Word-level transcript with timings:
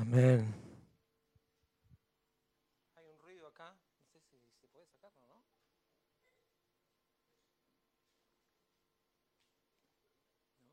Amén. 0.00 0.54
Hay 2.96 3.04
un 3.04 3.18
ruido 3.22 3.48
acá. 3.48 3.76
No 3.98 4.04
sé 4.08 4.18
si 4.30 4.38
se 4.58 4.66
puede 4.68 4.86
sacar 4.86 5.12
o 5.12 5.26
no. 5.26 5.34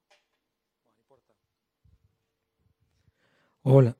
No, 0.08 0.92
no 0.94 1.00
importa. 1.02 1.34
Hola. 3.64 3.98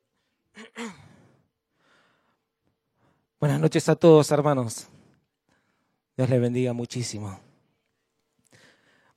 Buenas 3.42 3.60
noches 3.60 3.90
a 3.90 3.98
todos, 3.98 4.32
hermanos. 4.32 4.88
Dios 6.16 6.30
les 6.30 6.40
bendiga 6.40 6.72
muchísimo. 6.72 7.38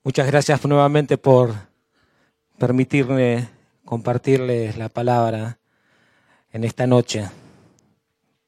Muchas 0.03 0.27
gracias 0.27 0.65
nuevamente 0.65 1.19
por 1.19 1.55
permitirme 2.59 3.49
compartirles 3.85 4.77
la 4.77 4.89
palabra 4.89 5.60
en 6.53 6.65
esta 6.65 6.87
noche. 6.87 7.29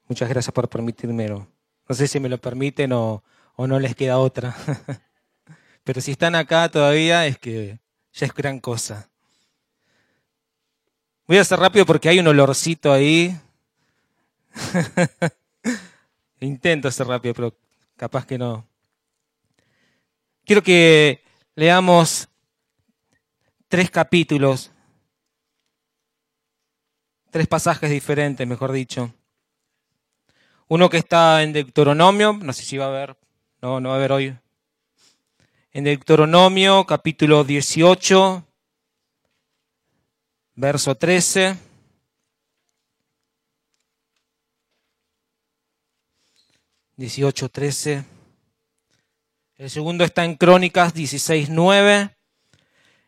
Muchas 0.07 0.29
gracias 0.29 0.53
por 0.53 0.69
permitírmelo. 0.69 1.47
No 1.87 1.95
sé 1.95 2.07
si 2.07 2.19
me 2.19 2.29
lo 2.29 2.37
permiten 2.37 2.93
o, 2.93 3.23
o 3.55 3.67
no 3.67 3.79
les 3.79 3.95
queda 3.95 4.17
otra. 4.17 4.55
Pero 5.83 6.01
si 6.01 6.11
están 6.11 6.35
acá 6.35 6.69
todavía 6.69 7.25
es 7.27 7.37
que 7.37 7.79
ya 8.13 8.25
es 8.25 8.33
gran 8.33 8.59
cosa. 8.59 9.09
Voy 11.27 11.37
a 11.37 11.41
hacer 11.41 11.59
rápido 11.59 11.85
porque 11.85 12.09
hay 12.09 12.19
un 12.19 12.27
olorcito 12.27 12.91
ahí. 12.91 13.37
Intento 16.39 16.89
hacer 16.89 17.07
rápido, 17.07 17.33
pero 17.33 17.57
capaz 17.95 18.25
que 18.25 18.37
no. 18.37 18.67
Quiero 20.45 20.61
que 20.61 21.23
leamos 21.55 22.27
tres 23.69 23.89
capítulos, 23.89 24.69
tres 27.33 27.47
pasajes 27.47 27.89
diferentes, 27.89 28.47
mejor 28.47 28.71
dicho. 28.71 29.11
Uno 30.67 30.87
que 30.87 30.97
está 30.97 31.41
en 31.41 31.51
Deuteronomio, 31.51 32.33
no 32.33 32.53
sé 32.53 32.63
si 32.63 32.77
va 32.77 32.85
a 32.85 32.89
haber, 32.89 33.17
no, 33.59 33.79
no 33.79 33.89
va 33.89 33.95
a 33.95 33.97
haber 33.97 34.11
hoy. 34.11 34.37
En 35.71 35.83
Deuteronomio, 35.83 36.85
capítulo 36.85 37.43
18, 37.43 38.45
verso 40.53 40.95
13. 40.95 41.57
Dieciocho, 46.95 47.49
trece. 47.49 48.05
El 49.55 49.71
segundo 49.71 50.03
está 50.03 50.23
en 50.23 50.35
Crónicas 50.35 50.93
16, 50.93 51.49
9. 51.49 52.15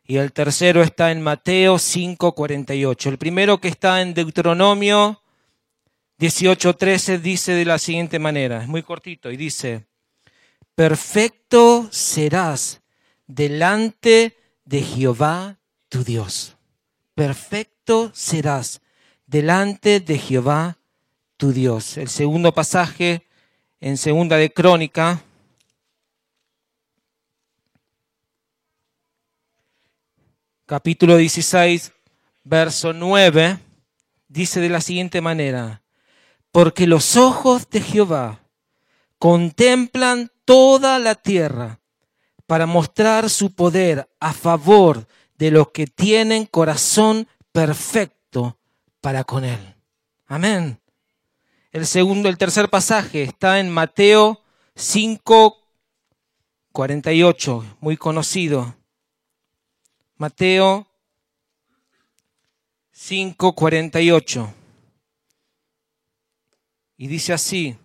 Y 0.08 0.18
el 0.18 0.32
tercero 0.34 0.84
está 0.84 1.12
en 1.12 1.22
Mateo 1.22 1.80
5, 1.80 2.36
48. 2.36 3.10
El 3.10 3.18
primero 3.18 3.60
que 3.60 3.70
está 3.70 4.02
en 4.02 4.14
Deuteronomio 4.14 5.22
18, 6.20 6.76
13 6.76 7.20
dice 7.20 7.54
de 7.54 7.66
la 7.66 7.80
siguiente 7.80 8.20
manera, 8.20 8.62
es 8.62 8.68
muy 8.68 8.84
cortito, 8.84 9.32
y 9.32 9.38
dice, 9.38 9.86
perfecto 10.76 11.90
serás 11.92 12.82
delante 13.26 14.38
de 14.64 14.82
Jehová 14.82 15.58
tu 15.90 16.04
Dios. 16.04 16.56
Perfecto 17.16 18.12
serás 18.14 18.82
delante 19.26 20.00
de 20.00 20.20
Jehová 20.20 20.78
tu 21.38 21.52
Dios. 21.52 21.98
El 21.98 22.10
segundo 22.10 22.54
pasaje 22.54 23.26
en 23.82 23.98
segunda 23.98 24.38
de 24.38 24.54
Crónica 24.54 25.24
capítulo 30.66 31.18
16, 31.18 31.94
verso 32.44 32.92
9, 32.92 33.60
dice 34.28 34.60
de 34.60 34.70
la 34.70 34.82
siguiente 34.82 35.22
manera, 35.22 35.84
porque 36.52 36.88
los 36.88 37.18
ojos 37.18 37.70
de 37.70 37.82
Jehová 37.82 38.42
contemplan 39.20 40.32
toda 40.44 40.98
la 40.98 41.16
tierra 41.16 41.80
para 42.48 42.66
mostrar 42.66 43.30
su 43.30 43.54
poder 43.54 44.10
a 44.20 44.34
favor 44.34 45.08
de 45.38 45.52
los 45.52 45.70
que 45.70 45.86
tienen 45.86 46.46
corazón 46.46 47.28
perfecto 47.52 48.58
para 49.02 49.24
con 49.24 49.46
él. 49.46 49.76
Amén. 50.26 50.80
El 51.72 51.86
segundo, 51.86 52.30
el 52.30 52.38
tercer 52.38 52.70
pasaje 52.70 53.22
está 53.24 53.60
en 53.60 53.70
Mateo 53.70 54.42
5, 54.76 55.58
48, 56.72 57.78
muy 57.82 57.98
conocido. 57.98 58.76
Mateo 60.18 60.88
5:48. 62.94 64.54
Y 66.98 67.08
dice 67.08 67.34
así, 67.34 67.78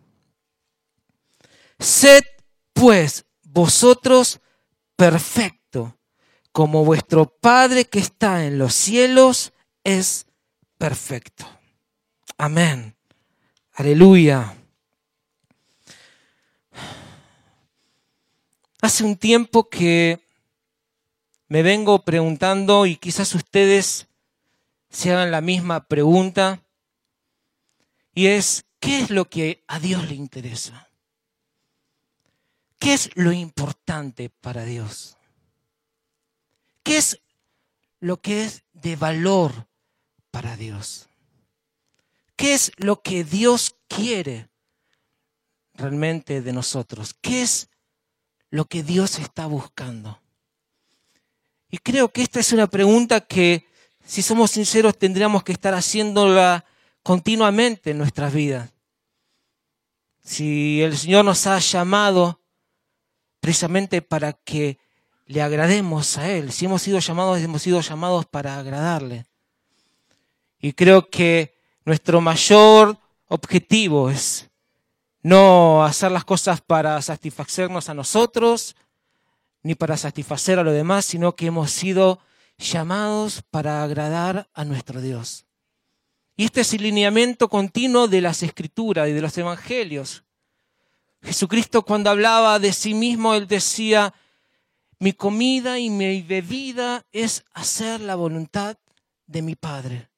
sed 1.79 2.23
pues 2.73 3.25
vosotros 3.43 4.41
perfecto, 4.95 5.99
como 6.53 6.85
vuestro 6.85 7.27
Padre 7.27 7.87
que 7.87 7.99
está 7.99 8.45
en 8.45 8.59
los 8.59 8.75
cielos 8.75 9.53
es 9.83 10.27
perfecto. 10.79 11.47
Amén. 12.39 12.95
Aleluya. 13.73 14.57
Hace 18.81 19.05
un 19.05 19.17
tiempo 19.17 19.69
que 19.69 20.30
me 21.51 21.65
vengo 21.65 22.05
preguntando 22.05 22.87
y 22.87 22.97
quizás 22.97 23.35
ustedes 23.35 24.07
se 24.89 25.11
hagan 25.11 25.33
la 25.33 25.41
misma 25.41 25.89
pregunta 25.89 26.63
y 28.15 28.29
es, 28.29 28.65
¿qué 28.79 29.01
es 29.01 29.11
lo 29.11 29.29
que 29.29 29.65
a 29.67 29.81
Dios 29.81 30.09
le 30.09 30.15
interesa? 30.15 30.89
¿Qué 32.79 32.95
es 32.95 33.11
lo 33.17 33.33
importante 33.33 34.31
para 34.31 34.65
Dios? 34.65 35.17
¿Qué 36.85 36.99
es 36.99 37.21
lo 37.99 38.21
que 38.21 38.45
es 38.45 38.63
de 38.73 38.95
valor 38.95 39.67
para 40.31 40.57
Dios? 40.57 41.09
¿Qué 42.37 42.55
es 42.55 42.71
lo 42.77 43.03
que 43.03 43.25
Dios 43.25 43.75
quiere 43.89 44.49
realmente 45.75 46.43
de 46.43 46.53
nosotros? 46.53 47.13
¿Qué 47.21 47.43
es 47.43 47.69
lo 48.51 48.67
que 48.67 48.85
Dios 48.85 49.19
está 49.19 49.47
buscando? 49.47 50.21
Y 51.71 51.79
creo 51.79 52.09
que 52.09 52.23
esta 52.23 52.41
es 52.41 52.53
una 52.53 52.67
pregunta 52.67 53.21
que, 53.21 53.67
si 54.05 54.23
somos 54.23 54.51
sinceros, 54.51 54.99
tendríamos 54.99 55.45
que 55.45 55.53
estar 55.53 55.75
haciéndola 55.75 56.65
continuamente 57.03 57.93
en 57.93 57.99
nuestras 57.99 58.33
vidas. 58.33 58.73
Si 60.23 60.83
el 60.83 60.97
Señor 60.97 61.25
nos 61.25 61.47
ha 61.47 61.59
llamado 61.59 62.41
precisamente 63.41 64.03
para 64.03 64.33
que 64.33 64.79
le 65.27 65.43
agrademos 65.43 66.19
a 66.19 66.29
Él, 66.29 66.53
si 66.53 66.67
hemos 66.67 66.83
sido 66.83 66.99
llamados, 66.99 67.39
hemos 67.39 67.63
sido 67.63 67.81
llamados 67.81 68.27
para 68.27 68.59
agradarle. 68.59 69.27
Y 70.61 70.73
creo 70.73 71.09
que 71.09 71.55
nuestro 71.85 72.21
mayor 72.21 72.99
objetivo 73.29 74.11
es 74.11 74.51
no 75.23 75.85
hacer 75.85 76.11
las 76.11 76.25
cosas 76.25 76.61
para 76.61 77.01
satisfacernos 77.01 77.89
a 77.89 77.95
nosotros, 77.95 78.75
ni 79.63 79.75
para 79.75 79.97
satisfacer 79.97 80.59
a 80.59 80.63
los 80.63 80.75
demás, 80.75 81.05
sino 81.05 81.37
que 81.37 81.47
hemos 81.47 81.71
sido 81.71 82.21
llamados 82.59 83.43
para 83.51 83.83
agradar 83.83 84.49
a 84.55 84.65
nuestro 84.65 85.01
Dios. 85.01 85.47
Y 86.37 86.45
este 86.45 86.63
es 86.63 86.73
el 86.73 86.83
lineamiento 86.83 87.49
continuo 87.49 88.09
de 88.09 88.21
las 88.21 88.43
escrituras 88.43 89.09
y 89.09 89.13
de 89.13 89.21
los 89.21 89.37
evangelios. 89.37 90.25
Jesucristo 91.23 91.83
cuando 91.83 92.11
hablaba 92.11 92.59
de 92.59 92.73
sí 92.73 92.95
mismo, 92.95 93.35
él 93.35 93.47
decía, 93.47 94.15
mi 94.99 95.13
comida 95.13 95.79
y 95.79 95.91
mi 95.91 96.23
bebida 96.23 97.05
es 97.13 97.45
hacer 97.53 98.01
la 98.01 98.15
voluntad 98.15 98.79
de 99.27 99.43
mi 99.43 99.55
Padre. 99.55 100.09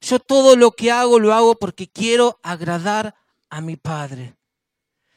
Yo 0.00 0.18
todo 0.18 0.54
lo 0.54 0.72
que 0.72 0.90
hago 0.90 1.18
lo 1.18 1.32
hago 1.32 1.54
porque 1.56 1.88
quiero 1.88 2.38
agradar 2.42 3.14
a 3.48 3.60
mi 3.60 3.76
Padre. 3.76 4.34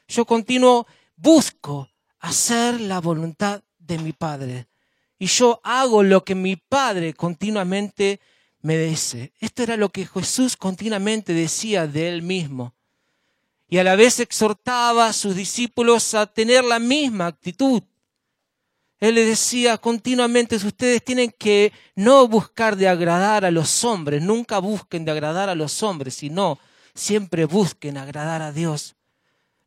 Yo 0.07 0.25
continuo, 0.25 0.87
busco 1.15 1.90
hacer 2.21 2.79
la 2.79 3.01
voluntad 3.01 3.63
de 3.79 3.97
mi 3.97 4.13
Padre. 4.13 4.67
Y 5.19 5.25
yo 5.25 5.59
hago 5.63 6.01
lo 6.03 6.23
que 6.23 6.35
mi 6.35 6.55
Padre 6.55 7.13
continuamente 7.13 8.21
me 8.61 8.77
dice. 8.77 9.33
Esto 9.39 9.63
era 9.63 9.75
lo 9.75 9.89
que 9.89 10.05
Jesús 10.05 10.55
continuamente 10.55 11.33
decía 11.33 11.87
de 11.87 12.09
él 12.09 12.21
mismo. 12.21 12.73
Y 13.67 13.77
a 13.77 13.83
la 13.83 13.95
vez 13.95 14.19
exhortaba 14.19 15.07
a 15.07 15.13
sus 15.13 15.35
discípulos 15.35 16.13
a 16.13 16.27
tener 16.27 16.63
la 16.63 16.79
misma 16.79 17.27
actitud. 17.27 17.81
Él 18.99 19.15
les 19.15 19.27
decía 19.27 19.77
continuamente, 19.79 20.57
ustedes 20.57 21.03
tienen 21.03 21.33
que 21.35 21.73
no 21.95 22.27
buscar 22.27 22.75
de 22.75 22.87
agradar 22.87 23.45
a 23.45 23.51
los 23.51 23.83
hombres, 23.83 24.21
nunca 24.21 24.59
busquen 24.59 25.05
de 25.05 25.11
agradar 25.11 25.49
a 25.49 25.55
los 25.55 25.81
hombres, 25.81 26.13
sino 26.13 26.59
siempre 26.93 27.45
busquen 27.45 27.97
agradar 27.97 28.43
a 28.43 28.51
Dios. 28.51 28.95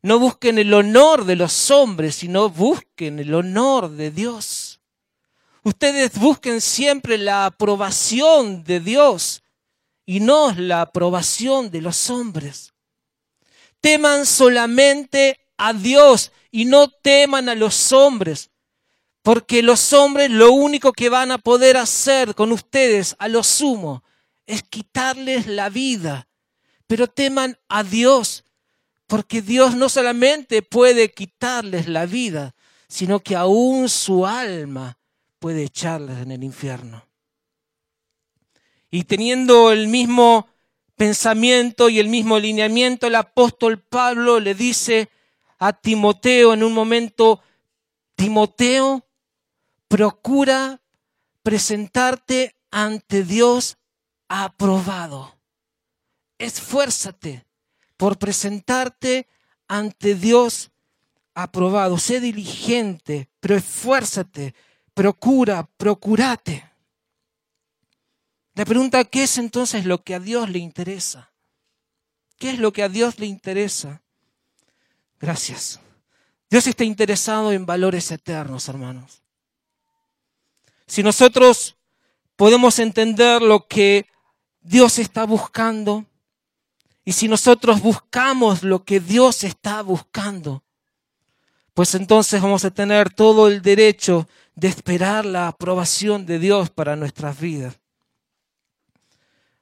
No 0.05 0.19
busquen 0.19 0.59
el 0.59 0.71
honor 0.71 1.25
de 1.25 1.35
los 1.35 1.71
hombres, 1.71 2.17
sino 2.17 2.47
busquen 2.47 3.17
el 3.17 3.33
honor 3.33 3.89
de 3.89 4.11
Dios. 4.11 4.79
Ustedes 5.63 6.19
busquen 6.19 6.61
siempre 6.61 7.17
la 7.17 7.47
aprobación 7.47 8.63
de 8.63 8.81
Dios 8.81 9.41
y 10.05 10.19
no 10.19 10.53
la 10.55 10.81
aprobación 10.81 11.71
de 11.71 11.81
los 11.81 12.11
hombres. 12.11 12.75
Teman 13.81 14.27
solamente 14.27 15.39
a 15.57 15.73
Dios 15.73 16.31
y 16.51 16.65
no 16.65 16.87
teman 16.87 17.49
a 17.49 17.55
los 17.55 17.91
hombres, 17.91 18.51
porque 19.23 19.63
los 19.63 19.91
hombres 19.91 20.29
lo 20.29 20.51
único 20.51 20.93
que 20.93 21.09
van 21.09 21.31
a 21.31 21.39
poder 21.39 21.77
hacer 21.77 22.35
con 22.35 22.51
ustedes 22.51 23.15
a 23.17 23.27
lo 23.27 23.41
sumo 23.41 24.03
es 24.45 24.61
quitarles 24.61 25.47
la 25.47 25.69
vida. 25.69 26.27
Pero 26.85 27.07
teman 27.07 27.57
a 27.69 27.81
Dios, 27.81 28.43
porque 29.07 29.41
Dios 29.41 29.75
no 29.75 29.89
solamente 29.89 30.61
puede 30.61 31.11
quitarles 31.11 31.87
la 31.87 32.05
vida, 32.05 32.55
sino 32.87 33.19
que 33.19 33.35
aún 33.35 33.89
su 33.89 34.25
alma 34.25 34.97
puede 35.39 35.63
echarles 35.63 36.19
en 36.19 36.31
el 36.31 36.43
infierno. 36.43 37.05
Y 38.89 39.03
teniendo 39.03 39.71
el 39.71 39.87
mismo 39.87 40.47
pensamiento 40.95 41.89
y 41.89 41.99
el 41.99 42.07
mismo 42.07 42.39
lineamiento, 42.39 43.07
el 43.07 43.15
apóstol 43.15 43.79
Pablo 43.79 44.39
le 44.39 44.55
dice 44.55 45.09
a 45.59 45.73
Timoteo 45.73 46.53
en 46.53 46.63
un 46.63 46.73
momento, 46.73 47.41
Timoteo, 48.15 49.05
procura 49.87 50.81
presentarte 51.43 52.55
ante 52.71 53.23
Dios 53.23 53.77
aprobado. 54.27 55.37
Esfuérzate 56.37 57.44
por 57.97 58.17
presentarte 58.17 59.27
ante 59.67 60.15
Dios 60.15 60.71
aprobado. 61.33 61.97
Sé 61.97 62.19
diligente, 62.19 63.29
pero 63.39 63.55
esfuérzate, 63.55 64.55
procura, 64.93 65.69
procurate. 65.77 66.71
La 68.53 68.65
pregunta, 68.65 69.03
¿qué 69.03 69.23
es 69.23 69.37
entonces 69.37 69.85
lo 69.85 70.03
que 70.03 70.15
a 70.15 70.19
Dios 70.19 70.49
le 70.49 70.59
interesa? 70.59 71.33
¿Qué 72.37 72.51
es 72.51 72.59
lo 72.59 72.71
que 72.71 72.83
a 72.83 72.89
Dios 72.89 73.19
le 73.19 73.25
interesa? 73.25 74.01
Gracias. 75.19 75.79
Dios 76.49 76.67
está 76.67 76.83
interesado 76.83 77.51
en 77.51 77.65
valores 77.65 78.11
eternos, 78.11 78.69
hermanos. 78.69 79.21
Si 80.87 81.03
nosotros 81.03 81.75
podemos 82.35 82.79
entender 82.79 83.41
lo 83.41 83.67
que 83.67 84.07
Dios 84.61 84.99
está 84.99 85.25
buscando, 85.25 86.05
y 87.05 87.13
si 87.13 87.27
nosotros 87.27 87.81
buscamos 87.81 88.63
lo 88.63 88.83
que 88.83 88.99
Dios 88.99 89.43
está 89.43 89.83
buscando, 89.83 90.63
pues 91.75 91.93
entonces 91.93 92.41
vamos 92.41 92.65
a 92.65 92.71
tener 92.71 93.13
todo 93.13 93.47
el 93.47 93.61
derecho 93.61 94.27
de 94.55 94.69
esperar 94.69 95.23
la 95.23 95.47
aprobación 95.47 96.25
de 96.25 96.39
Dios 96.39 96.71
para 96.71 96.95
nuestras 96.95 97.39
vidas. 97.39 97.79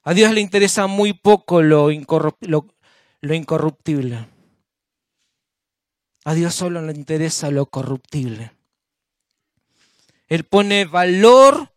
A 0.04 0.14
Dios 0.14 0.32
le 0.32 0.40
interesa 0.40 0.88
muy 0.88 1.12
poco 1.14 1.62
lo, 1.62 1.92
incorruptible. 1.92 4.28
A 6.26 6.34
Dios 6.34 6.56
solo 6.56 6.82
le 6.82 6.94
interesa 6.94 7.52
lo 7.52 7.66
corruptible. 7.66 8.54
Él 10.28 10.46
pone 10.46 10.86
valor 10.86 11.74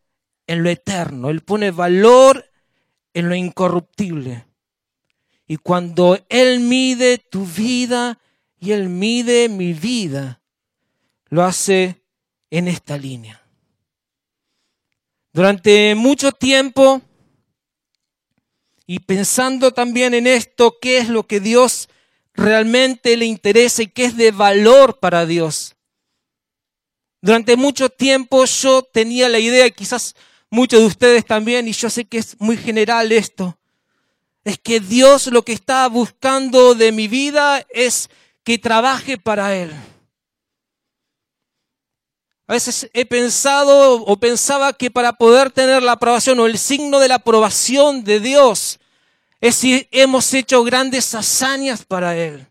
en 0.46 0.62
lo 0.62 0.70
eterno, 0.70 1.30
Él 1.30 1.42
pone 1.42 1.72
valor 1.72 2.48
en 3.14 3.28
lo 3.28 3.34
incorruptible. 3.34 4.45
Y 5.46 5.56
cuando 5.58 6.18
Él 6.28 6.60
mide 6.60 7.18
tu 7.18 7.46
vida 7.46 8.18
y 8.58 8.72
Él 8.72 8.88
mide 8.88 9.48
mi 9.48 9.72
vida, 9.72 10.40
lo 11.28 11.44
hace 11.44 12.02
en 12.50 12.68
esta 12.68 12.96
línea. 12.96 13.42
Durante 15.32 15.94
mucho 15.94 16.32
tiempo, 16.32 17.02
y 18.86 19.00
pensando 19.00 19.72
también 19.72 20.14
en 20.14 20.26
esto, 20.26 20.78
qué 20.80 20.98
es 20.98 21.08
lo 21.08 21.26
que 21.26 21.40
Dios 21.40 21.88
realmente 22.34 23.16
le 23.16 23.26
interesa 23.26 23.82
y 23.82 23.88
qué 23.88 24.06
es 24.06 24.16
de 24.16 24.30
valor 24.30 24.98
para 24.98 25.26
Dios. 25.26 25.76
Durante 27.20 27.56
mucho 27.56 27.88
tiempo 27.88 28.44
yo 28.44 28.82
tenía 28.82 29.28
la 29.28 29.38
idea, 29.38 29.68
quizás 29.70 30.14
muchos 30.50 30.80
de 30.80 30.86
ustedes 30.86 31.24
también, 31.24 31.66
y 31.66 31.72
yo 31.72 31.90
sé 31.90 32.04
que 32.04 32.18
es 32.18 32.40
muy 32.40 32.56
general 32.56 33.10
esto, 33.10 33.58
es 34.46 34.60
que 34.60 34.78
Dios 34.78 35.26
lo 35.26 35.42
que 35.42 35.52
está 35.52 35.88
buscando 35.88 36.76
de 36.76 36.92
mi 36.92 37.08
vida 37.08 37.66
es 37.68 38.08
que 38.44 38.58
trabaje 38.58 39.18
para 39.18 39.56
Él. 39.56 39.72
A 42.46 42.52
veces 42.52 42.88
he 42.94 43.04
pensado 43.04 43.94
o 44.04 44.16
pensaba 44.18 44.72
que 44.72 44.88
para 44.88 45.14
poder 45.14 45.50
tener 45.50 45.82
la 45.82 45.92
aprobación 45.92 46.38
o 46.38 46.46
el 46.46 46.58
signo 46.58 47.00
de 47.00 47.08
la 47.08 47.16
aprobación 47.16 48.04
de 48.04 48.20
Dios 48.20 48.78
es 49.40 49.56
si 49.56 49.88
hemos 49.90 50.32
hecho 50.32 50.62
grandes 50.62 51.12
hazañas 51.12 51.84
para 51.84 52.16
Él. 52.16 52.46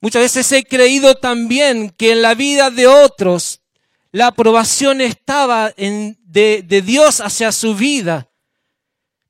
Muchas 0.00 0.22
veces 0.22 0.50
he 0.52 0.64
creído 0.64 1.16
también 1.16 1.90
que 1.90 2.12
en 2.12 2.22
la 2.22 2.32
vida 2.32 2.70
de 2.70 2.86
otros 2.86 3.60
la 4.10 4.28
aprobación 4.28 5.02
estaba 5.02 5.70
en, 5.76 6.18
de, 6.22 6.64
de 6.66 6.80
Dios 6.80 7.20
hacia 7.20 7.52
su 7.52 7.74
vida, 7.74 8.30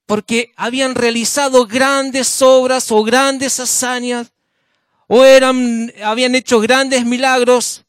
porque 0.07 0.53
habían 0.57 0.95
realizado 0.95 1.67
grandes 1.67 2.41
obras 2.41 2.91
o 2.93 3.03
grandes 3.03 3.59
hazañas, 3.61 4.33
o 5.09 5.25
eran, 5.25 5.93
habían 6.03 6.35
hecho 6.35 6.61
grandes 6.61 7.05
milagros, 7.05 7.85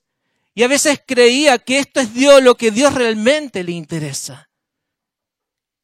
y 0.57 0.63
a 0.63 0.67
veces 0.67 0.99
creía 1.05 1.59
que 1.59 1.77
esto 1.77 1.99
es 1.99 2.15
Dios 2.15 2.41
lo 2.41 2.55
que 2.55 2.71
Dios 2.71 2.91
realmente 2.95 3.63
le 3.63 3.73
interesa. 3.73 4.49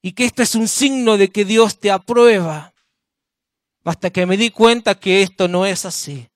Y 0.01 0.13
que 0.13 0.25
esto 0.25 0.41
es 0.41 0.55
un 0.55 0.67
signo 0.67 1.15
de 1.15 1.29
que 1.29 1.45
Dios 1.45 1.79
te 1.79 1.91
aprueba. 1.91 2.73
Hasta 3.83 4.09
que 4.09 4.25
me 4.25 4.35
di 4.35 4.49
cuenta 4.49 4.95
que 4.95 5.21
esto 5.21 5.47
no 5.47 5.67
es 5.67 5.85
así. 5.85 6.27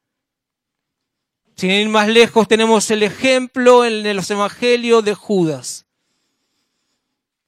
Sin 1.56 1.72
ir 1.72 1.90
más 1.90 2.08
lejos, 2.08 2.48
tenemos 2.48 2.92
el 2.92 3.02
ejemplo 3.02 3.84
en 3.84 4.16
los 4.16 4.30
evangelios 4.30 5.04
de 5.04 5.16
Judas. 5.16 5.87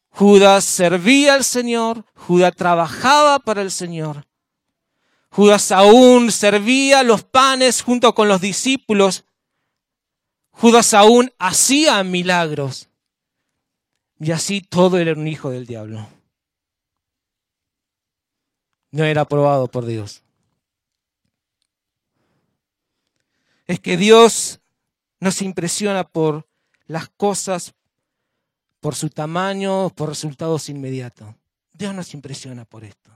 Judas 0.10 0.66
servía 0.66 1.36
al 1.36 1.44
Señor, 1.44 2.06
Judas 2.16 2.56
trabajaba 2.56 3.40
para 3.40 3.62
el 3.62 3.72
Señor. 3.72 4.28
Judas 5.32 5.72
aún 5.72 6.32
servía 6.32 7.04
los 7.04 7.24
panes 7.24 7.82
junto 7.82 8.14
con 8.16 8.28
los 8.28 8.42
discípulos. 8.42 9.26
Judas 10.52 10.94
aún 10.94 11.32
hacía 11.38 12.04
milagros. 12.04 12.90
Y 14.20 14.32
así 14.32 14.62
todo 14.62 14.98
era 14.98 15.14
un 15.14 15.28
hijo 15.28 15.50
del 15.50 15.66
diablo. 15.66 16.08
No 18.92 19.06
era 19.06 19.22
aprobado 19.22 19.68
por 19.68 19.86
Dios. 19.86 20.24
es 23.70 23.80
que 23.80 23.98
Dios 23.98 24.62
nos 25.20 25.44
impresiona 25.44 26.04
por 26.04 26.48
las 26.88 27.08
cosas, 27.08 27.76
por 28.80 28.96
su 28.96 29.10
tamaño, 29.10 29.90
por 29.90 30.10
resultados 30.10 30.70
inmediatos. 30.70 31.36
Dios 31.74 31.94
nos 31.94 32.14
impresiona 32.14 32.66
por 32.66 32.84
esto. 32.84 33.12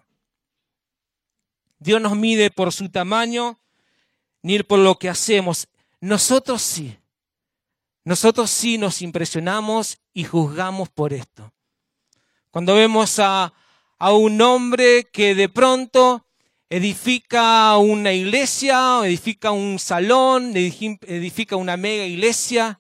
Dios 1.79 2.01
nos 2.01 2.15
mide 2.15 2.49
por 2.49 2.71
su 2.71 2.89
tamaño, 2.89 3.59
ni 4.41 4.61
por 4.63 4.79
lo 4.79 4.97
que 4.97 5.09
hacemos. 5.09 5.67
Nosotros 5.99 6.61
sí. 6.61 6.97
Nosotros 8.05 8.49
sí 8.49 8.77
nos 8.77 9.01
impresionamos 9.01 9.97
y 10.13 10.25
juzgamos 10.25 10.89
por 10.89 11.13
esto. 11.13 11.53
Cuando 12.51 12.75
vemos 12.75 13.19
a, 13.19 13.53
a 13.97 14.13
un 14.13 14.41
hombre 14.41 15.09
que 15.11 15.35
de 15.35 15.49
pronto 15.49 16.25
edifica 16.69 17.77
una 17.77 18.11
iglesia, 18.13 18.99
edifica 19.03 19.51
un 19.51 19.79
salón, 19.79 20.55
edifica 20.55 21.55
una 21.55 21.77
mega 21.77 22.05
iglesia, 22.05 22.79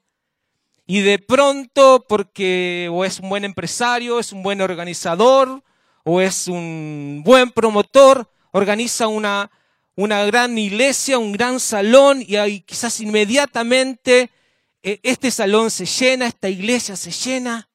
y 0.93 1.01
de 1.01 1.17
pronto, 1.17 2.05
porque 2.07 2.87
o 2.91 3.03
es 3.03 3.19
un 3.19 3.27
buen 3.27 3.43
empresario, 3.43 4.19
es 4.19 4.31
un 4.31 4.43
buen 4.43 4.61
organizador, 4.61 5.63
o 6.03 6.21
es 6.21 6.47
un 6.47 7.23
buen 7.25 7.49
promotor, 7.49 8.29
organiza 8.51 9.07
una, 9.07 9.49
una 9.95 10.23
gran 10.25 10.55
iglesia, 10.55 11.17
un 11.17 11.31
gran 11.31 11.59
salón, 11.59 12.23
y 12.23 12.35
ahí 12.35 12.61
quizás 12.61 12.99
inmediatamente 12.99 14.29
eh, 14.83 14.99
este 15.01 15.31
salón 15.31 15.71
se 15.71 15.87
llena, 15.87 16.27
esta 16.27 16.47
iglesia 16.47 16.95
se 16.95 17.09
llena, 17.09 17.67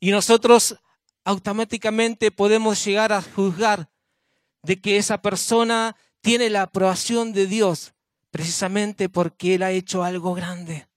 y 0.00 0.10
nosotros 0.10 0.76
automáticamente 1.22 2.32
podemos 2.32 2.84
llegar 2.84 3.12
a 3.12 3.22
juzgar 3.22 3.88
de 4.64 4.80
que 4.80 4.96
esa 4.96 5.22
persona 5.22 5.94
tiene 6.20 6.50
la 6.50 6.62
aprobación 6.62 7.32
de 7.32 7.46
Dios 7.46 7.94
precisamente 8.32 9.08
porque 9.08 9.54
Él 9.54 9.62
ha 9.62 9.70
hecho 9.70 10.02
algo 10.02 10.34
grande. 10.34 10.88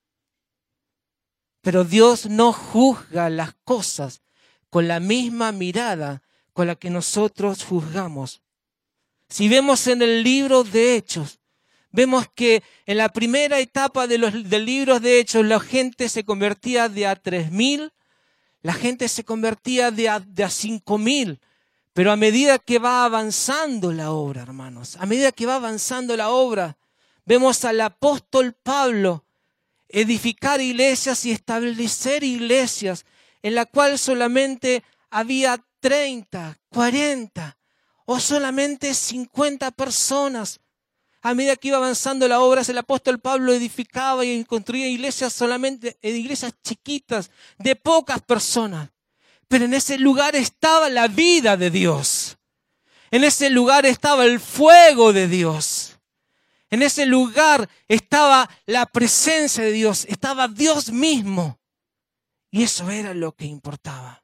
Pero 1.65 1.83
Dios 1.83 2.27
no 2.27 2.53
juzga 2.53 3.27
las 3.31 3.55
cosas 3.63 4.21
con 4.69 4.87
la 4.87 4.99
misma 4.99 5.51
mirada 5.51 6.21
con 6.53 6.67
la 6.67 6.75
que 6.75 6.91
nosotros 6.91 7.63
juzgamos. 7.63 8.43
Si 9.29 9.49
vemos 9.49 9.87
en 9.87 10.03
el 10.03 10.21
libro 10.21 10.63
de 10.63 10.95
Hechos, 10.95 11.39
vemos 11.89 12.27
que 12.35 12.61
en 12.85 12.97
la 12.97 13.09
primera 13.09 13.59
etapa 13.59 14.05
de 14.05 14.19
los, 14.19 14.47
del 14.47 14.63
libro 14.63 14.99
de 14.99 15.19
Hechos 15.19 15.43
la 15.43 15.59
gente 15.59 16.07
se 16.07 16.23
convertía 16.23 16.87
de 16.87 17.07
a 17.07 17.15
tres 17.15 17.51
mil, 17.51 17.91
la 18.61 18.73
gente 18.73 19.07
se 19.07 19.23
convertía 19.23 19.89
de 19.89 20.07
a, 20.07 20.19
de 20.19 20.43
a 20.43 20.51
cinco 20.51 20.99
mil. 20.99 21.39
Pero 21.93 22.11
a 22.11 22.15
medida 22.15 22.59
que 22.59 22.77
va 22.77 23.05
avanzando 23.05 23.91
la 23.91 24.11
obra, 24.11 24.43
hermanos, 24.43 24.97
a 24.97 25.07
medida 25.07 25.31
que 25.31 25.47
va 25.47 25.55
avanzando 25.55 26.15
la 26.15 26.29
obra, 26.29 26.77
vemos 27.25 27.65
al 27.65 27.81
apóstol 27.81 28.53
Pablo 28.53 29.25
edificar 29.89 30.61
iglesias 30.61 31.25
y 31.25 31.31
establecer 31.31 32.23
iglesias 32.23 33.05
en 33.41 33.55
la 33.55 33.65
cual 33.65 33.99
solamente 33.99 34.83
había 35.09 35.63
30, 35.79 36.57
40 36.69 37.57
o 38.05 38.19
solamente 38.19 38.93
50 38.93 39.71
personas. 39.71 40.59
A 41.21 41.33
medida 41.33 41.55
que 41.55 41.69
iba 41.69 41.77
avanzando 41.77 42.27
la 42.27 42.39
obra, 42.39 42.61
el 42.67 42.77
apóstol 42.77 43.19
Pablo 43.19 43.53
edificaba 43.53 44.25
y 44.25 44.43
construía 44.45 44.87
iglesias 44.87 45.33
solamente, 45.33 45.97
iglesias 46.01 46.53
chiquitas, 46.63 47.31
de 47.57 47.75
pocas 47.75 48.21
personas. 48.21 48.89
Pero 49.47 49.65
en 49.65 49.73
ese 49.73 49.97
lugar 49.97 50.35
estaba 50.35 50.89
la 50.89 51.07
vida 51.07 51.57
de 51.57 51.71
Dios. 51.71 52.37
En 53.11 53.23
ese 53.23 53.49
lugar 53.49 53.85
estaba 53.85 54.25
el 54.25 54.39
fuego 54.39 55.13
de 55.13 55.27
Dios. 55.27 55.94
En 56.69 56.81
ese 56.81 57.05
lugar 57.05 57.69
estaba 57.87 58.49
la 58.65 58.85
presencia 58.85 59.63
de 59.63 59.71
Dios, 59.71 60.05
estaba 60.09 60.47
Dios 60.47 60.91
mismo. 60.91 61.59
Y 62.51 62.63
eso 62.63 62.89
era 62.89 63.13
lo 63.13 63.35
que 63.35 63.45
importaba. 63.45 64.23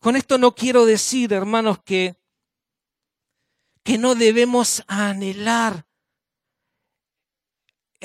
Con 0.00 0.16
esto 0.16 0.38
no 0.38 0.54
quiero 0.54 0.86
decir, 0.86 1.32
hermanos, 1.32 1.78
que, 1.82 2.16
que 3.82 3.98
no 3.98 4.14
debemos 4.14 4.84
anhelar 4.86 5.88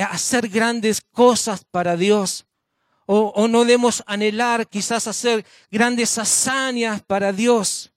hacer 0.01 0.49
grandes 0.49 1.01
cosas 1.01 1.63
para 1.65 1.95
Dios. 1.95 2.45
O, 3.05 3.47
no 3.47 3.65
debemos 3.65 4.01
anhelar 4.07 4.67
quizás 4.67 5.07
hacer 5.07 5.45
grandes 5.69 6.17
hazañas 6.17 7.03
para 7.03 7.33
Dios. 7.33 7.91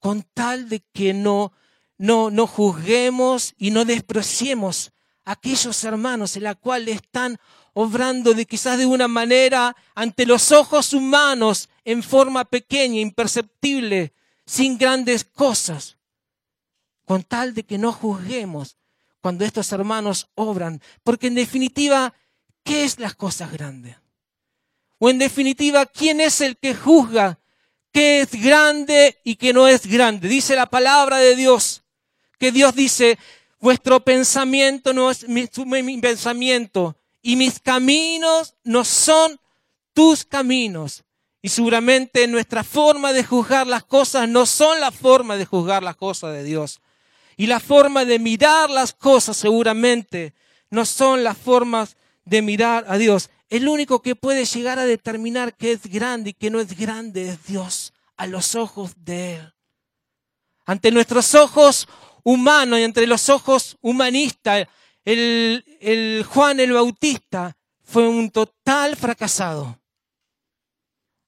Con 0.00 0.22
tal 0.22 0.68
de 0.68 0.80
que 0.92 1.14
no, 1.14 1.52
no, 1.98 2.30
no 2.30 2.46
juzguemos 2.46 3.54
y 3.58 3.70
no 3.70 3.84
despreciemos 3.84 4.92
a 5.24 5.32
aquellos 5.32 5.82
hermanos 5.84 6.36
en 6.36 6.44
la 6.44 6.54
cual 6.54 6.88
están 6.88 7.38
obrando 7.72 8.32
de 8.32 8.46
quizás 8.46 8.78
de 8.78 8.86
una 8.86 9.08
manera 9.08 9.76
ante 9.94 10.24
los 10.24 10.52
ojos 10.52 10.92
humanos 10.92 11.68
en 11.84 12.02
forma 12.02 12.44
pequeña, 12.44 13.00
imperceptible, 13.00 14.14
sin 14.46 14.78
grandes 14.78 15.24
cosas, 15.24 15.98
con 17.04 17.22
tal 17.22 17.54
de 17.54 17.64
que 17.64 17.76
no 17.78 17.92
juzguemos 17.92 18.76
cuando 19.20 19.44
estos 19.44 19.72
hermanos 19.72 20.28
obran, 20.36 20.80
porque 21.02 21.26
en 21.26 21.34
definitiva, 21.34 22.14
¿qué 22.62 22.84
es 22.84 22.98
las 22.98 23.14
cosas 23.14 23.52
grandes? 23.52 23.96
O 24.98 25.10
en 25.10 25.18
definitiva, 25.18 25.84
¿quién 25.86 26.20
es 26.20 26.40
el 26.40 26.56
que 26.56 26.74
juzga 26.74 27.38
qué 27.92 28.20
es 28.20 28.30
grande 28.30 29.20
y 29.24 29.36
qué 29.36 29.52
no 29.52 29.68
es 29.68 29.86
grande? 29.86 30.28
Dice 30.28 30.54
la 30.56 30.66
palabra 30.66 31.18
de 31.18 31.36
Dios, 31.36 31.82
que 32.38 32.52
Dios 32.52 32.74
dice, 32.74 33.18
vuestro 33.60 34.00
pensamiento 34.00 34.92
no 34.92 35.10
es 35.10 35.28
mi, 35.28 35.48
mi 35.82 35.98
pensamiento, 35.98 36.96
y 37.22 37.36
mis 37.36 37.58
caminos 37.60 38.54
no 38.62 38.84
son 38.84 39.40
tus 39.92 40.24
caminos. 40.24 41.02
Y 41.42 41.48
seguramente 41.48 42.26
nuestra 42.26 42.64
forma 42.64 43.12
de 43.12 43.24
juzgar 43.24 43.66
las 43.66 43.84
cosas 43.84 44.28
no 44.28 44.46
son 44.46 44.80
la 44.80 44.90
forma 44.90 45.36
de 45.36 45.44
juzgar 45.44 45.82
las 45.82 45.96
cosas 45.96 46.32
de 46.32 46.44
Dios. 46.44 46.80
Y 47.36 47.46
la 47.46 47.60
forma 47.60 48.04
de 48.04 48.18
mirar 48.18 48.70
las 48.70 48.92
cosas 48.92 49.36
seguramente 49.36 50.34
no 50.70 50.84
son 50.84 51.22
las 51.22 51.36
formas 51.36 51.96
de 52.24 52.42
mirar 52.42 52.84
a 52.88 52.98
Dios. 52.98 53.30
El 53.48 53.68
único 53.68 54.02
que 54.02 54.16
puede 54.16 54.44
llegar 54.44 54.78
a 54.78 54.84
determinar 54.84 55.56
qué 55.56 55.72
es 55.72 55.82
grande 55.82 56.30
y 56.30 56.34
qué 56.34 56.50
no 56.50 56.60
es 56.60 56.76
grande 56.76 57.28
es 57.28 57.44
Dios 57.46 57.92
a 58.16 58.26
los 58.26 58.54
ojos 58.54 58.92
de 58.96 59.36
Él. 59.36 59.54
Ante 60.64 60.90
nuestros 60.90 61.34
ojos 61.34 61.86
humanos 62.26 62.80
y 62.80 62.82
entre 62.82 63.06
los 63.06 63.28
ojos 63.28 63.78
humanistas, 63.80 64.66
el, 65.04 66.26
Juan 66.28 66.58
el 66.58 66.72
Bautista 66.72 67.56
fue 67.84 68.08
un 68.08 68.30
total 68.30 68.96
fracasado. 68.96 69.78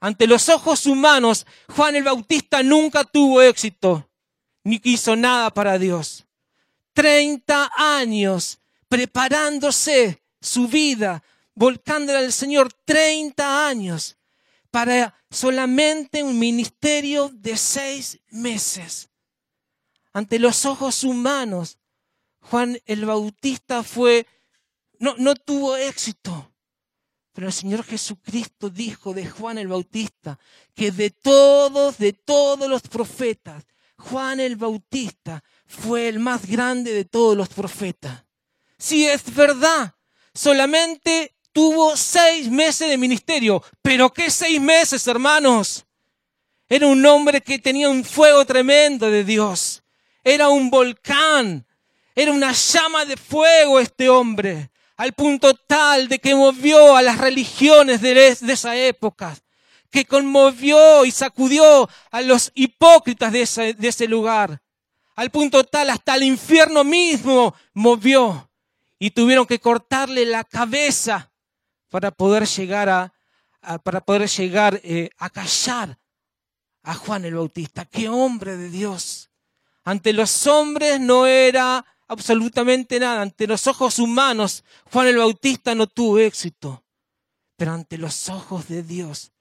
Ante 0.01 0.27
los 0.27 0.49
ojos 0.49 0.87
humanos, 0.87 1.47
Juan 1.69 1.95
el 1.95 2.03
Bautista 2.03 2.65
nunca 2.65 3.05
tuvo 3.05 3.41
éxito, 3.41 4.11
ni 4.65 4.81
quiso 4.81 5.15
nada 5.15 5.51
para 5.55 5.79
Dios. 5.79 6.27
Treinta 6.93 7.71
años 7.77 8.59
preparándose 8.89 10.21
su 10.41 10.67
vida, 10.67 11.23
volcándola 11.55 12.19
al 12.19 12.33
Señor, 12.33 12.73
treinta 12.85 13.69
años 13.69 14.17
para 14.73 15.15
solamente 15.31 16.25
un 16.25 16.37
ministerio 16.41 17.31
de 17.33 17.57
seis 17.57 18.19
meses. 18.31 19.08
Ante 20.19 20.41
los 20.41 20.65
ojos 20.67 21.05
humanos, 21.05 21.79
Juan 22.41 22.77
el 22.87 23.05
Bautista 23.05 23.85
fue, 23.85 24.27
no, 24.99 25.15
no 25.17 25.37
tuvo 25.37 25.77
éxito. 25.77 26.53
Pero 27.33 27.47
el 27.47 27.53
Señor 27.53 27.85
Jesucristo 27.85 28.69
dijo 28.69 29.15
de 29.15 29.29
Juan 29.29 29.59
el 29.59 29.69
Bautista 29.69 30.37
que 30.75 30.91
de 30.91 31.11
todos, 31.11 31.99
de 31.99 32.15
todos 32.15 32.69
los 32.69 32.83
profetas, 32.83 33.65
Juan 33.97 34.41
el 34.41 34.57
Bautista 34.57 35.45
fue 35.67 36.09
el 36.09 36.19
más 36.19 36.47
grande 36.47 36.93
de 36.93 37.05
todos 37.05 37.37
los 37.37 37.49
profetas. 37.51 38.25
Sí, 38.77 39.07
es 39.07 39.33
verdad, 39.33 39.95
solamente 40.35 41.37
tuvo 41.53 41.97
seis 41.97 42.51
meses 42.51 42.89
de 42.89 42.99
ministerio. 42.99 43.63
Pero 43.83 44.13
¿qué 44.13 44.33
seis 44.33 44.61
meses, 44.61 45.07
hermanos? 45.07 45.87
Era 46.69 46.89
un 46.89 47.07
hombre 47.07 47.41
que 47.41 47.61
tenía 47.61 47.89
un 47.89 48.05
fuego 48.05 48.45
tremendo 48.45 49.09
de 49.13 49.23
Dios. 49.23 49.85
Era 50.25 50.49
un 50.49 50.71
volcán. 50.71 51.67
Era 52.19 52.33
una 52.33 52.51
llama 52.51 53.05
de 53.05 53.17
fuego 53.17 53.79
este 53.79 54.09
hombre, 54.09 54.73
al 54.97 55.13
punto 55.13 55.55
tal 55.55 56.09
de 56.09 56.19
que 56.19 56.35
movió 56.35 56.97
a 56.97 57.03
las 57.03 57.19
religiones 57.19 58.01
de, 58.01 58.27
esa 58.27 58.75
época, 58.75 59.37
que 59.89 60.05
conmovió 60.05 61.05
y 61.05 61.13
sacudió 61.13 61.89
a 62.11 62.21
los 62.21 62.51
hipócritas 62.57 63.33
de 63.33 63.43
ese, 63.43 64.09
lugar, 64.09 64.61
al 65.15 65.31
punto 65.31 65.63
tal 65.63 65.91
hasta 65.91 66.17
el 66.17 66.25
infierno 66.25 66.83
mismo 66.83 67.55
movió 67.73 68.51
y 68.99 69.13
tuvieron 69.13 69.47
que 69.47 69.61
cortarle 69.61 70.25
la 70.25 70.43
cabeza 70.43 71.31
para 71.89 72.11
poder 72.11 72.49
llegar 72.49 72.89
a, 72.89 73.13
para 73.85 74.01
poder 74.01 74.29
llegar 74.29 74.81
eh, 74.83 75.11
a 75.19 75.31
callar 75.31 75.97
a 76.83 76.95
Juan 76.95 77.25
el 77.25 77.37
Bautista. 77.37 77.85
¡Qué 77.85 78.09
hombre 78.09 78.57
de 78.57 78.71
Dios! 78.71 79.28
Ante 79.89 80.13
los 80.13 80.47
hombres 80.47 81.01
no 81.01 81.25
era 81.25 81.83
absolutamente 82.09 83.01
nada. 83.01 83.23
Ante 83.23 83.47
los 83.47 83.67
ojos 83.67 83.99
humanos, 83.99 84.63
Juan 84.93 85.07
el 85.07 85.17
Bautista 85.17 85.75
no 85.75 85.87
tuvo 85.87 86.19
éxito. 86.19 86.85
Pero 87.57 87.73
ante 87.73 87.97
los 87.97 88.29
ojos 88.29 88.69
de 88.69 88.83
Dios, 88.83 89.33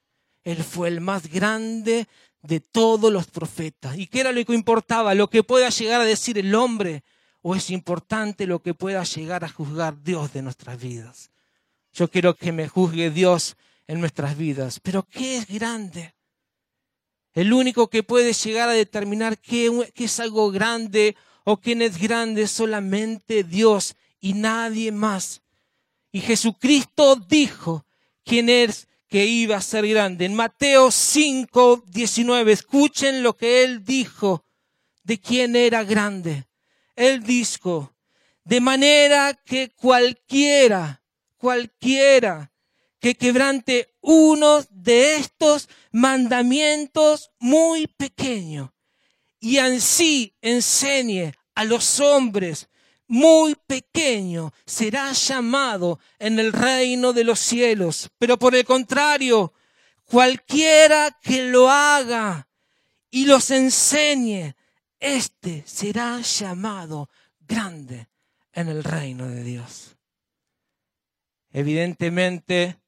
Él 0.45 0.63
fue 0.63 0.87
el 0.87 1.01
más 1.01 1.27
grande 1.27 2.07
de 2.41 2.61
todos 2.61 3.11
los 3.11 3.27
profetas. 3.27 3.97
¿Y 3.97 4.07
qué 4.07 4.21
era 4.21 4.31
lo 4.31 4.45
que 4.45 4.53
importaba? 4.53 5.13
Lo 5.15 5.29
que 5.29 5.43
pueda 5.43 5.67
llegar 5.67 5.99
a 5.99 6.05
decir 6.05 6.37
el 6.37 6.55
hombre. 6.55 7.03
¿O 7.41 7.53
es 7.53 7.69
importante 7.69 8.47
lo 8.47 8.61
que 8.61 8.73
pueda 8.73 9.03
llegar 9.03 9.43
a 9.43 9.49
juzgar 9.49 10.01
Dios 10.01 10.31
de 10.31 10.43
nuestras 10.43 10.79
vidas? 10.79 11.29
Yo 11.91 12.09
quiero 12.09 12.35
que 12.35 12.53
me 12.53 12.69
juzgue 12.69 13.11
Dios 13.11 13.57
en 13.85 13.99
nuestras 13.99 14.37
vidas. 14.37 14.79
Pero 14.79 15.03
¿qué 15.03 15.39
es 15.39 15.47
grande? 15.47 16.13
El 17.37 17.53
único 17.53 17.87
que 17.87 18.01
puede 18.01 18.33
llegar 18.33 18.67
a 18.67 18.73
determinar 18.73 19.37
qué, 19.37 19.71
es 19.95 20.19
algo 20.19 20.49
grande 20.49 21.15
o 21.43 21.57
quien 21.57 21.83
es 21.83 21.99
grande 21.99 22.47
solamente 22.47 23.43
Dios 23.43 23.95
y 24.19 24.33
nadie 24.33 24.91
más. 24.91 25.43
Y 26.11 26.21
Jesucristo 26.21 27.15
dijo 27.15 27.85
quién 28.23 28.49
es 28.49 28.87
que 29.07 29.27
iba 29.27 29.55
a 29.55 29.61
ser 29.61 29.87
grande. 29.87 30.25
En 30.25 30.33
Mateo 30.33 30.89
5, 30.89 31.83
19, 31.85 32.51
escuchen 32.53 33.21
lo 33.21 33.37
que 33.37 33.63
él 33.63 33.85
dijo 33.85 34.43
de 35.03 35.19
quién 35.19 35.55
era 35.55 35.83
grande. 35.83 36.47
Él 36.95 37.21
dijo, 37.21 37.93
de 38.45 38.61
manera 38.61 39.35
que 39.35 39.69
cualquiera, 39.75 41.03
cualquiera 41.37 42.51
que 43.07 43.15
quebrante 43.15 43.95
uno 44.01 44.65
de 44.69 45.15
estos 45.15 45.69
mandamientos 45.93 47.31
muy 47.39 47.87
pequeños 47.87 48.71
y 49.39 49.59
así 49.59 50.35
enseñe 50.41 51.31
a 51.55 51.63
los 51.63 52.01
hombres 52.01 52.67
muy 53.07 53.55
pequeño 53.65 54.51
será 54.65 55.13
llamado 55.13 56.01
en 56.19 56.37
el 56.37 56.51
reino 56.51 57.13
de 57.13 57.23
los 57.23 57.39
cielos. 57.39 58.09
Pero 58.17 58.37
por 58.37 58.53
el 58.55 58.65
contrario, 58.65 59.53
cualquiera 60.03 61.17
que 61.21 61.43
lo 61.43 61.69
haga 61.69 62.49
y 63.09 63.25
los 63.25 63.51
enseñe, 63.51 64.53
éste 64.99 65.63
será 65.65 66.19
llamado 66.19 67.09
grande 67.39 68.09
en 68.51 68.67
el 68.67 68.83
reino 68.83 69.29
de 69.29 69.43
Dios. 69.45 69.95
Evidentemente, 71.53 72.81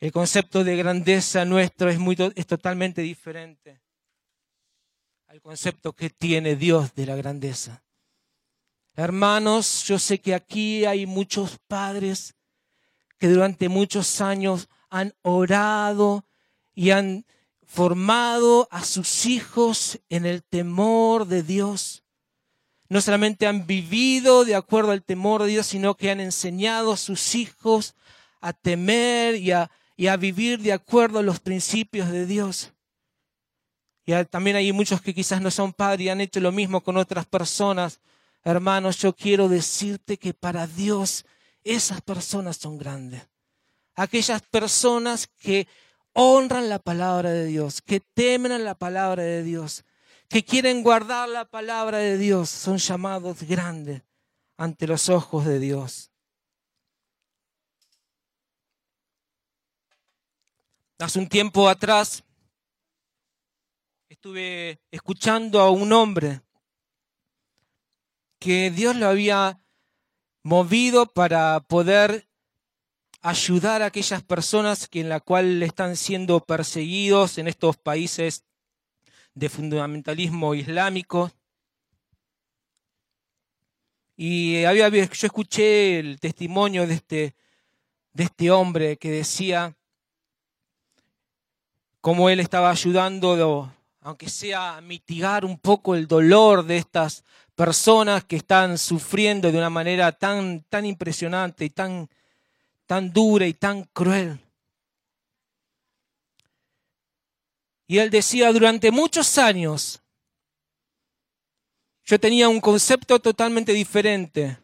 El 0.00 0.12
concepto 0.12 0.62
de 0.62 0.76
grandeza 0.76 1.44
nuestro 1.44 1.90
es, 1.90 1.98
muy, 1.98 2.16
es 2.36 2.46
totalmente 2.46 3.02
diferente 3.02 3.80
al 5.26 5.42
concepto 5.42 5.92
que 5.92 6.08
tiene 6.08 6.56
Dios 6.56 6.94
de 6.94 7.04
la 7.04 7.16
grandeza. 7.16 7.82
Hermanos, 8.94 9.84
yo 9.84 9.98
sé 9.98 10.20
que 10.20 10.34
aquí 10.34 10.84
hay 10.84 11.04
muchos 11.04 11.58
padres 11.66 12.34
que 13.18 13.28
durante 13.28 13.68
muchos 13.68 14.20
años 14.20 14.68
han 14.88 15.14
orado 15.22 16.24
y 16.74 16.90
han 16.90 17.26
formado 17.66 18.68
a 18.70 18.84
sus 18.84 19.26
hijos 19.26 20.00
en 20.08 20.24
el 20.24 20.42
temor 20.42 21.26
de 21.26 21.42
Dios. 21.42 22.04
No 22.88 23.02
solamente 23.02 23.46
han 23.46 23.66
vivido 23.66 24.44
de 24.44 24.54
acuerdo 24.54 24.92
al 24.92 25.02
temor 25.02 25.42
de 25.42 25.48
Dios, 25.48 25.66
sino 25.66 25.96
que 25.96 26.10
han 26.10 26.20
enseñado 26.20 26.92
a 26.92 26.96
sus 26.96 27.34
hijos 27.34 27.94
a 28.40 28.52
temer 28.52 29.34
y 29.34 29.50
a, 29.50 29.70
vivir 30.16 30.60
de 30.60 30.72
acuerdo 30.72 31.18
a 31.18 31.22
los 31.22 31.40
principios 31.40 32.10
de 32.10 32.26
Dios. 32.26 32.72
Y 34.06 34.12
también 34.26 34.56
hay 34.56 34.72
muchos 34.72 35.02
que 35.02 35.12
quizás 35.14 35.42
no 35.42 35.50
son 35.50 35.72
padres 35.72 36.06
y 36.06 36.08
han 36.08 36.20
hecho 36.20 36.40
lo 36.40 36.52
mismo 36.52 36.82
con 36.82 36.96
otras 36.96 37.26
personas. 37.26 38.00
Hermanos, 38.42 38.96
yo 38.98 39.14
quiero 39.14 39.48
decirte 39.48 40.16
que 40.16 40.32
para 40.32 40.66
Dios 40.66 41.26
esas 41.62 42.00
personas 42.00 42.56
son 42.56 42.78
grandes. 42.78 43.28
Aquellas 43.96 44.40
personas 44.42 45.26
que 45.26 45.66
honran 46.12 46.68
la 46.68 46.78
palabra 46.78 47.30
de 47.30 47.46
Dios, 47.46 47.82
que 47.82 48.00
temen 48.00 48.52
a 48.52 48.58
la 48.58 48.74
palabra 48.74 49.24
de 49.24 49.42
Dios, 49.42 49.84
que 50.28 50.44
quieren 50.44 50.82
guardar 50.82 51.28
la 51.28 51.44
palabra 51.44 51.98
de 51.98 52.16
Dios, 52.16 52.48
son 52.48 52.78
llamados 52.78 53.42
grandes 53.42 54.02
ante 54.56 54.86
los 54.86 55.08
ojos 55.08 55.44
de 55.44 55.58
Dios. 55.58 56.10
Hace 61.00 61.20
un 61.20 61.28
tiempo 61.28 61.68
atrás 61.68 62.24
estuve 64.08 64.80
escuchando 64.90 65.60
a 65.60 65.70
un 65.70 65.92
hombre 65.92 66.40
que 68.40 68.72
Dios 68.72 68.96
lo 68.96 69.06
había 69.06 69.64
movido 70.42 71.06
para 71.06 71.60
poder 71.60 72.28
ayudar 73.20 73.82
a 73.82 73.86
aquellas 73.86 74.24
personas 74.24 74.88
que 74.88 74.98
en 74.98 75.08
la 75.08 75.20
cual 75.20 75.62
están 75.62 75.96
siendo 75.96 76.40
perseguidos 76.40 77.38
en 77.38 77.46
estos 77.46 77.76
países 77.76 78.44
de 79.34 79.48
fundamentalismo 79.48 80.52
islámico. 80.56 81.30
Y 84.16 84.64
había, 84.64 84.88
yo 84.88 84.98
escuché 84.98 86.00
el 86.00 86.18
testimonio 86.18 86.88
de 86.88 86.94
este, 86.94 87.36
de 88.14 88.24
este 88.24 88.50
hombre 88.50 88.96
que 88.96 89.12
decía 89.12 89.77
cómo 92.00 92.30
él 92.30 92.40
estaba 92.40 92.70
ayudando, 92.70 93.72
aunque 94.00 94.28
sea 94.28 94.76
a 94.76 94.80
mitigar 94.80 95.44
un 95.44 95.58
poco 95.58 95.94
el 95.94 96.06
dolor 96.06 96.64
de 96.64 96.78
estas 96.78 97.24
personas 97.54 98.24
que 98.24 98.36
están 98.36 98.78
sufriendo 98.78 99.50
de 99.50 99.58
una 99.58 99.70
manera 99.70 100.12
tan, 100.12 100.62
tan 100.68 100.86
impresionante 100.86 101.64
y 101.64 101.70
tan, 101.70 102.08
tan 102.86 103.12
dura 103.12 103.46
y 103.46 103.54
tan 103.54 103.84
cruel. 103.84 104.38
Y 107.88 107.98
él 107.98 108.10
decía, 108.10 108.52
durante 108.52 108.90
muchos 108.90 109.38
años 109.38 110.00
yo 112.04 112.20
tenía 112.20 112.48
un 112.48 112.60
concepto 112.60 113.18
totalmente 113.18 113.72
diferente 113.72 114.58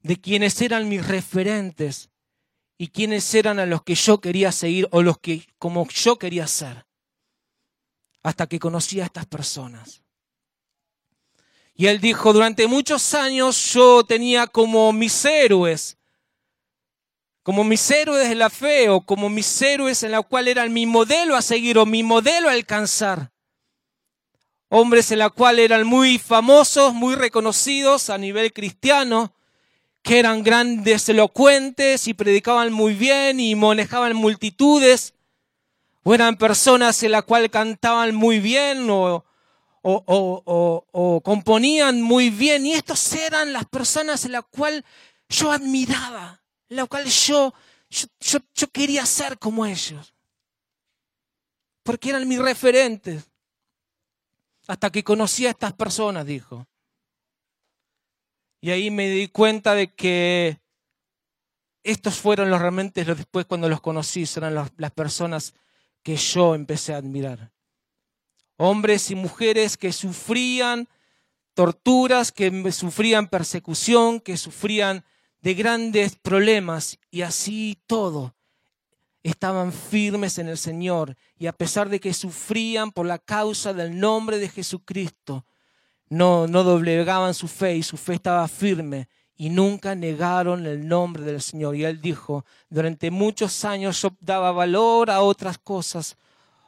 de 0.00 0.20
quiénes 0.20 0.60
eran 0.60 0.88
mis 0.88 1.06
referentes 1.06 2.11
y 2.82 2.88
quiénes 2.88 3.32
eran 3.36 3.60
a 3.60 3.64
los 3.64 3.84
que 3.84 3.94
yo 3.94 4.20
quería 4.20 4.50
seguir 4.50 4.88
o 4.90 5.02
los 5.02 5.16
que 5.18 5.46
como 5.60 5.86
yo 5.86 6.18
quería 6.18 6.48
ser. 6.48 6.84
Hasta 8.24 8.48
que 8.48 8.58
conocí 8.58 9.00
a 9.00 9.04
estas 9.04 9.24
personas. 9.24 10.02
Y 11.76 11.86
él 11.86 12.00
dijo, 12.00 12.32
durante 12.32 12.66
muchos 12.66 13.14
años 13.14 13.72
yo 13.72 14.02
tenía 14.02 14.48
como 14.48 14.92
mis 14.92 15.24
héroes 15.24 15.96
como 17.44 17.62
mis 17.62 17.88
héroes 17.88 18.28
de 18.28 18.34
la 18.34 18.50
fe 18.50 18.88
o 18.88 19.02
como 19.02 19.28
mis 19.28 19.62
héroes 19.62 20.02
en 20.02 20.10
la 20.10 20.22
cual 20.22 20.48
eran 20.48 20.72
mi 20.72 20.84
modelo 20.84 21.36
a 21.36 21.42
seguir 21.42 21.78
o 21.78 21.86
mi 21.86 22.02
modelo 22.02 22.48
a 22.48 22.52
alcanzar. 22.52 23.30
Hombres 24.70 25.12
en 25.12 25.20
la 25.20 25.30
cual 25.30 25.60
eran 25.60 25.86
muy 25.86 26.18
famosos, 26.18 26.94
muy 26.94 27.14
reconocidos 27.14 28.10
a 28.10 28.18
nivel 28.18 28.52
cristiano, 28.52 29.34
que 30.02 30.18
eran 30.18 30.42
grandes 30.42 31.08
elocuentes 31.08 32.08
y 32.08 32.14
predicaban 32.14 32.72
muy 32.72 32.94
bien 32.94 33.40
y 33.40 33.54
manejaban 33.54 34.16
multitudes, 34.16 35.14
o 36.02 36.14
eran 36.14 36.36
personas 36.36 37.02
en 37.02 37.12
la 37.12 37.22
cual 37.22 37.50
cantaban 37.50 38.14
muy 38.14 38.40
bien 38.40 38.90
o, 38.90 39.24
o, 39.82 40.84
o 40.92 41.20
componían 41.20 42.02
muy 42.02 42.30
bien. 42.30 42.66
Y 42.66 42.72
estos 42.72 43.12
eran 43.12 43.52
las 43.52 43.66
personas 43.66 44.24
en 44.24 44.32
la 44.32 44.42
cual 44.42 44.84
yo 45.28 45.52
admiraba 45.52 46.42
la 46.72 46.86
cual 46.86 47.04
yo, 47.06 47.54
yo, 47.90 48.38
yo 48.54 48.68
quería 48.68 49.06
ser 49.06 49.38
como 49.38 49.64
ellos. 49.66 50.14
Porque 51.82 52.10
eran 52.10 52.26
mis 52.26 52.38
referentes. 52.38 53.28
Hasta 54.66 54.90
que 54.90 55.02
conocí 55.04 55.46
a 55.46 55.50
estas 55.50 55.72
personas, 55.72 56.24
dijo. 56.24 56.66
Y 58.62 58.70
ahí 58.70 58.92
me 58.92 59.10
di 59.10 59.26
cuenta 59.26 59.74
de 59.74 59.92
que 59.92 60.60
estos 61.82 62.14
fueron 62.14 62.48
los 62.48 62.60
realmente 62.60 63.04
los 63.04 63.16
después 63.18 63.44
cuando 63.44 63.68
los 63.68 63.80
conocí, 63.80 64.24
eran 64.36 64.54
las 64.54 64.90
personas 64.92 65.52
que 66.04 66.14
yo 66.16 66.54
empecé 66.54 66.94
a 66.94 66.98
admirar. 66.98 67.50
Hombres 68.56 69.10
y 69.10 69.16
mujeres 69.16 69.76
que 69.76 69.92
sufrían 69.92 70.88
torturas, 71.54 72.30
que 72.30 72.70
sufrían 72.70 73.26
persecución, 73.26 74.20
que 74.20 74.36
sufrían 74.36 75.04
de 75.40 75.54
grandes 75.54 76.14
problemas 76.14 77.00
y 77.10 77.22
así 77.22 77.82
todo 77.88 78.36
estaban 79.24 79.72
firmes 79.72 80.38
en 80.38 80.48
el 80.48 80.56
Señor 80.56 81.16
y 81.36 81.48
a 81.48 81.52
pesar 81.52 81.88
de 81.88 81.98
que 81.98 82.14
sufrían 82.14 82.92
por 82.92 83.06
la 83.06 83.18
causa 83.18 83.72
del 83.72 83.98
nombre 83.98 84.38
de 84.38 84.48
Jesucristo, 84.48 85.44
no, 86.12 86.46
doblegaban 86.46 87.32
su 87.32 87.48
fe 87.48 87.76
y 87.76 87.82
su 87.82 87.96
fe 87.96 88.14
estaba 88.14 88.46
firme 88.46 89.08
y 89.34 89.48
nunca 89.48 89.94
negaron 89.94 90.66
el 90.66 90.86
nombre 90.86 91.22
del 91.24 91.40
Señor. 91.40 91.74
Y 91.74 91.84
él 91.84 92.02
dijo, 92.02 92.44
durante 92.68 93.10
muchos 93.10 93.64
años 93.64 94.02
yo 94.02 94.10
daba 94.20 94.52
valor 94.52 95.10
a 95.10 95.22
otras 95.22 95.56
cosas 95.56 96.18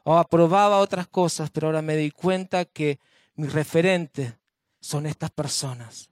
o 0.03 0.17
aprobaba 0.17 0.79
otras 0.79 1.07
cosas, 1.09 1.51
pero 1.51 1.67
ahora 1.67 1.83
me 1.83 1.95
di 1.95 2.11
cuenta 2.11 2.65
que 2.65 2.99
mi 3.35 3.47
referente 3.47 4.39
son 4.81 5.05
estas 5.05 5.31
personas. 5.31 6.09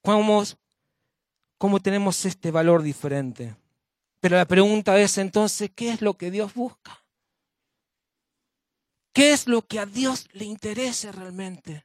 ¿Cómo, 0.00 0.42
¿Cómo 1.58 1.80
tenemos 1.80 2.24
este 2.24 2.50
valor 2.50 2.82
diferente? 2.82 3.54
Pero 4.20 4.36
la 4.36 4.46
pregunta 4.46 4.98
es 4.98 5.18
entonces, 5.18 5.70
¿qué 5.74 5.90
es 5.90 6.00
lo 6.00 6.14
que 6.14 6.30
Dios 6.30 6.54
busca? 6.54 7.04
¿Qué 9.18 9.32
es 9.32 9.48
lo 9.48 9.66
que 9.66 9.80
a 9.80 9.84
Dios 9.84 10.28
le 10.30 10.44
interesa 10.44 11.10
realmente? 11.10 11.84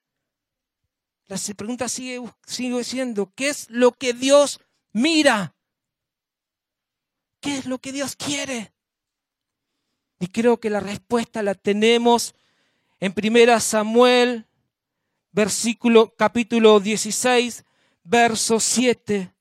La 1.25 1.37
pregunta 1.57 1.89
sigue, 1.89 2.21
sigue 2.45 2.83
siendo, 2.83 3.33
¿qué 3.33 3.49
es 3.49 3.71
lo 3.71 3.93
que 3.93 4.13
Dios 4.13 4.59
mira? 4.91 5.55
¿Qué 7.39 7.57
es 7.57 7.65
lo 7.65 7.79
que 7.79 7.91
Dios 7.91 8.15
quiere? 8.15 8.71
Y 10.19 10.27
creo 10.27 10.59
que 10.59 10.69
la 10.69 10.79
respuesta 10.79 11.41
la 11.41 11.55
tenemos 11.55 12.35
en 12.99 13.15
1 13.17 13.59
Samuel, 13.61 14.45
versículo 15.31 16.13
capítulo 16.15 16.79
16, 16.79 17.65
verso 18.03 18.59
7, 18.59 19.33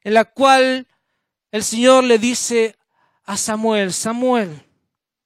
en 0.00 0.14
la 0.14 0.24
cual 0.24 0.88
el 1.52 1.62
Señor 1.62 2.02
le 2.02 2.18
dice 2.18 2.76
a 3.22 3.36
Samuel, 3.36 3.92
Samuel, 3.92 4.66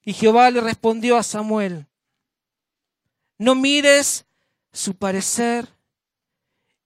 y 0.03 0.12
Jehová 0.12 0.51
le 0.51 0.61
respondió 0.61 1.17
a 1.17 1.23
Samuel, 1.23 1.88
no 3.38 3.55
mires 3.55 4.27
su 4.73 4.97
parecer 4.97 5.68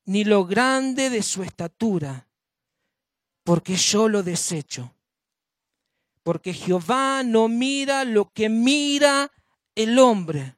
ni 0.05 0.25
lo 0.25 0.47
grande 0.47 1.11
de 1.11 1.23
su 1.23 1.43
estatura, 1.43 2.29
porque 3.45 3.77
yo 3.77 4.09
lo 4.09 4.23
desecho. 4.23 4.95
Porque 6.23 6.53
Jehová 6.53 7.23
no 7.23 7.49
mira 7.49 8.05
lo 8.05 8.33
que 8.33 8.49
mira 8.49 9.31
el 9.75 9.99
hombre, 9.99 10.57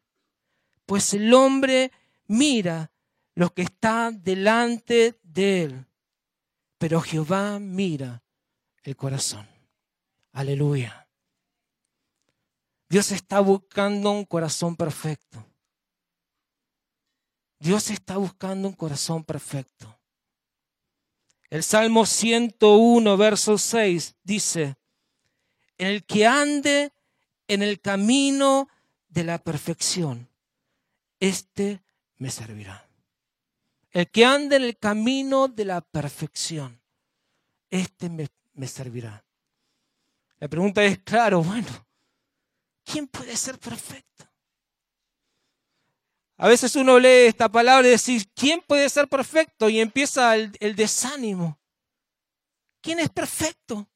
pues 0.87 1.15
el 1.15 1.33
hombre 1.35 1.93
mira 2.27 2.91
lo 3.35 3.53
que 3.53 3.63
está 3.63 4.11
delante 4.11 5.19
de 5.23 5.63
él. 5.65 5.87
Pero 6.79 7.01
Jehová 7.01 7.59
mira 7.59 8.23
el 8.83 8.97
corazón. 8.97 9.49
Aleluya. 10.33 11.09
Dios 12.89 13.13
está 13.13 13.41
buscando 13.41 14.11
un 14.11 14.25
corazón 14.25 14.77
perfecto. 14.77 15.50
Dios 17.61 17.91
está 17.91 18.17
buscando 18.17 18.69
un 18.69 18.75
corazón 18.75 19.23
perfecto. 19.23 20.01
El 21.51 21.63
Salmo 21.63 22.07
101, 22.07 23.17
verso 23.19 23.59
6 23.59 24.17
dice, 24.23 24.77
el 25.77 26.05
que 26.05 26.27
ande 26.27 26.93
en 27.49 27.63
el 27.63 27.81
camino 27.81 28.69
de 29.09 29.25
la 29.25 29.39
perfección, 29.39 30.31
este 31.19 31.83
me 32.17 32.31
servirá. 32.31 32.89
El 33.91 34.09
que 34.09 34.25
ande 34.25 34.57
en 34.57 34.63
el 34.63 34.79
camino 34.79 35.49
de 35.49 35.65
la 35.67 35.83
perfección, 35.83 36.81
este 37.69 38.09
me, 38.09 38.29
me 38.55 38.69
servirá. 38.69 39.23
La 40.39 40.49
pregunta 40.49 40.83
es, 40.83 40.99
claro, 41.01 41.43
bueno, 41.43 41.87
¿quién 42.85 43.07
puede 43.07 43.37
ser 43.37 43.59
perfecto? 43.59 44.30
A 46.43 46.49
veces 46.49 46.75
uno 46.75 46.99
lee 46.99 47.27
esta 47.27 47.51
palabra 47.51 47.87
y 47.87 47.91
dice, 47.91 48.25
¿quién 48.35 48.63
puede 48.67 48.89
ser 48.89 49.09
perfecto? 49.09 49.69
Y 49.69 49.79
empieza 49.79 50.35
el, 50.35 50.75
desánimo. 50.75 51.61
¿Quién 52.81 52.99
es 52.99 53.11
perfecto? 53.11 53.87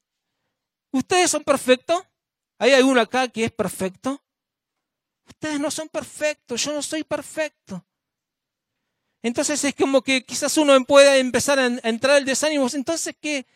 ¿Ustedes 0.93 1.31
son 1.31 1.43
perfectos? 1.43 2.03
¿Hay 2.59 2.73
alguno 2.73 3.01
acá 3.01 3.29
que 3.29 3.47
es 3.47 3.51
perfecto? 3.51 4.23
Ustedes 5.27 5.59
no 5.59 5.71
son 5.71 5.89
perfectos, 5.89 6.63
yo 6.63 6.75
no 6.75 6.83
soy 6.83 7.03
perfecto. 7.03 7.83
Entonces 9.23 9.65
es 9.65 9.75
como 9.75 10.03
que 10.03 10.23
quizás 10.23 10.55
uno 10.59 10.79
pueda 10.85 11.17
empezar 11.17 11.59
a 11.59 11.65
entrar 11.65 12.19
el 12.19 12.27
desánimo. 12.27 12.69
Entonces, 12.75 13.17
¿qué? 13.19 13.47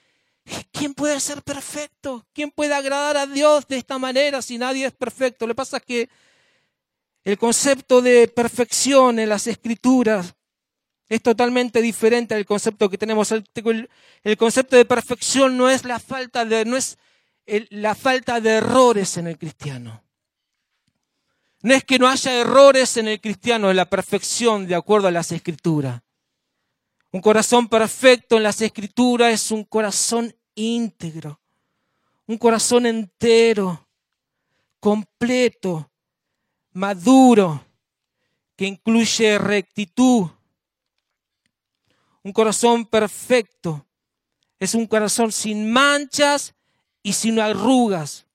¿quién 0.73 0.95
puede 0.95 1.21
ser 1.21 1.43
perfecto? 1.43 2.27
¿Quién 2.33 2.51
puede 2.51 2.73
agradar 2.73 3.19
a 3.19 3.27
Dios 3.27 3.67
de 3.69 3.77
esta 3.77 3.99
manera 3.99 4.41
si 4.41 4.57
nadie 4.57 4.87
es 4.87 4.95
perfecto? 4.95 5.47
Lo 5.47 5.53
que 5.53 5.57
pasa 5.57 5.77
es 5.77 5.83
que 5.83 6.09
el 7.29 7.37
concepto 7.37 8.01
de 8.01 8.27
perfección 8.27 9.19
en 9.19 9.29
las 9.29 9.47
escrituras 9.47 10.35
es 11.11 11.21
totalmente 11.21 11.83
diferente 11.83 12.35
al 12.35 12.47
concepto 12.47 12.89
que 12.89 12.97
tenemos. 12.97 13.31
El, 13.33 14.39
concepto 14.39 14.77
de 14.77 14.87
perfección 14.87 15.59
no 15.59 15.69
es 15.69 15.85
la 15.85 15.99
falta 15.99 16.47
de, 16.47 16.65
no 16.65 16.75
es 16.75 16.97
la 17.69 17.95
falta 17.95 18.41
de 18.41 18.53
errores 18.53 19.19
en 19.19 19.27
el 19.27 19.37
cristiano. 19.37 20.03
No 21.61 21.75
es 21.75 21.85
que 21.85 21.99
no 21.99 22.09
haya 22.09 22.33
errores 22.33 22.97
en 22.97 23.09
el 23.09 23.21
cristiano, 23.21 23.69
en 23.69 23.77
la 23.77 23.91
perfección 23.91 24.67
de 24.67 24.77
acuerdo 24.77 25.09
a 25.09 25.11
las 25.11 25.31
escrituras. 25.31 26.01
Un 27.13 27.21
corazón 27.21 27.69
perfecto 27.69 28.39
en 28.39 28.43
las 28.43 28.63
escrituras 28.63 29.35
es 29.35 29.51
un 29.51 29.65
corazón 29.65 30.35
íntegro, 30.55 31.43
un 32.25 32.39
corazón 32.39 32.87
entero, 32.87 33.87
completo, 34.81 35.91
maduro, 36.79 37.65
que 38.57 38.67
incluye 38.67 39.37
rectitud. 39.37 40.29
Un 42.23 42.33
corazón 42.33 42.87
perfecto 42.87 43.85
es 44.61 44.75
un 44.75 44.87
corazón 44.87 45.33
sin 45.33 45.71
manchas 45.73 46.55
y 47.03 47.15
sin 47.15 47.41
arrugas, 47.41 48.27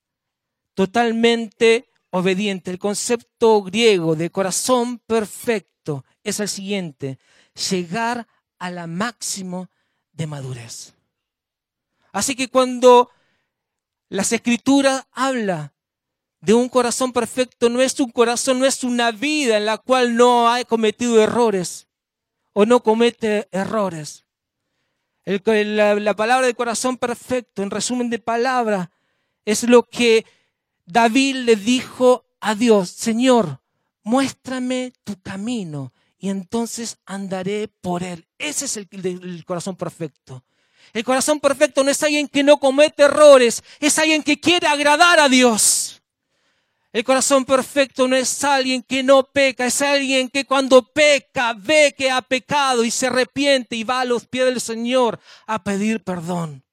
totalmente 0.73 1.89
obediente. 2.09 2.69
El 2.71 2.79
concepto 2.79 3.61
griego 3.63 4.15
de 4.15 4.29
corazón 4.29 4.99
perfecto 4.99 6.03
es 6.21 6.41
el 6.41 6.49
siguiente, 6.49 7.19
llegar 7.69 8.27
a 8.59 8.69
la 8.71 8.87
máximo 8.87 9.69
de 10.11 10.27
madurez. 10.27 10.93
Así 12.11 12.35
que 12.35 12.49
cuando 12.49 13.09
las 14.09 14.33
escrituras 14.33 15.07
habla 15.13 15.73
de 16.43 16.53
un 16.53 16.67
corazón 16.67 17.13
perfecto, 17.13 17.69
no 17.69 17.81
es 17.81 17.97
un 18.01 18.11
corazón, 18.11 18.59
no 18.59 18.65
es 18.65 18.83
una 18.83 19.11
vida 19.11 19.55
en 19.55 19.65
la 19.65 19.77
cual 19.77 20.17
no 20.17 20.51
ha 20.51 20.61
cometido 20.65 21.21
errores 21.21 21.87
o 22.51 22.65
no 22.65 22.83
comete 22.83 23.47
errores. 23.53 24.25
la, 25.23 25.95
la 25.95 26.15
palabra 26.17 26.45
de 26.45 26.53
corazón 26.53 26.97
perfecto, 26.97 27.63
en 27.63 27.71
resumen 27.71 28.09
de 28.09 28.19
palabra, 28.19 28.91
es 29.45 29.63
lo 29.63 29.83
que 29.83 30.25
David 30.85 31.35
le 31.45 31.55
dijo 31.55 32.25
a 32.41 32.55
Dios, 32.55 32.89
Señor, 32.89 33.61
muéstrame 34.03 34.91
tu 35.05 35.17
camino 35.21 35.93
y 36.19 36.29
entonces 36.29 36.97
andaré 37.05 37.69
por 37.69 38.03
él. 38.03 38.27
Ese 38.37 38.65
es 38.65 38.75
el, 38.75 39.45
corazón 39.45 39.77
perfecto. 39.77 40.43
El 40.91 41.05
corazón 41.05 41.39
perfecto 41.39 41.85
no 41.85 41.89
es 41.89 42.03
alguien 42.03 42.27
que 42.27 42.43
no 42.43 42.57
comete 42.57 43.03
errores, 43.03 43.63
es 43.79 43.97
alguien 43.97 44.21
que 44.21 44.41
quiere 44.41 44.67
agradar 44.67 45.21
a 45.21 45.29
Dios. 45.29 45.72
El 46.93 47.03
corazón 47.03 47.43
perfecto 47.43 48.07
no 48.07 48.15
es 48.15 48.43
alguien 48.43 48.83
que 48.83 49.01
no 49.01 49.23
peca, 49.23 49.65
es 49.65 49.81
alguien 49.81 50.29
que 50.29 50.45
cuando 50.45 50.83
peca 50.83 51.53
ve 51.53 51.95
que 51.97 52.11
ha 52.11 52.21
pecado 52.21 52.83
y 52.83 52.91
se 52.91 53.07
arrepiente 53.07 53.75
y 53.75 53.83
va 53.83 54.01
a 54.01 54.05
los 54.05 54.27
pies 54.27 54.45
del 54.45 54.61
Señor 54.61 55.19
a 55.47 55.63
pedir 55.63 56.03
perdón. 56.03 56.63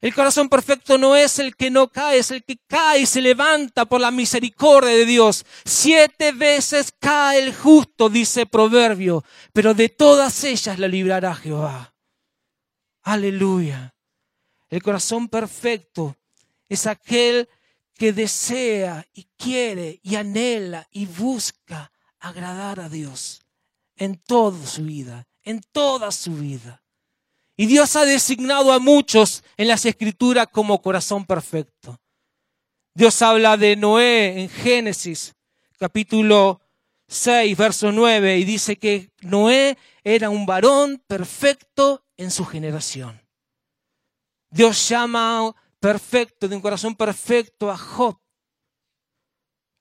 El 0.00 0.14
corazón 0.14 0.48
perfecto 0.48 0.96
no 0.96 1.14
es 1.14 1.38
el 1.38 1.54
que 1.54 1.70
no 1.70 1.88
cae, 1.88 2.20
es 2.20 2.30
el 2.30 2.42
que 2.42 2.56
cae 2.66 3.00
y 3.00 3.06
se 3.06 3.20
levanta 3.20 3.84
por 3.84 4.00
la 4.00 4.10
misericordia 4.10 4.88
de 4.90 5.04
Dios. 5.04 5.44
Siete 5.66 6.32
veces 6.32 6.90
cae 6.98 7.40
el 7.40 7.54
justo, 7.54 8.08
dice 8.08 8.46
Proverbio, 8.46 9.22
pero 9.52 9.74
de 9.74 9.90
todas 9.90 10.42
ellas 10.44 10.78
la 10.78 10.88
librará 10.88 11.34
Jehová. 11.34 11.94
Aleluya. 13.02 13.94
El 14.70 14.82
corazón 14.82 15.28
perfecto 15.28 16.16
es 16.70 16.86
aquel 16.86 17.46
que 17.46 17.59
desea 18.12 19.06
y 19.12 19.28
quiere 19.36 20.00
y 20.02 20.16
anhela 20.16 20.88
y 20.90 21.06
busca 21.06 21.92
agradar 22.18 22.80
a 22.80 22.88
Dios 22.88 23.42
en 23.96 24.16
toda 24.16 24.66
su 24.66 24.84
vida, 24.84 25.28
en 25.42 25.60
toda 25.72 26.10
su 26.10 26.34
vida. 26.34 26.82
Y 27.56 27.66
Dios 27.66 27.94
ha 27.96 28.06
designado 28.06 28.72
a 28.72 28.78
muchos 28.78 29.44
en 29.56 29.68
las 29.68 29.84
escrituras 29.84 30.48
como 30.50 30.80
corazón 30.80 31.26
perfecto. 31.26 32.00
Dios 32.94 33.20
habla 33.20 33.56
de 33.56 33.76
Noé 33.76 34.40
en 34.40 34.48
Génesis 34.48 35.34
capítulo 35.78 36.60
6, 37.08 37.56
verso 37.56 37.90
9, 37.90 38.38
y 38.38 38.44
dice 38.44 38.76
que 38.76 39.10
Noé 39.22 39.76
era 40.04 40.30
un 40.30 40.46
varón 40.46 41.02
perfecto 41.06 42.04
en 42.16 42.30
su 42.30 42.44
generación. 42.44 43.20
Dios 44.50 44.88
llama 44.88 45.54
perfecto, 45.80 46.46
de 46.46 46.56
un 46.56 46.62
corazón 46.62 46.94
perfecto 46.94 47.70
a 47.70 47.76
Job. 47.76 48.18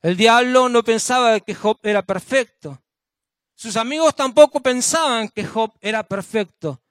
El 0.02 0.18
diablo 0.18 0.70
no 0.70 0.84
pensaba 0.84 1.40
que 1.42 1.54
Job 1.54 1.78
era 1.84 2.02
perfecto. 2.02 2.82
Sus 3.54 3.76
amigos 3.76 4.16
tampoco 4.16 4.62
pensaban 4.62 5.28
que 5.30 5.46
Job 5.46 5.74
era 5.82 6.04
perfecto 6.04 6.82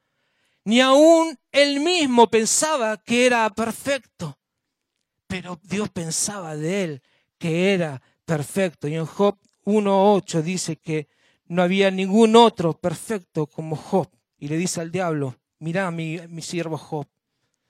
ni 0.68 0.82
aún 0.82 1.38
él 1.50 1.80
mismo 1.80 2.28
pensaba 2.28 2.98
que 2.98 3.24
era 3.24 3.48
perfecto. 3.48 4.38
Pero 5.26 5.58
Dios 5.62 5.88
pensaba 5.88 6.56
de 6.56 6.84
él 6.84 7.02
que 7.38 7.72
era 7.72 8.02
perfecto. 8.26 8.86
Y 8.86 8.96
en 8.96 9.06
Job 9.06 9.38
1.8 9.64 10.42
dice 10.42 10.76
que 10.76 11.08
no 11.46 11.62
había 11.62 11.90
ningún 11.90 12.36
otro 12.36 12.78
perfecto 12.78 13.46
como 13.46 13.76
Job. 13.76 14.10
Y 14.36 14.48
le 14.48 14.58
dice 14.58 14.82
al 14.82 14.92
diablo, 14.92 15.38
mira 15.58 15.90
mi, 15.90 16.18
mi 16.28 16.42
siervo 16.42 16.76
Job. 16.76 17.06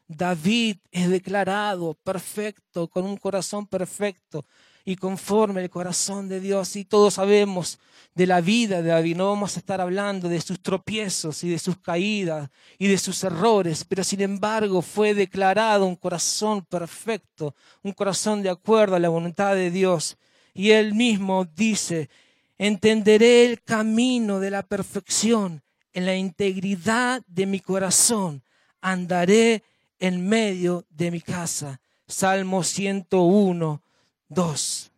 David 0.09 0.79
es 0.91 1.11
declarado 1.11 1.95
perfecto, 2.03 2.89
con 2.89 3.05
un 3.05 3.19
corazón 3.19 3.67
perfecto 3.67 4.47
y 4.87 4.97
conforme 4.97 5.63
el 5.63 5.69
corazón 5.69 6.29
de 6.29 6.41
Dios. 6.41 6.75
Y 6.77 6.87
todos 6.87 7.15
sabemos 7.15 7.79
de 8.15 8.27
la 8.27 8.41
vida 8.41 8.81
de 8.81 8.89
David. 8.89 9.17
No 9.17 9.29
vamos 9.29 9.55
a 9.55 9.61
estar 9.61 9.83
hablando 9.83 10.31
de 10.31 10.41
sus 10.41 10.63
tropiezos 10.63 11.45
y 11.45 11.51
de 11.51 11.59
sus 11.59 11.79
caídas 11.79 12.49
y 12.79 12.89
de 12.89 12.97
sus 12.97 13.23
errores, 13.23 13.85
pero 13.85 14.03
sin 14.03 14.23
embargo 14.23 14.81
fue 14.81 15.13
declarado 15.13 15.85
un 15.85 15.97
corazón 15.97 16.65
perfecto, 16.65 17.55
un 17.83 17.93
corazón 17.93 18.43
de 18.43 18.49
acuerdo 18.49 18.97
a 18.97 19.01
la 19.01 19.11
voluntad 19.11 19.55
de 19.55 19.71
Dios. 19.71 20.17
Y 20.55 20.71
él 20.71 20.95
mismo 20.95 21.45
dice, 21.45 22.09
entenderé 22.57 23.45
el 23.45 23.63
camino 23.63 24.41
de 24.41 24.51
la 24.51 24.63
perfección 24.63 25.63
en 25.93 26.07
la 26.07 26.17
integridad 26.17 27.23
de 27.27 27.45
mi 27.45 27.61
corazón, 27.61 28.43
andaré 28.81 29.63
en 29.99 30.29
medio 30.29 30.87
de 30.91 31.11
mi 31.11 31.21
casa. 31.21 31.81
Salmo 32.07 32.63
101, 32.63 33.83
dos. 34.29 34.91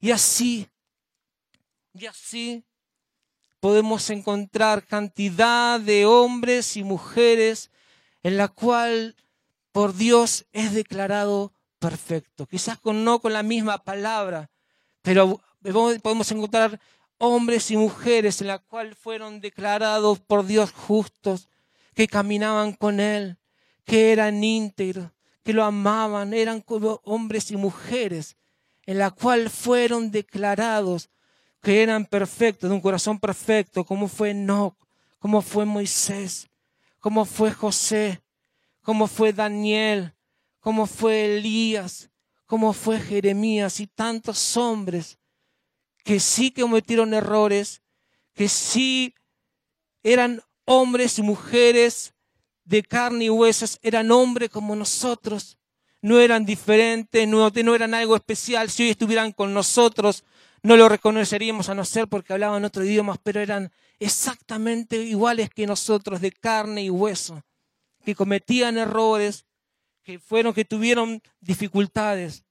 Y 0.00 0.10
así, 0.10 0.68
y 1.94 2.06
así 2.06 2.64
podemos 3.60 4.10
encontrar 4.10 4.84
cantidad 4.84 5.80
de 5.80 6.04
hombres 6.04 6.76
y 6.76 6.84
mujeres 6.84 7.70
en 8.22 8.36
la 8.36 8.48
cual 8.48 9.16
por 9.72 9.94
Dios 9.94 10.44
es 10.52 10.74
declarado 10.74 11.52
perfecto. 11.78 12.46
Quizás 12.46 12.78
con, 12.78 13.04
no 13.04 13.20
con 13.20 13.32
la 13.32 13.42
misma 13.42 13.82
palabra, 13.82 14.50
pero 15.02 15.40
podemos 15.62 16.30
encontrar 16.30 16.78
hombres 17.18 17.70
y 17.70 17.76
mujeres 17.76 18.40
en 18.40 18.48
la 18.48 18.58
cual 18.58 18.94
fueron 18.94 19.40
declarados 19.40 20.20
por 20.20 20.44
Dios 20.46 20.72
justos, 20.72 21.48
que 21.94 22.08
caminaban 22.08 22.72
con 22.72 23.00
Él, 23.00 23.38
que 23.84 24.12
eran 24.12 24.42
íntegros, 24.42 25.10
que 25.42 25.52
lo 25.52 25.64
amaban, 25.64 26.32
eran 26.34 26.60
como 26.60 27.00
hombres 27.04 27.50
y 27.50 27.56
mujeres 27.56 28.36
en 28.86 28.98
la 28.98 29.10
cual 29.10 29.50
fueron 29.50 30.10
declarados 30.10 31.10
que 31.62 31.82
eran 31.82 32.04
perfectos, 32.04 32.68
de 32.68 32.76
un 32.76 32.82
corazón 32.82 33.18
perfecto, 33.18 33.84
como 33.84 34.08
fue 34.08 34.30
Enoch, 34.30 34.76
como 35.18 35.40
fue 35.40 35.64
Moisés, 35.64 36.48
como 37.00 37.24
fue 37.24 37.52
José, 37.52 38.22
como 38.82 39.06
fue 39.06 39.32
Daniel, 39.32 40.14
como 40.60 40.86
fue 40.86 41.36
Elías, 41.36 42.10
como 42.46 42.72
fue 42.74 43.00
Jeremías 43.00 43.80
y 43.80 43.86
tantos 43.86 44.56
hombres 44.56 45.18
que 46.04 46.20
sí 46.20 46.50
cometieron 46.50 47.14
errores, 47.14 47.82
que 48.34 48.48
sí 48.48 49.14
eran 50.02 50.42
hombres 50.66 51.18
y 51.18 51.22
mujeres 51.22 52.13
de 52.64 52.82
carne 52.82 53.26
y 53.26 53.30
huesos, 53.30 53.78
eran 53.82 54.10
hombres 54.10 54.50
como 54.50 54.74
nosotros, 54.74 55.58
no 56.00 56.18
eran 56.20 56.44
diferentes, 56.44 57.26
no, 57.28 57.50
no 57.50 57.74
eran 57.74 57.94
algo 57.94 58.16
especial. 58.16 58.70
Si 58.70 58.82
hoy 58.82 58.90
estuvieran 58.90 59.32
con 59.32 59.54
nosotros, 59.54 60.24
no 60.62 60.76
lo 60.76 60.88
reconoceríamos 60.88 61.68
a 61.68 61.74
no 61.74 61.84
ser 61.84 62.08
porque 62.08 62.32
hablaban 62.32 62.64
otro 62.64 62.84
idioma, 62.84 63.16
pero 63.22 63.40
eran 63.40 63.70
exactamente 63.98 64.96
iguales 64.96 65.50
que 65.50 65.66
nosotros, 65.66 66.20
de 66.20 66.32
carne 66.32 66.84
y 66.84 66.90
hueso, 66.90 67.42
que 68.04 68.14
cometían 68.14 68.78
errores, 68.78 69.44
que 70.02 70.18
fueron, 70.18 70.52
que 70.52 70.64
tuvieron 70.64 71.22
dificultades, 71.40 72.44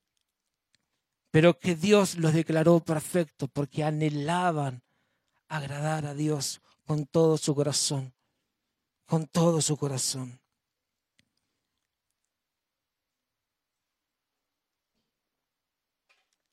pero 1.32 1.58
que 1.58 1.76
Dios 1.76 2.16
los 2.16 2.34
declaró 2.34 2.80
perfectos 2.80 3.50
porque 3.52 3.84
anhelaban 3.84 4.84
agradar 5.48 6.06
a 6.06 6.14
Dios 6.14 6.62
con 6.86 7.06
todo 7.06 7.38
su 7.38 7.56
corazón, 7.56 8.14
con 9.14 9.28
todo 9.28 9.62
su 9.62 9.78
corazón. 9.78 10.42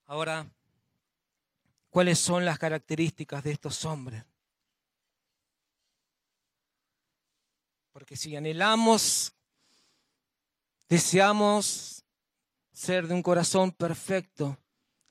Ahora, 0.04 0.46
¿cuáles 1.88 2.18
son 2.18 2.44
las 2.44 2.58
características 2.58 3.42
de 3.44 3.52
estos 3.52 3.82
hombres? 3.86 4.26
Porque 7.92 8.14
si 8.14 8.36
anhelamos, 8.36 9.32
deseamos 10.86 12.04
ser 12.74 13.06
de 13.06 13.14
un 13.14 13.22
corazón 13.22 13.72
perfecto 13.72 14.58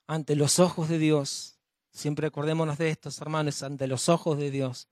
ante 0.05 0.35
los 0.35 0.59
ojos 0.59 0.87
de 0.87 0.99
Dios, 0.99 1.57
siempre 1.91 2.27
acordémonos 2.27 2.77
de 2.77 2.91
estos 2.91 3.19
hermanos, 3.19 3.63
ante 3.63 3.87
los 3.87 4.07
ojos 4.07 4.37
de 4.37 4.51
Dios, 4.51 4.87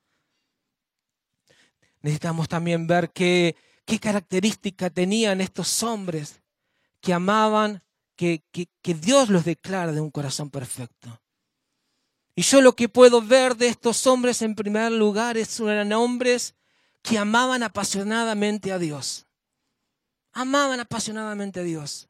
necesitamos 2.02 2.48
también 2.48 2.88
ver 2.88 3.12
qué, 3.12 3.56
qué 3.86 4.00
característica 4.00 4.90
tenían 4.90 5.42
estos 5.42 5.84
hombres 5.84 6.42
que 7.02 7.14
amaban 7.14 7.82
que, 8.18 8.44
Dios 8.84 9.30
los 9.30 9.46
declara 9.46 9.92
de 9.92 10.02
un 10.02 10.12
corazón 10.12 10.50
perfecto. 10.50 11.22
Y 12.36 12.42
yo 12.42 12.62
lo 12.62 12.76
que 12.76 12.90
puedo 12.90 13.22
ver 13.22 13.56
de 13.56 13.68
estos 13.68 14.06
hombres 14.08 14.42
en 14.42 14.56
primer 14.56 14.92
lugar 14.92 15.38
es 15.38 15.60
eran 15.60 15.94
hombres 15.94 16.56
que 17.02 17.18
amaban 17.18 17.64
apasionadamente 17.64 18.72
a 18.72 18.80
Dios. 18.80 19.26
Amaban 20.34 20.80
apasionadamente 20.80 21.62
a 21.62 21.64
Dios. 21.64 22.10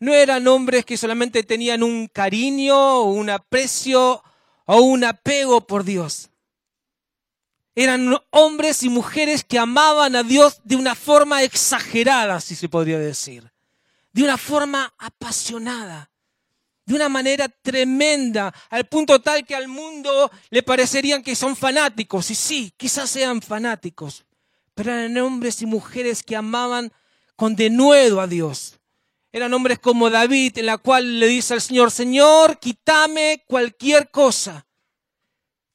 No 0.00 0.14
eran 0.14 0.46
hombres 0.46 0.84
que 0.84 0.96
solamente 0.96 1.42
tenían 1.42 1.82
un 1.82 2.06
cariño, 2.06 3.02
un 3.02 3.28
aprecio 3.30 4.22
o 4.64 4.80
un 4.80 5.04
apego 5.04 5.66
por 5.66 5.84
Dios. 5.84 6.30
Eran 7.80 8.16
hombres 8.30 8.82
y 8.82 8.88
mujeres 8.88 9.44
que 9.44 9.58
amaban 9.58 10.16
a 10.16 10.22
Dios 10.22 10.60
de 10.64 10.76
una 10.76 10.94
forma 10.94 11.42
exagerada, 11.42 12.40
si 12.40 12.56
se 12.56 12.68
podría 12.68 12.98
decir 12.98 13.52
de 14.12 14.24
una 14.24 14.36
forma 14.36 14.92
apasionada, 14.98 16.10
de 16.84 16.94
una 16.94 17.08
manera 17.08 17.48
tremenda, 17.48 18.52
al 18.70 18.88
punto 18.88 19.20
tal 19.20 19.46
que 19.46 19.54
al 19.54 19.68
mundo 19.68 20.30
le 20.50 20.62
parecerían 20.62 21.22
que 21.22 21.36
son 21.36 21.54
fanáticos. 21.54 22.30
Y 22.30 22.34
sí, 22.34 22.74
quizás 22.76 23.10
sean 23.10 23.42
fanáticos, 23.42 24.24
pero 24.74 24.92
eran 24.92 25.16
hombres 25.18 25.62
y 25.62 25.66
mujeres 25.66 26.24
que 26.24 26.34
amaban 26.34 26.92
con 27.36 27.54
denuedo 27.54 28.20
a 28.20 28.26
Dios. 28.26 28.80
Eran 29.30 29.52
hombres 29.52 29.78
como 29.78 30.10
David, 30.10 30.58
en 30.58 30.66
la 30.66 30.78
cual 30.78 31.20
le 31.20 31.28
dice 31.28 31.54
al 31.54 31.60
Señor, 31.60 31.90
Señor, 31.90 32.58
quítame 32.58 33.44
cualquier 33.46 34.10
cosa. 34.10 34.66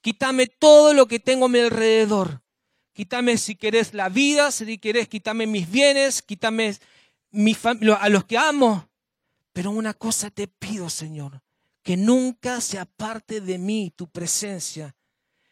Quítame 0.03 0.47
todo 0.47 0.93
lo 0.93 1.07
que 1.07 1.17
tengo 1.17 1.45
a 1.45 1.49
mi 1.49 1.59
alrededor. 1.59 2.43
Quítame 2.91 3.37
si 3.37 3.55
querés 3.55 3.93
la 3.93 4.09
vida, 4.09 4.51
si 4.51 4.77
querés, 4.77 5.07
quítame 5.07 5.47
mis 5.47 5.71
bienes, 5.71 6.21
quítame 6.21 6.75
a 7.97 8.09
los 8.09 8.25
que 8.25 8.37
amo. 8.37 8.89
Pero 9.53 9.71
una 9.71 9.93
cosa 9.93 10.29
te 10.29 10.49
pido, 10.49 10.89
Señor, 10.89 11.41
que 11.83 11.95
nunca 11.95 12.59
se 12.59 12.79
aparte 12.79 13.39
de 13.39 13.57
mí 13.57 13.93
tu 13.95 14.09
presencia. 14.09 14.93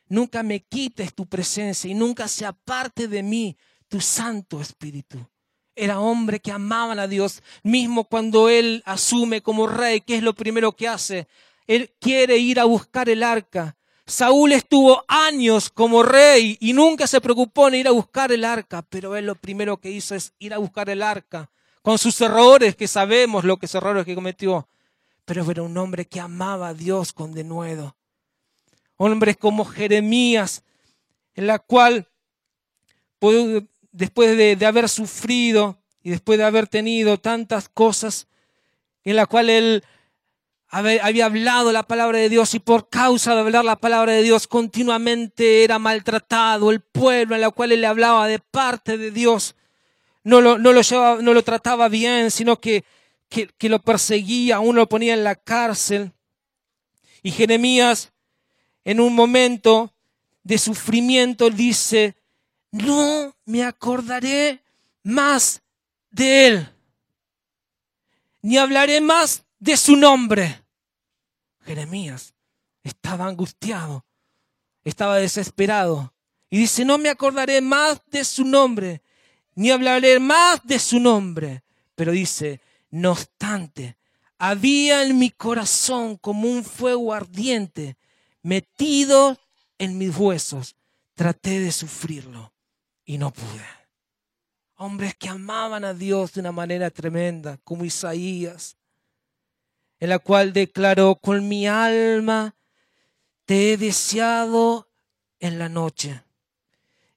Nunca 0.10 0.44
me 0.44 0.60
quites 0.60 1.16
tu 1.16 1.28
presencia 1.28 1.90
y 1.90 1.94
nunca 1.94 2.28
se 2.28 2.46
aparte 2.46 3.08
de 3.08 3.24
mí 3.24 3.56
tu 3.88 4.02
Santo 4.02 4.60
Espíritu. 4.60 5.26
Era 5.78 6.02
hombre 6.02 6.42
que 6.42 6.52
amaban 6.52 7.00
a 7.00 7.08
Dios, 7.08 7.42
mismo 7.64 8.04
cuando 8.04 8.50
él 8.50 8.84
asume 8.86 9.42
como 9.42 9.66
rey, 9.66 10.02
¿qué 10.02 10.18
es 10.18 10.24
lo 10.24 10.36
primero 10.36 10.76
que 10.76 10.90
hace? 10.90 11.30
Él 11.68 11.96
quiere 12.02 12.38
ir 12.38 12.60
a 12.60 12.66
buscar 12.66 13.08
el 13.08 13.24
arca. 13.24 13.78
Saúl 14.12 14.52
estuvo 14.52 15.04
años 15.08 15.70
como 15.70 16.04
rey 16.04 16.58
y 16.60 16.74
nunca 16.74 17.08
se 17.08 17.22
preocupó 17.22 17.70
en 17.70 17.76
ir 17.76 17.88
a 17.88 17.92
buscar 17.92 18.32
el 18.32 18.44
arca, 18.44 18.82
pero 18.82 19.16
él 19.16 19.26
lo 19.26 19.36
primero 19.36 19.78
que 19.78 19.90
hizo 19.90 20.16
es 20.16 20.34
ir 20.38 20.54
a 20.54 20.58
buscar 20.58 20.90
el 20.90 21.02
arca 21.02 21.50
con 21.82 21.98
sus 21.98 22.20
errores, 22.22 22.76
que 22.76 22.88
sabemos 22.88 23.44
lo 23.46 23.58
que 23.58 23.66
es 23.66 23.74
errores 23.74 24.06
que 24.06 24.14
cometió, 24.14 24.68
pero 25.24 25.50
era 25.50 25.64
un 25.64 25.78
hombre 25.78 26.06
que 26.06 26.20
amaba 26.20 26.68
a 26.68 26.74
Dios 26.74 27.14
con 27.14 27.34
denuedo. 27.34 27.96
Hombres 28.98 29.38
como 29.38 29.66
Jeremías, 29.66 30.64
en 31.34 31.48
la 31.48 31.60
cual, 31.60 32.08
después 33.92 34.38
de, 34.38 34.66
haber 34.66 34.90
sufrido 34.90 35.78
y 36.04 36.10
después 36.10 36.38
de 36.38 36.44
haber 36.44 36.68
tenido 36.68 37.18
tantas 37.18 37.70
cosas, 37.70 38.28
en 39.06 39.16
la 39.16 39.26
cual 39.26 39.50
él 39.50 39.84
había 40.72 41.26
hablado 41.26 41.72
la 41.72 41.84
palabra 41.84 42.18
de 42.18 42.30
Dios 42.30 42.54
y 42.56 42.60
por 42.60 42.90
causa 42.90 43.36
de 43.36 43.42
hablar 43.42 43.66
la 43.66 43.76
palabra 43.76 44.14
de 44.14 44.24
Dios 44.24 44.48
continuamente 44.48 45.64
era 45.64 45.80
maltratado 45.80 46.72
el 46.72 46.80
pueblo 46.82 47.36
en 47.36 47.42
la 47.42 47.52
cual 47.52 47.74
él 47.74 47.82
le 47.82 47.88
hablaba 47.88 48.28
de 48.28 48.40
parte 48.40 48.98
de 48.98 49.12
Dios 49.12 49.56
no 50.24 50.42
lo, 50.42 50.58
no 50.58 50.74
lo, 50.74 50.82
llevaba, 50.82 51.22
no 51.22 51.34
lo 51.34 51.44
trataba 51.44 51.90
bien, 51.90 52.32
sino 52.32 52.60
que, 52.60 52.86
que, 53.30 53.48
que 53.48 53.70
lo 53.70 53.82
perseguía, 53.82 54.58
aún 54.58 54.76
lo 54.76 54.88
ponía 54.88 55.14
en 55.14 55.24
la 55.24 55.36
cárcel. 55.36 56.12
Y 57.24 57.32
Jeremías, 57.32 58.12
en 58.84 59.00
un 59.00 59.14
momento 59.14 59.94
de 60.44 60.58
sufrimiento, 60.58 61.50
dice, 61.50 62.16
no 62.72 63.36
me 63.46 63.64
acordaré 63.64 64.64
más 65.04 65.62
de 66.10 66.48
él, 66.48 66.70
ni 68.42 68.58
hablaré 68.58 69.02
más 69.02 69.44
de 69.60 69.78
su 69.78 69.96
nombre. 69.96 70.61
Jeremías 71.64 72.34
estaba 72.84 73.28
angustiado, 73.28 74.06
estaba 74.84 75.18
desesperado. 75.18 76.14
Y 76.50 76.58
dice, 76.58 76.84
no 76.84 76.98
me 76.98 77.10
acordaré 77.10 77.62
más 77.62 78.02
de 78.08 78.26
su 78.26 78.44
nombre, 78.44 79.02
ni 79.56 79.72
hablaré 79.72 80.20
más 80.20 80.66
de 80.66 80.80
su 80.80 81.00
nombre. 81.00 81.64
Pero 81.96 82.12
dice, 82.12 82.62
no 82.90 83.12
obstante, 83.12 83.98
había 84.38 85.04
en 85.04 85.18
mi 85.18 85.30
corazón 85.30 86.18
como 86.18 86.50
un 86.50 86.64
fuego 86.64 87.14
ardiente 87.14 87.98
metido 88.42 89.40
en 89.78 89.98
mis 89.98 90.16
huesos. 90.18 90.76
Traté 91.16 91.60
de 91.60 91.72
sufrirlo 91.72 92.54
y 93.06 93.18
no 93.18 93.32
pude. 93.32 93.66
Hombres 94.76 95.16
que 95.16 95.30
amaban 95.30 95.86
a 95.86 95.94
Dios 95.94 96.34
de 96.34 96.40
una 96.40 96.52
manera 96.52 96.90
tremenda, 96.90 97.60
como 97.64 97.86
Isaías, 97.86 98.78
en 100.02 100.10
la 100.10 100.20
cual 100.20 100.52
declaró, 100.52 101.16
con 101.16 101.48
mi 101.48 101.68
alma 101.68 102.56
te 103.46 103.72
he 103.72 103.78
deseado 103.78 104.90
en 105.40 105.60
la 105.60 105.70
noche 105.70 106.24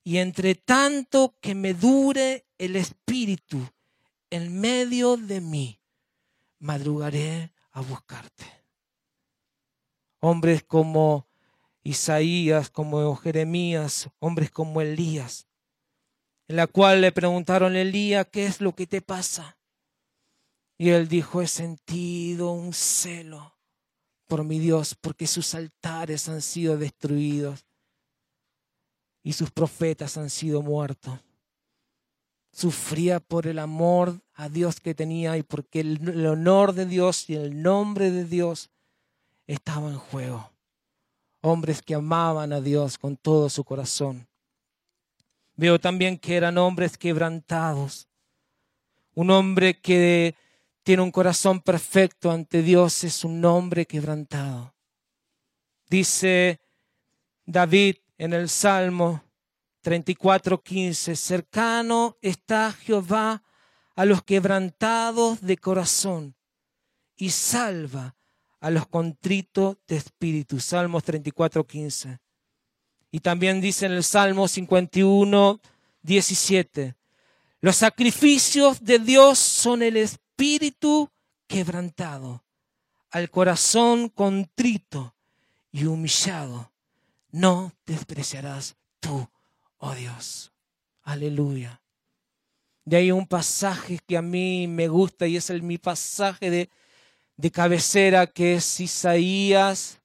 y 0.04 0.18
entre 0.18 0.54
tanto 0.54 1.34
que 1.40 1.54
me 1.54 1.72
dure 1.72 2.44
el 2.58 2.76
espíritu 2.76 3.66
en 4.28 4.60
medio 4.60 5.16
de 5.16 5.40
mí, 5.40 5.80
madrugaré 6.58 7.52
a 7.72 7.80
buscarte. 7.80 8.44
Hombres 10.20 10.62
como 10.62 11.26
Isaías, 11.84 12.68
como 12.68 13.16
Jeremías, 13.16 14.10
hombres 14.18 14.50
como 14.50 14.82
Elías, 14.82 15.46
en 16.48 16.56
la 16.56 16.66
cual 16.66 17.00
le 17.00 17.12
preguntaron 17.12 17.76
Elías, 17.76 18.26
¿qué 18.30 18.44
es 18.44 18.60
lo 18.60 18.74
que 18.74 18.86
te 18.86 19.00
pasa? 19.00 19.56
Y 20.84 20.90
él 20.90 21.08
dijo, 21.08 21.40
he 21.40 21.46
sentido 21.46 22.52
un 22.52 22.74
celo 22.74 23.56
por 24.26 24.44
mi 24.44 24.58
Dios, 24.58 24.94
porque 24.94 25.26
sus 25.26 25.54
altares 25.54 26.28
han 26.28 26.42
sido 26.42 26.76
destruidos 26.76 27.64
y 29.22 29.32
sus 29.32 29.50
profetas 29.50 30.18
han 30.18 30.28
sido 30.28 30.60
muertos. 30.60 31.18
Sufría 32.52 33.18
por 33.18 33.46
el 33.46 33.60
amor 33.60 34.20
a 34.34 34.50
Dios 34.50 34.78
que 34.78 34.94
tenía 34.94 35.38
y 35.38 35.42
porque 35.42 35.80
el, 35.80 36.26
honor 36.26 36.74
de 36.74 36.84
Dios 36.84 37.30
y 37.30 37.36
el 37.36 37.62
nombre 37.62 38.10
de 38.10 38.26
Dios 38.26 38.68
estaba 39.46 39.88
en 39.88 39.96
juego. 39.96 40.52
Hombres 41.40 41.80
que 41.80 41.94
amaban 41.94 42.52
a 42.52 42.60
Dios 42.60 42.98
con 42.98 43.16
todo 43.16 43.48
su 43.48 43.64
corazón. 43.64 44.28
Veo 45.56 45.80
también 45.80 46.18
que 46.18 46.36
eran 46.36 46.58
hombres 46.58 46.98
quebrantados. 46.98 48.06
Un 49.14 49.30
hombre 49.30 49.80
que 49.80 50.34
tiene 50.84 51.02
un 51.02 51.10
corazón 51.10 51.60
perfecto 51.60 52.30
ante 52.30 52.62
Dios 52.62 53.04
es 53.04 53.24
un 53.24 53.42
hombre 53.44 53.86
quebrantado. 53.86 54.74
Dice 55.88 56.60
David 57.46 57.96
en 58.18 58.34
el 58.34 58.50
Salmo 58.50 59.24
34:15, 59.82 61.16
cercano 61.16 62.18
está 62.20 62.70
Jehová 62.72 63.42
a 63.96 64.04
los 64.04 64.22
quebrantados 64.22 65.40
de 65.40 65.56
corazón 65.56 66.36
y 67.16 67.30
salva 67.30 68.14
a 68.60 68.70
los 68.70 68.86
contritos 68.86 69.78
de 69.86 69.96
espíritu. 69.96 70.60
Salmos 70.60 71.02
34:15. 71.04 72.20
Y 73.10 73.20
también 73.20 73.60
dice 73.60 73.86
en 73.86 73.92
el 73.92 74.04
Salmo 74.04 74.48
51, 74.48 75.60
17, 76.02 76.94
los 77.60 77.76
sacrificios 77.76 78.84
de 78.84 78.98
Dios 78.98 79.38
son 79.38 79.82
el 79.82 79.96
espíritu 80.34 81.12
quebrantado, 81.46 82.44
al 83.12 83.30
corazón 83.30 84.08
contrito 84.08 85.14
y 85.70 85.84
humillado. 85.84 86.72
No 87.30 87.72
despreciarás 87.86 88.76
tú, 88.98 89.28
oh 89.78 89.94
Dios. 89.94 90.52
Aleluya. 91.02 91.80
De 92.84 92.96
ahí 92.96 93.12
un 93.12 93.28
pasaje 93.28 94.00
que 94.04 94.16
a 94.16 94.22
mí 94.22 94.66
me 94.66 94.88
gusta 94.88 95.28
y 95.28 95.36
es 95.36 95.50
el, 95.50 95.62
mi 95.62 95.78
pasaje 95.78 96.50
de, 96.50 96.70
de 97.36 97.50
cabecera 97.52 98.26
que 98.26 98.54
es 98.54 98.80
Isaías 98.80 100.00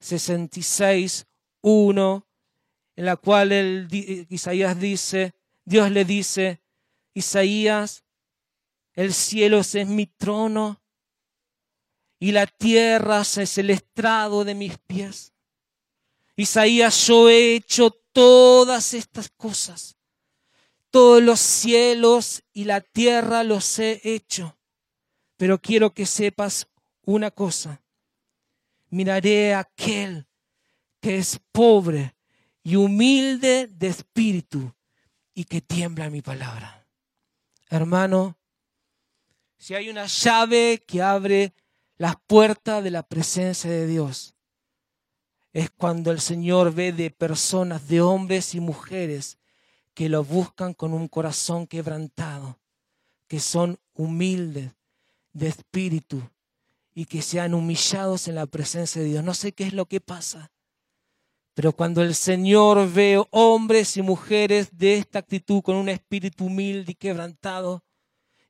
66, 0.00 1.26
1 1.62 2.26
en 2.96 3.04
la 3.06 3.16
cual 3.16 3.52
el, 3.52 3.88
Isaías 4.28 4.78
dice, 4.78 5.32
Dios 5.64 5.90
le 5.90 6.04
dice, 6.04 6.60
Isaías, 7.14 8.04
el 9.00 9.14
cielo 9.14 9.60
es 9.60 9.86
mi 9.86 10.04
trono 10.04 10.82
y 12.18 12.32
la 12.32 12.46
tierra 12.46 13.22
es 13.22 13.56
el 13.56 13.70
estrado 13.70 14.44
de 14.44 14.54
mis 14.54 14.76
pies. 14.76 15.32
Isaías, 16.36 17.06
yo 17.06 17.30
he 17.30 17.54
hecho 17.54 17.92
todas 18.12 18.92
estas 18.92 19.30
cosas. 19.30 19.96
Todos 20.90 21.22
los 21.22 21.40
cielos 21.40 22.42
y 22.52 22.64
la 22.64 22.82
tierra 22.82 23.42
los 23.42 23.78
he 23.78 24.02
hecho. 24.04 24.58
Pero 25.38 25.58
quiero 25.58 25.94
que 25.94 26.04
sepas 26.04 26.68
una 27.06 27.30
cosa. 27.30 27.82
Miraré 28.90 29.54
a 29.54 29.60
aquel 29.60 30.26
que 31.00 31.16
es 31.16 31.40
pobre 31.52 32.14
y 32.62 32.76
humilde 32.76 33.66
de 33.66 33.86
espíritu 33.86 34.74
y 35.32 35.44
que 35.44 35.62
tiembla 35.62 36.10
mi 36.10 36.20
palabra. 36.20 36.86
Hermano, 37.70 38.36
si 39.60 39.74
hay 39.74 39.90
una 39.90 40.06
llave 40.06 40.82
que 40.86 41.02
abre 41.02 41.52
las 41.98 42.16
puertas 42.26 42.82
de 42.82 42.90
la 42.90 43.02
presencia 43.02 43.70
de 43.70 43.86
Dios, 43.86 44.34
es 45.52 45.70
cuando 45.70 46.10
el 46.10 46.20
Señor 46.20 46.72
ve 46.72 46.92
de 46.92 47.10
personas, 47.10 47.86
de 47.86 48.00
hombres 48.00 48.54
y 48.54 48.60
mujeres 48.60 49.36
que 49.92 50.08
lo 50.08 50.24
buscan 50.24 50.72
con 50.72 50.94
un 50.94 51.08
corazón 51.08 51.66
quebrantado, 51.66 52.58
que 53.28 53.38
son 53.38 53.78
humildes 53.92 54.72
de 55.34 55.48
espíritu 55.48 56.22
y 56.94 57.04
que 57.04 57.20
sean 57.20 57.52
humillados 57.52 58.28
en 58.28 58.36
la 58.36 58.46
presencia 58.46 59.02
de 59.02 59.08
Dios. 59.08 59.22
No 59.22 59.34
sé 59.34 59.52
qué 59.52 59.64
es 59.64 59.74
lo 59.74 59.84
que 59.84 60.00
pasa, 60.00 60.50
pero 61.52 61.72
cuando 61.72 62.00
el 62.00 62.14
Señor 62.14 62.90
ve 62.90 63.22
hombres 63.30 63.98
y 63.98 64.02
mujeres 64.02 64.70
de 64.72 64.96
esta 64.96 65.18
actitud 65.18 65.60
con 65.60 65.76
un 65.76 65.90
espíritu 65.90 66.46
humilde 66.46 66.92
y 66.92 66.94
quebrantado, 66.94 67.84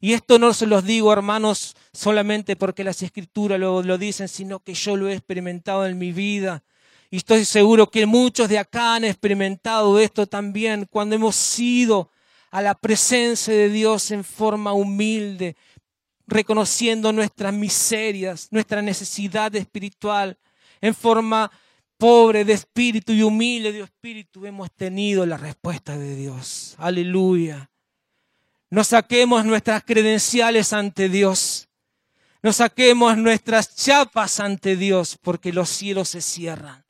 y 0.00 0.14
esto 0.14 0.38
no 0.38 0.54
se 0.54 0.66
los 0.66 0.84
digo, 0.84 1.12
hermanos, 1.12 1.76
solamente 1.92 2.56
porque 2.56 2.84
las 2.84 3.02
escrituras 3.02 3.60
lo, 3.60 3.98
dicen, 3.98 4.28
sino 4.28 4.60
que 4.60 4.72
yo 4.72 4.96
lo 4.96 5.08
he 5.08 5.12
experimentado 5.12 5.84
en 5.84 5.98
mi 5.98 6.12
vida. 6.12 6.64
Y 7.10 7.18
estoy 7.18 7.44
seguro 7.44 7.90
que 7.90 8.06
muchos 8.06 8.48
de 8.48 8.58
acá 8.58 8.94
han 8.94 9.04
experimentado 9.04 9.98
esto 10.00 10.26
también, 10.26 10.86
cuando 10.90 11.16
hemos 11.16 11.58
ido 11.58 12.10
a 12.50 12.62
la 12.62 12.74
presencia 12.74 13.52
de 13.52 13.68
Dios 13.68 14.10
en 14.10 14.24
forma 14.24 14.72
humilde, 14.72 15.54
reconociendo 16.26 17.12
nuestras 17.12 17.52
miserias, 17.52 18.48
nuestra 18.50 18.80
necesidad 18.80 19.54
espiritual, 19.54 20.38
en 20.80 20.94
forma 20.94 21.50
pobre 21.98 22.46
de 22.46 22.54
espíritu 22.54 23.12
y 23.12 23.22
humilde 23.22 23.72
de 23.72 23.80
espíritu, 23.82 24.46
hemos 24.46 24.72
tenido 24.72 25.26
la 25.26 25.36
respuesta 25.36 25.98
de 25.98 26.16
Dios. 26.16 26.74
Aleluya. 26.78 27.70
No 28.70 28.84
saquemos 28.84 29.44
nuestras 29.44 29.82
credenciales 29.84 30.72
ante 30.72 31.08
Dios. 31.08 31.68
No 32.42 32.52
saquemos 32.52 33.18
nuestras 33.18 33.74
chapas 33.74 34.40
ante 34.40 34.76
Dios 34.76 35.18
porque 35.20 35.52
los 35.52 35.68
cielos 35.68 36.10
se 36.10 36.20
cierran. 36.20 36.84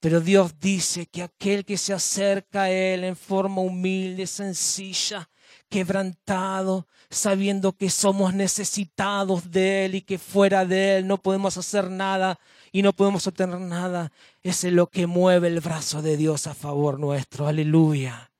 Pero 0.00 0.20
Dios 0.20 0.58
dice 0.60 1.06
que 1.06 1.22
aquel 1.22 1.64
que 1.64 1.78
se 1.78 1.94
acerca 1.94 2.64
a 2.64 2.70
Él 2.70 3.04
en 3.04 3.16
forma 3.16 3.60
humilde, 3.62 4.26
sencilla, 4.26 5.30
quebrantado, 5.68 6.86
sabiendo 7.08 7.72
que 7.72 7.88
somos 7.88 8.34
necesitados 8.34 9.50
de 9.50 9.86
Él 9.86 9.94
y 9.94 10.02
que 10.02 10.18
fuera 10.18 10.66
de 10.66 10.98
Él 10.98 11.06
no 11.06 11.18
podemos 11.18 11.56
hacer 11.56 11.90
nada, 11.90 12.38
y 12.72 12.82
no 12.82 12.92
podemos 12.92 13.26
obtener 13.26 13.58
nada, 13.58 14.12
es 14.42 14.64
lo 14.64 14.88
que 14.88 15.06
mueve 15.06 15.48
el 15.48 15.60
brazo 15.60 16.02
de 16.02 16.16
Dios 16.16 16.46
a 16.46 16.54
favor 16.54 17.00
nuestro. 17.00 17.46
Aleluya. 17.46 18.30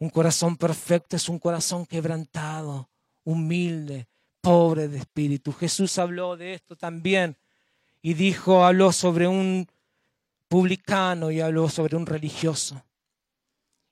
Un 0.00 0.08
corazón 0.08 0.56
perfecto 0.56 1.14
es 1.14 1.28
un 1.28 1.38
corazón 1.38 1.84
quebrantado, 1.84 2.88
humilde, 3.22 4.08
pobre 4.40 4.88
de 4.88 4.98
espíritu. 4.98 5.52
Jesús 5.52 5.98
habló 5.98 6.38
de 6.38 6.54
esto 6.54 6.74
también 6.74 7.36
y 8.00 8.14
dijo, 8.14 8.64
habló 8.64 8.92
sobre 8.92 9.28
un 9.28 9.68
publicano 10.48 11.30
y 11.30 11.42
habló 11.42 11.68
sobre 11.68 11.96
un 11.96 12.06
religioso. 12.06 12.82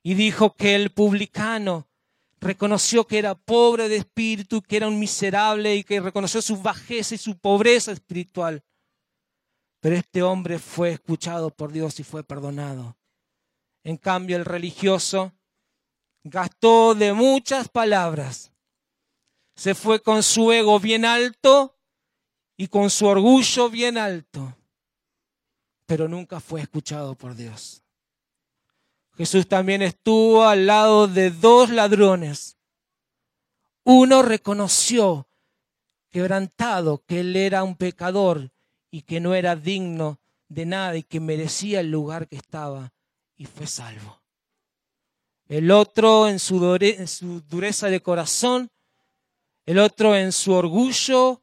Y 0.02 0.14
dijo 0.14 0.56
que 0.56 0.74
el 0.74 0.92
publicano 0.92 1.86
reconoció 2.40 3.06
que 3.06 3.18
era 3.18 3.34
pobre 3.34 3.90
de 3.90 3.96
espíritu, 3.96 4.62
que 4.62 4.78
era 4.78 4.88
un 4.88 4.98
miserable 4.98 5.76
y 5.76 5.84
que 5.84 6.00
reconoció 6.00 6.40
su 6.40 6.56
bajeza 6.56 7.16
y 7.16 7.18
su 7.18 7.36
pobreza 7.36 7.92
espiritual. 7.92 8.64
Pero 9.80 9.96
este 9.96 10.22
hombre 10.22 10.58
fue 10.58 10.92
escuchado 10.92 11.50
por 11.50 11.70
Dios 11.70 12.00
y 12.00 12.02
fue 12.02 12.24
perdonado. 12.24 12.96
En 13.84 13.98
cambio, 13.98 14.38
el 14.38 14.46
religioso 14.46 15.34
gastó 16.28 16.94
de 16.94 17.12
muchas 17.12 17.68
palabras. 17.68 18.52
Se 19.54 19.74
fue 19.74 20.00
con 20.00 20.22
su 20.22 20.52
ego 20.52 20.78
bien 20.78 21.04
alto 21.04 21.76
y 22.56 22.68
con 22.68 22.90
su 22.90 23.06
orgullo 23.06 23.70
bien 23.70 23.98
alto, 23.98 24.56
pero 25.86 26.08
nunca 26.08 26.40
fue 26.40 26.60
escuchado 26.60 27.14
por 27.14 27.34
Dios. 27.34 27.82
Jesús 29.16 29.48
también 29.48 29.82
estuvo 29.82 30.44
al 30.44 30.66
lado 30.66 31.08
de 31.08 31.30
dos 31.30 31.70
ladrones. 31.70 32.56
Uno 33.82 34.22
reconoció, 34.22 35.28
quebrantado, 36.10 37.02
que 37.04 37.20
él 37.20 37.34
era 37.34 37.64
un 37.64 37.74
pecador 37.74 38.52
y 38.90 39.02
que 39.02 39.18
no 39.18 39.34
era 39.34 39.56
digno 39.56 40.20
de 40.48 40.66
nada 40.66 40.96
y 40.96 41.02
que 41.02 41.20
merecía 41.20 41.80
el 41.80 41.90
lugar 41.90 42.28
que 42.28 42.36
estaba 42.36 42.92
y 43.36 43.46
fue 43.46 43.66
salvo. 43.66 44.20
El 45.48 45.70
otro 45.70 46.28
en 46.28 46.38
su, 46.38 46.60
dureza 47.48 47.88
de 47.88 48.00
corazón, 48.02 48.70
el 49.64 49.78
otro 49.78 50.14
en 50.14 50.30
su 50.32 50.52
orgullo, 50.52 51.42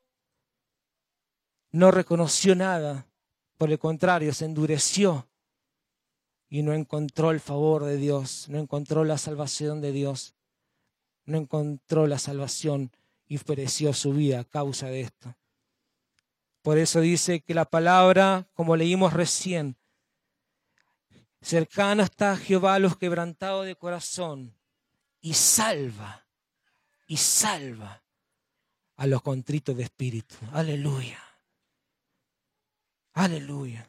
no 1.72 1.90
reconoció 1.90 2.56
nada. 2.56 3.08
Por 3.58 3.72
el 3.72 3.80
contrario, 3.80 4.32
se 4.32 4.46
endureció 4.46 5.28
y 6.50 6.62
no 6.62 6.74
encontró 6.74 7.32
el 7.32 7.40
favor 7.40 7.84
de 7.84 7.98
Dios, 7.98 8.48
no 8.48 8.60
encontró 8.60 9.04
la 9.04 9.18
salvación 9.18 9.82
de 9.82 9.92
Dios, 9.92 10.36
no 11.26 11.40
encontró 11.40 12.06
la 12.06 12.20
salvación 12.20 12.92
y 13.28 13.40
pereció 13.40 13.92
su 13.94 14.14
vida 14.14 14.42
a 14.42 14.44
causa 14.44 14.88
de 14.88 15.02
esto. 15.02 15.36
Por 16.62 16.78
eso 16.78 17.02
dice 17.02 17.42
que 17.42 17.56
la 17.56 17.66
palabra, 17.66 18.48
como 18.54 18.76
leímos 18.76 19.14
recién, 19.14 19.78
cercano 21.46 22.04
está 22.04 22.36
Jehová 22.36 22.76
a 22.76 22.80
los 22.80 22.98
quebrantados 22.98 23.66
de 23.66 23.76
corazón 23.76 24.54
y 25.22 25.34
salva, 25.34 26.26
y 27.08 27.18
salva 27.18 28.04
a 28.96 29.08
los 29.08 29.22
contritos 29.22 29.76
de 29.78 29.84
espíritu. 29.84 30.36
Aleluya. 30.52 31.22
Aleluya. 33.14 33.88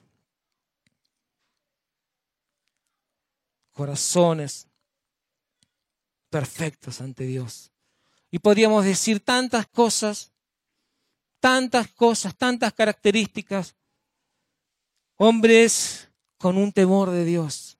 Corazones 3.73 4.69
perfectos 6.31 7.01
ante 7.01 7.25
Dios. 7.25 7.73
Y 8.31 8.39
podríamos 8.39 8.85
decir 8.85 9.21
tantas 9.21 9.67
cosas 9.67 10.33
tantas 11.47 11.89
cosas, 11.93 12.37
tantas 12.37 12.73
características. 12.73 13.77
Hombres 15.17 16.06
con 16.39 16.57
un 16.57 16.73
temor 16.73 17.11
de 17.11 17.25
Dios. 17.25 17.79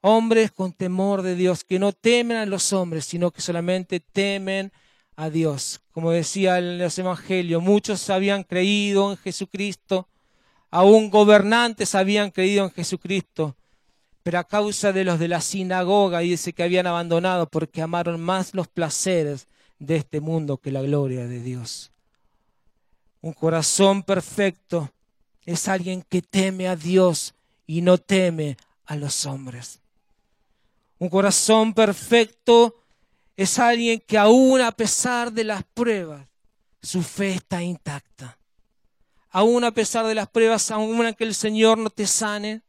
Hombres 0.00 0.52
con 0.52 0.72
temor 0.72 1.22
de 1.22 1.34
Dios, 1.34 1.64
que 1.64 1.78
no 1.78 1.92
temen 1.92 2.36
a 2.36 2.46
los 2.46 2.72
hombres, 2.72 3.04
sino 3.04 3.30
que 3.30 3.40
solamente 3.40 4.00
temen 4.00 4.72
a 5.16 5.30
Dios. 5.30 5.80
Como 5.92 6.10
decía 6.10 6.58
en 6.58 6.78
los 6.78 6.98
evangelios, 6.98 7.62
muchos 7.62 8.08
habían 8.10 8.44
creído 8.44 9.10
en 9.10 9.16
Jesucristo, 9.16 10.08
aún 10.70 11.10
gobernantes 11.10 11.94
habían 11.94 12.30
creído 12.30 12.64
en 12.64 12.70
Jesucristo, 12.70 13.56
pero 14.22 14.38
a 14.38 14.44
causa 14.44 14.92
de 14.92 15.04
los 15.04 15.18
de 15.18 15.28
la 15.28 15.40
sinagoga 15.40 16.18
dice 16.18 16.52
que 16.52 16.62
habían 16.62 16.86
abandonado 16.86 17.48
porque 17.48 17.82
amaron 17.82 18.20
más 18.20 18.54
los 18.54 18.68
placeres 18.68 19.48
de 19.78 19.96
este 19.96 20.20
mundo 20.20 20.58
que 20.58 20.72
la 20.72 20.82
gloria 20.82 21.26
de 21.26 21.40
Dios. 21.40 21.92
Un 23.20 23.32
corazón 23.32 24.02
perfecto 24.02 24.90
es 25.46 25.68
alguien 25.68 26.02
que 26.02 26.20
teme 26.20 26.68
a 26.68 26.76
Dios 26.76 27.34
y 27.66 27.80
no 27.80 27.96
teme 27.96 28.56
a 28.84 28.96
los 28.96 29.24
hombres. 29.24 29.80
Un 30.98 31.08
corazón 31.08 31.72
perfecto 31.72 32.74
es 33.36 33.58
alguien 33.58 34.02
que 34.06 34.18
aún 34.18 34.60
a 34.60 34.72
pesar 34.72 35.32
de 35.32 35.44
las 35.44 35.62
pruebas, 35.62 36.26
su 36.82 37.02
fe 37.02 37.34
está 37.34 37.62
intacta. 37.62 38.38
Aún 39.30 39.64
a 39.64 39.70
pesar 39.70 40.06
de 40.06 40.14
las 40.14 40.28
pruebas, 40.28 40.70
aún 40.70 41.04
aunque 41.04 41.24
el 41.24 41.34
Señor 41.34 41.78
no 41.78 41.90
te 41.90 42.06
sane, 42.06 42.62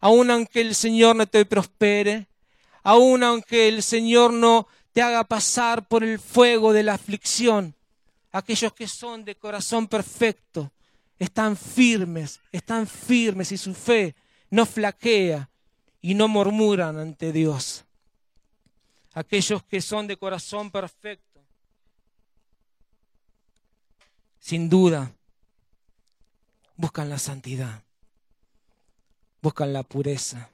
aún 0.00 0.30
aunque 0.30 0.62
el 0.62 0.74
Señor 0.74 1.16
no 1.16 1.26
te 1.26 1.44
prospere, 1.44 2.26
aún 2.82 3.22
aunque 3.22 3.68
el 3.68 3.82
Señor 3.82 4.32
no 4.32 4.66
te 4.92 5.02
haga 5.02 5.24
pasar 5.24 5.86
por 5.86 6.02
el 6.02 6.18
fuego 6.18 6.72
de 6.72 6.82
la 6.82 6.94
aflicción, 6.94 7.74
aquellos 8.32 8.72
que 8.72 8.88
son 8.88 9.24
de 9.24 9.34
corazón 9.34 9.88
perfecto, 9.88 10.72
están 11.18 11.56
firmes, 11.56 12.40
están 12.52 12.86
firmes 12.86 13.52
y 13.52 13.56
su 13.56 13.74
fe 13.74 14.14
no 14.50 14.66
flaquea 14.66 15.50
y 16.00 16.14
no 16.14 16.28
murmuran 16.28 16.98
ante 16.98 17.32
Dios 17.32 17.86
aquellos 19.16 19.64
que 19.64 19.80
son 19.80 20.06
de 20.06 20.18
corazón 20.18 20.70
perfecto. 20.70 21.42
Sin 24.38 24.68
duda, 24.68 25.10
buscan 26.76 27.08
la 27.08 27.18
santidad, 27.18 27.82
buscan 29.40 29.72
la 29.72 29.82
pureza, 29.84 30.50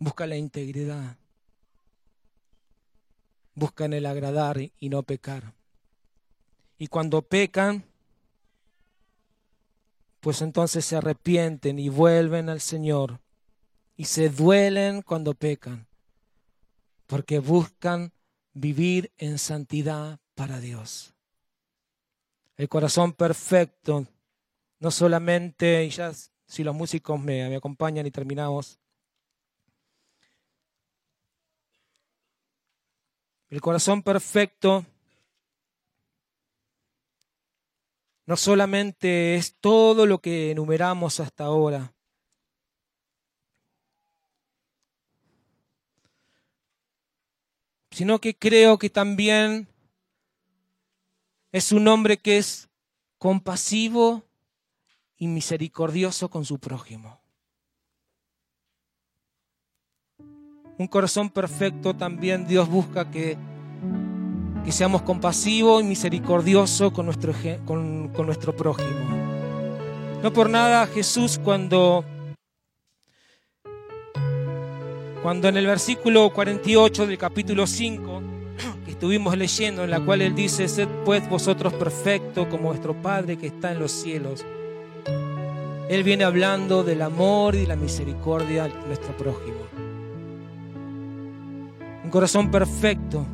buscan 0.00 0.30
la 0.30 0.36
integridad, 0.36 1.16
buscan 3.54 3.92
el 3.92 4.04
agradar 4.04 4.58
y 4.58 4.88
no 4.88 5.04
pecar. 5.04 5.54
Y 6.76 6.88
cuando 6.88 7.22
pecan, 7.22 7.84
pues 10.20 10.42
entonces 10.42 10.84
se 10.84 10.96
arrepienten 10.96 11.78
y 11.78 11.88
vuelven 11.88 12.48
al 12.48 12.60
Señor 12.60 13.20
y 13.96 14.04
se 14.04 14.28
duelen 14.28 15.02
cuando 15.02 15.34
pecan 15.34 15.88
porque 17.06 17.40
buscan 17.40 18.12
vivir 18.52 19.12
en 19.18 19.38
santidad 19.38 20.20
para 20.34 20.60
Dios. 20.60 21.14
El 22.56 22.68
corazón 22.68 23.14
perfecto, 23.14 24.06
no 24.78 24.90
solamente, 24.90 25.84
y 25.84 25.90
ya 25.90 26.12
si 26.46 26.62
los 26.62 26.74
músicos 26.74 27.18
me, 27.18 27.48
me 27.48 27.56
acompañan 27.56 28.06
y 28.06 28.10
terminamos, 28.10 28.78
el 33.48 33.60
corazón 33.60 34.02
perfecto 34.02 34.86
no 38.30 38.36
solamente 38.36 39.34
es 39.34 39.56
todo 39.56 40.06
lo 40.06 40.20
que 40.20 40.52
enumeramos 40.52 41.18
hasta 41.18 41.42
ahora, 41.42 41.92
sino 47.90 48.20
que 48.20 48.36
creo 48.36 48.78
que 48.78 48.88
también 48.88 49.66
es 51.50 51.72
un 51.72 51.88
hombre 51.88 52.18
que 52.18 52.38
es 52.38 52.68
compasivo 53.18 54.22
y 55.16 55.26
misericordioso 55.26 56.30
con 56.30 56.44
su 56.44 56.60
prójimo. 56.60 57.20
Un 60.78 60.86
corazón 60.86 61.30
perfecto 61.30 61.96
también 61.96 62.46
Dios 62.46 62.68
busca 62.68 63.10
que, 63.10 63.36
que 64.64 64.72
seamos 64.72 65.02
compasivos 65.02 65.82
y 65.82 65.86
misericordiosos 65.86 66.92
con 66.92 67.06
nuestro, 67.06 67.32
con, 67.64 68.08
con 68.08 68.26
nuestro 68.26 68.54
prójimo. 68.54 69.30
No 70.22 70.32
por 70.32 70.50
nada 70.50 70.86
Jesús 70.86 71.40
cuando 71.42 72.04
cuando 75.22 75.48
en 75.48 75.56
el 75.58 75.66
versículo 75.66 76.30
48 76.30 77.06
del 77.06 77.18
capítulo 77.18 77.66
5, 77.66 78.22
que 78.84 78.90
estuvimos 78.90 79.36
leyendo, 79.36 79.84
en 79.84 79.90
la 79.90 80.00
cual 80.00 80.22
Él 80.22 80.34
dice, 80.34 80.66
sed 80.66 80.88
pues 81.04 81.28
vosotros 81.28 81.74
perfectos 81.74 82.46
como 82.46 82.68
vuestro 82.68 82.94
Padre 82.94 83.36
que 83.36 83.48
está 83.48 83.72
en 83.72 83.80
los 83.80 83.92
cielos. 83.92 84.44
Él 85.90 86.04
viene 86.04 86.24
hablando 86.24 86.84
del 86.84 87.02
amor 87.02 87.54
y 87.54 87.66
la 87.66 87.76
misericordia 87.76 88.64
de 88.64 88.86
nuestro 88.86 89.14
prójimo. 89.16 89.58
Un 92.04 92.10
corazón 92.10 92.50
perfecto 92.50 93.26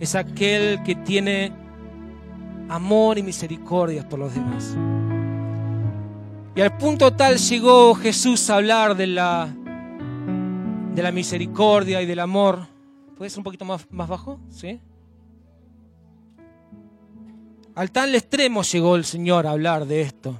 es 0.00 0.14
aquel 0.14 0.82
que 0.82 0.94
tiene 0.94 1.52
amor 2.68 3.18
y 3.18 3.22
misericordia 3.22 4.08
por 4.08 4.18
los 4.18 4.34
demás. 4.34 4.76
Y 6.56 6.60
al 6.62 6.76
punto 6.78 7.12
tal 7.12 7.36
llegó 7.36 7.94
Jesús 7.94 8.48
a 8.50 8.56
hablar 8.56 8.96
de 8.96 9.06
la 9.06 9.54
de 10.94 11.02
la 11.02 11.12
misericordia 11.12 12.02
y 12.02 12.06
del 12.06 12.18
amor. 12.18 12.66
¿Puede 13.16 13.30
ser 13.30 13.40
un 13.40 13.44
poquito 13.44 13.64
más, 13.64 13.86
más 13.90 14.08
bajo? 14.08 14.40
¿Sí? 14.48 14.80
Al 17.74 17.92
tal 17.92 18.14
extremo 18.14 18.62
llegó 18.62 18.96
el 18.96 19.04
Señor 19.04 19.46
a 19.46 19.52
hablar 19.52 19.86
de 19.86 20.00
esto, 20.00 20.34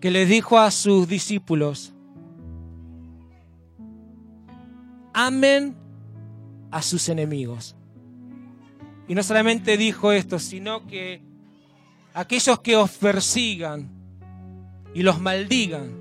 que 0.00 0.10
les 0.10 0.28
dijo 0.28 0.58
a 0.58 0.70
sus 0.70 1.06
discípulos, 1.06 1.92
amen 5.12 5.76
a 6.70 6.80
sus 6.82 7.08
enemigos. 7.08 7.76
Y 9.10 9.14
no 9.14 9.22
solamente 9.22 9.76
dijo 9.76 10.12
esto, 10.12 10.38
sino 10.38 10.86
que 10.86 11.20
aquellos 12.14 12.60
que 12.60 12.76
os 12.76 12.90
persigan 12.92 13.90
y 14.94 15.02
los 15.02 15.20
maldigan, 15.20 16.00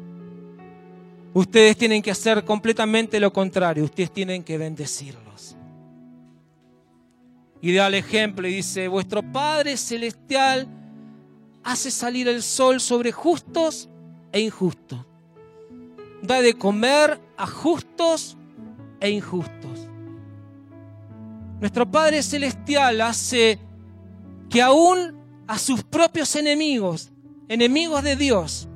Ustedes 1.34 1.78
tienen 1.78 2.02
que 2.02 2.12
hacer 2.12 2.44
completamente 2.44 3.20
lo 3.20 3.32
contrario, 3.32 3.84
ustedes 3.84 4.12
tienen 4.12 4.44
que 4.44 4.58
bendecirlos. 4.58 5.56
Y 7.62 7.74
da 7.74 7.88
el 7.88 7.96
ejemplo 7.96 8.48
y 8.48 8.56
dice, 8.56 8.88
vuestro 8.88 9.22
Padre 9.22 9.78
Celestial 9.78 10.68
hace 11.64 11.92
salir 11.92 12.28
el 12.28 12.42
sol 12.42 12.80
sobre 12.80 13.12
justos 13.12 13.90
e 14.32 14.40
injustos. 14.40 15.06
Da 16.24 16.42
de 16.42 16.54
comer 16.56 17.20
a 17.38 17.46
justos 17.46 18.36
e 19.00 19.10
injustos. 19.12 19.69
Nuestro 21.60 21.90
Padre 21.90 22.24
Celestial 22.24 23.02
hace 23.02 23.60
que 24.50 24.62
aún 24.62 25.20
a 25.48 25.58
sus 25.58 25.84
propios 25.84 26.36
enemigos, 26.36 27.12
enemigos 27.48 28.04
de 28.04 28.16
Dios, 28.16 28.68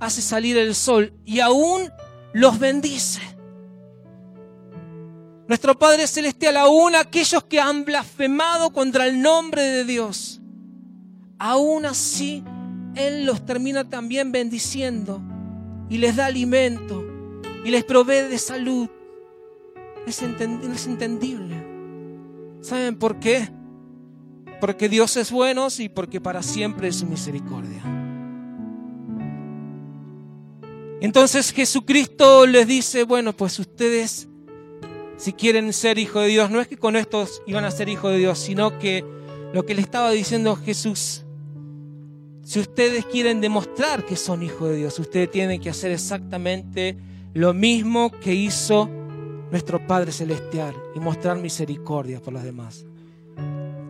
hace 0.00 0.22
salir 0.22 0.56
el 0.56 0.74
sol 0.74 1.12
y 1.24 1.40
aún 1.40 1.90
los 2.32 2.58
bendice. 2.58 3.20
Nuestro 5.46 5.78
Padre 5.78 6.06
Celestial, 6.06 6.56
aún 6.56 6.94
aquellos 6.94 7.44
que 7.44 7.60
han 7.60 7.84
blasfemado 7.84 8.72
contra 8.72 9.06
el 9.06 9.20
nombre 9.20 9.62
de 9.62 9.84
Dios, 9.84 10.40
aún 11.38 11.84
así 11.84 12.42
Él 12.94 13.26
los 13.26 13.44
termina 13.44 13.88
también 13.88 14.32
bendiciendo 14.32 15.20
y 15.90 15.98
les 15.98 16.16
da 16.16 16.26
alimento 16.26 17.04
y 17.64 17.70
les 17.70 17.84
provee 17.84 18.28
de 18.28 18.38
salud. 18.38 18.88
Es, 20.06 20.22
entendible. 20.22 21.61
¿Saben 22.62 22.96
por 22.96 23.18
qué? 23.18 23.48
Porque 24.60 24.88
Dios 24.88 25.16
es 25.16 25.32
bueno 25.32 25.66
y 25.78 25.88
porque 25.88 26.20
para 26.20 26.42
siempre 26.42 26.88
es 26.88 26.96
su 26.96 27.06
misericordia. 27.06 27.82
Entonces 31.00 31.52
Jesucristo 31.52 32.46
les 32.46 32.68
dice, 32.68 33.02
bueno, 33.02 33.32
pues 33.32 33.58
ustedes, 33.58 34.28
si 35.16 35.32
quieren 35.32 35.72
ser 35.72 35.98
hijo 35.98 36.20
de 36.20 36.28
Dios, 36.28 36.48
no 36.48 36.60
es 36.60 36.68
que 36.68 36.76
con 36.76 36.94
estos 36.94 37.42
iban 37.44 37.64
a 37.64 37.72
ser 37.72 37.88
hijo 37.88 38.08
de 38.08 38.18
Dios, 38.18 38.38
sino 38.38 38.78
que 38.78 39.04
lo 39.52 39.66
que 39.66 39.74
le 39.74 39.82
estaba 39.82 40.12
diciendo 40.12 40.54
Jesús, 40.54 41.24
si 42.44 42.60
ustedes 42.60 43.04
quieren 43.06 43.40
demostrar 43.40 44.04
que 44.04 44.14
son 44.14 44.44
hijos 44.44 44.68
de 44.68 44.76
Dios, 44.76 44.96
ustedes 45.00 45.28
tienen 45.32 45.60
que 45.60 45.70
hacer 45.70 45.90
exactamente 45.90 46.96
lo 47.34 47.52
mismo 47.52 48.12
que 48.12 48.34
hizo 48.34 48.88
nuestro 49.52 49.86
Padre 49.86 50.10
Celestial 50.12 50.74
y 50.94 50.98
mostrar 50.98 51.36
misericordia 51.36 52.20
por 52.20 52.32
los 52.32 52.42
demás 52.42 52.86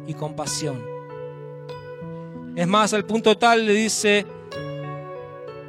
y 0.09 0.13
compasión. 0.15 0.83
Es 2.57 2.67
más, 2.67 2.93
al 2.93 3.07
punto 3.07 3.39
tal 3.39 3.65
le 3.65 3.73
dice, 3.73 4.27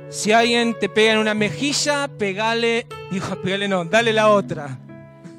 Si 0.09 0.31
alguien 0.31 0.75
te 0.79 0.89
pega 0.89 1.13
en 1.13 1.19
una 1.19 1.35
mejilla, 1.35 2.07
pegale, 2.07 2.87
dijo, 3.11 3.35
pegale 3.43 3.67
no, 3.67 3.85
dale 3.85 4.11
la 4.11 4.29
otra. 4.29 4.79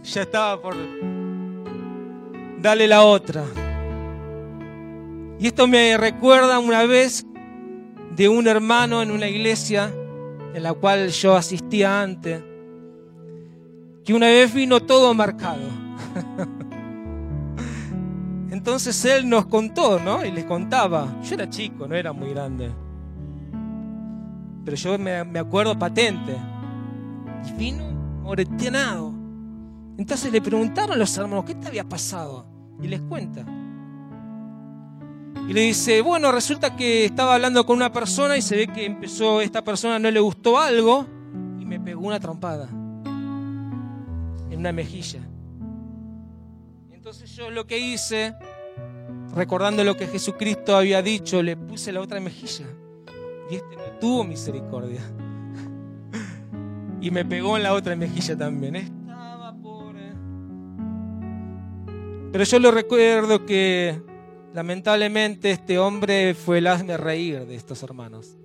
Ya 0.05 0.23
estaba 0.23 0.63
por... 0.63 0.77
Dale 2.61 2.87
la 2.87 3.03
otra. 3.03 3.43
Y 5.41 5.49
esto 5.49 5.67
me 5.67 5.97
recuerda 5.97 6.61
una 6.61 6.87
vez 6.87 7.27
de 8.15 8.29
un 8.29 8.47
hermano 8.47 9.03
en 9.03 9.11
una 9.11 9.29
iglesia 9.29 9.93
en 10.55 10.63
la 10.63 10.73
cual 10.75 11.09
yo 11.09 11.35
asistía 11.35 12.01
antes, 12.01 12.41
que 14.05 14.13
una 14.13 14.27
vez 14.27 14.53
vino 14.53 14.81
todo 14.81 15.15
marcado. 15.15 15.63
Entonces 18.51 19.03
él 19.05 19.29
nos 19.29 19.47
contó, 19.47 19.99
¿no? 19.99 20.25
Y 20.25 20.31
les 20.31 20.45
contaba. 20.45 21.21
Yo 21.23 21.35
era 21.35 21.49
chico, 21.49 21.89
no 21.89 21.95
era 21.95 22.13
muy 22.13 22.31
grande. 22.31 22.71
Pero 24.65 24.77
yo 24.77 24.99
me, 24.99 25.39
acuerdo 25.39 25.79
patente. 25.79 26.37
Y 27.49 27.53
vino 27.55 27.85
moreteado. 28.23 29.15
Entonces 29.97 30.33
le 30.33 30.43
preguntaron 30.43 30.93
a 30.93 30.97
los 30.97 31.17
hermanos, 31.17 31.45
¿qué 31.47 31.55
te 31.55 31.69
había 31.69 31.85
pasado? 31.85 32.47
Y 32.83 32.89
les 32.89 33.01
cuenta. 33.01 33.45
Y 35.49 35.53
le 35.53 35.63
dice, 35.63 36.03
bueno, 36.03 36.33
resulta 36.33 36.77
que 36.77 37.05
estaba 37.05 37.35
hablando 37.35 37.65
con 37.67 37.77
una 37.77 37.93
persona 37.93 38.37
y 38.37 38.43
se 38.43 38.57
ve 38.57 38.67
que 38.67 38.87
empezó, 38.87 39.41
esta 39.41 39.63
persona 39.63 39.99
no 39.99 40.11
le 40.11 40.21
gustó 40.21 40.59
algo 40.59 41.07
y 41.59 41.67
me 41.67 41.79
pegó 41.79 42.07
una 42.07 42.19
trompada 42.19 42.69
en 44.55 44.61
una 44.61 44.73
mejilla. 44.73 45.21
Entonces 46.91 47.31
yo 47.37 47.51
lo 47.51 47.67
que 47.67 47.79
hice, 47.79 48.35
recordando 49.35 49.85
lo 49.85 49.97
que 49.97 50.07
Jesucristo 50.07 50.77
había 50.77 51.03
dicho, 51.03 51.43
le 51.43 51.57
puse 51.57 51.93
la 51.93 52.01
otra 52.01 52.19
mejilla. 52.21 52.67
Y 53.51 53.57
este 53.57 53.77
no 53.77 53.99
tuvo 54.01 54.25
misericordia. 54.25 55.03
Y 57.01 57.11
me 57.11 57.25
pegó 57.27 57.59
en 57.59 57.65
la 57.65 57.75
otra 57.75 57.95
mejilla 57.95 58.35
también. 58.35 58.77
Estaba 58.77 59.55
pobre. 59.61 60.15
Pero 62.33 62.45
yo 62.45 62.59
lo 62.59 62.71
recuerdo 62.71 63.45
que 63.45 64.01
Lamentablemente 64.55 65.51
este 65.51 65.81
hombre 65.81 66.33
fue 66.33 66.59
el 66.59 66.69
hazme 66.69 66.97
reír 66.97 67.45
de 67.45 67.57
estos 67.57 67.83
hermanos. 67.83 68.39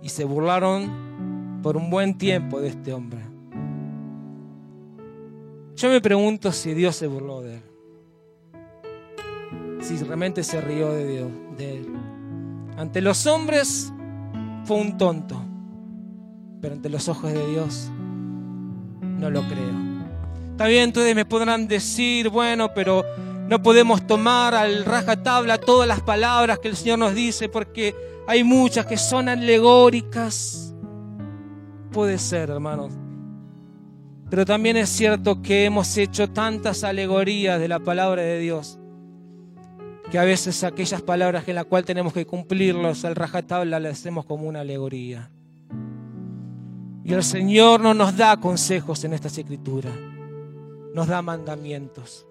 Y 0.00 0.08
se 0.08 0.24
burlaron 0.24 1.58
por 1.64 1.76
un 1.76 1.90
buen 1.90 2.16
tiempo 2.16 2.60
de 2.60 2.68
este 2.68 2.92
hombre. 2.92 3.25
Yo 5.76 5.90
me 5.90 6.00
pregunto 6.00 6.52
si 6.52 6.72
Dios 6.72 6.96
se 6.96 7.06
burló 7.06 7.42
de 7.42 7.56
él. 7.56 7.62
Si 9.82 9.98
realmente 9.98 10.42
se 10.42 10.62
rió 10.62 10.90
de 10.90 11.06
Dios, 11.06 11.30
de 11.58 11.76
él. 11.76 11.86
Ante 12.78 13.02
los 13.02 13.26
hombres 13.26 13.92
fue 14.64 14.78
un 14.78 14.96
tonto, 14.96 15.38
pero 16.62 16.74
ante 16.74 16.88
los 16.88 17.10
ojos 17.10 17.30
de 17.30 17.46
Dios 17.48 17.90
no 19.02 19.28
lo 19.28 19.42
creo. 19.42 19.86
Ustedes 20.54 21.14
me 21.14 21.26
podrán 21.26 21.68
decir, 21.68 22.30
bueno, 22.30 22.72
pero 22.74 23.04
no 23.46 23.62
podemos 23.62 24.06
tomar 24.06 24.54
al 24.54 24.82
rajatabla 24.82 25.58
todas 25.58 25.86
las 25.86 26.00
palabras 26.00 26.58
que 26.58 26.68
el 26.68 26.76
Señor 26.76 27.00
nos 27.00 27.14
dice 27.14 27.50
porque 27.50 27.94
hay 28.26 28.42
muchas 28.42 28.86
que 28.86 28.96
son 28.96 29.28
alegóricas. 29.28 30.74
Puede 31.92 32.18
ser, 32.18 32.48
hermanos. 32.48 32.94
Pero 34.28 34.44
también 34.44 34.76
es 34.76 34.88
cierto 34.88 35.40
que 35.40 35.64
hemos 35.64 35.96
hecho 35.96 36.28
tantas 36.30 36.82
alegorías 36.82 37.60
de 37.60 37.68
la 37.68 37.78
palabra 37.78 38.22
de 38.22 38.38
Dios 38.38 38.78
que 40.10 40.18
a 40.18 40.24
veces 40.24 40.62
aquellas 40.62 41.02
palabras 41.02 41.48
en 41.48 41.56
las 41.56 41.64
cuales 41.64 41.86
tenemos 41.86 42.12
que 42.12 42.26
cumplirlos 42.26 43.04
al 43.04 43.16
rajatabla 43.16 43.80
las 43.80 43.98
hacemos 43.98 44.24
como 44.24 44.46
una 44.46 44.60
alegoría. 44.60 45.30
Y 47.04 47.12
el 47.12 47.22
Señor 47.22 47.80
no 47.80 47.94
nos 47.94 48.16
da 48.16 48.36
consejos 48.36 49.04
en 49.04 49.12
estas 49.12 49.36
escrituras, 49.38 49.92
nos 50.94 51.06
da 51.06 51.22
mandamientos 51.22 52.26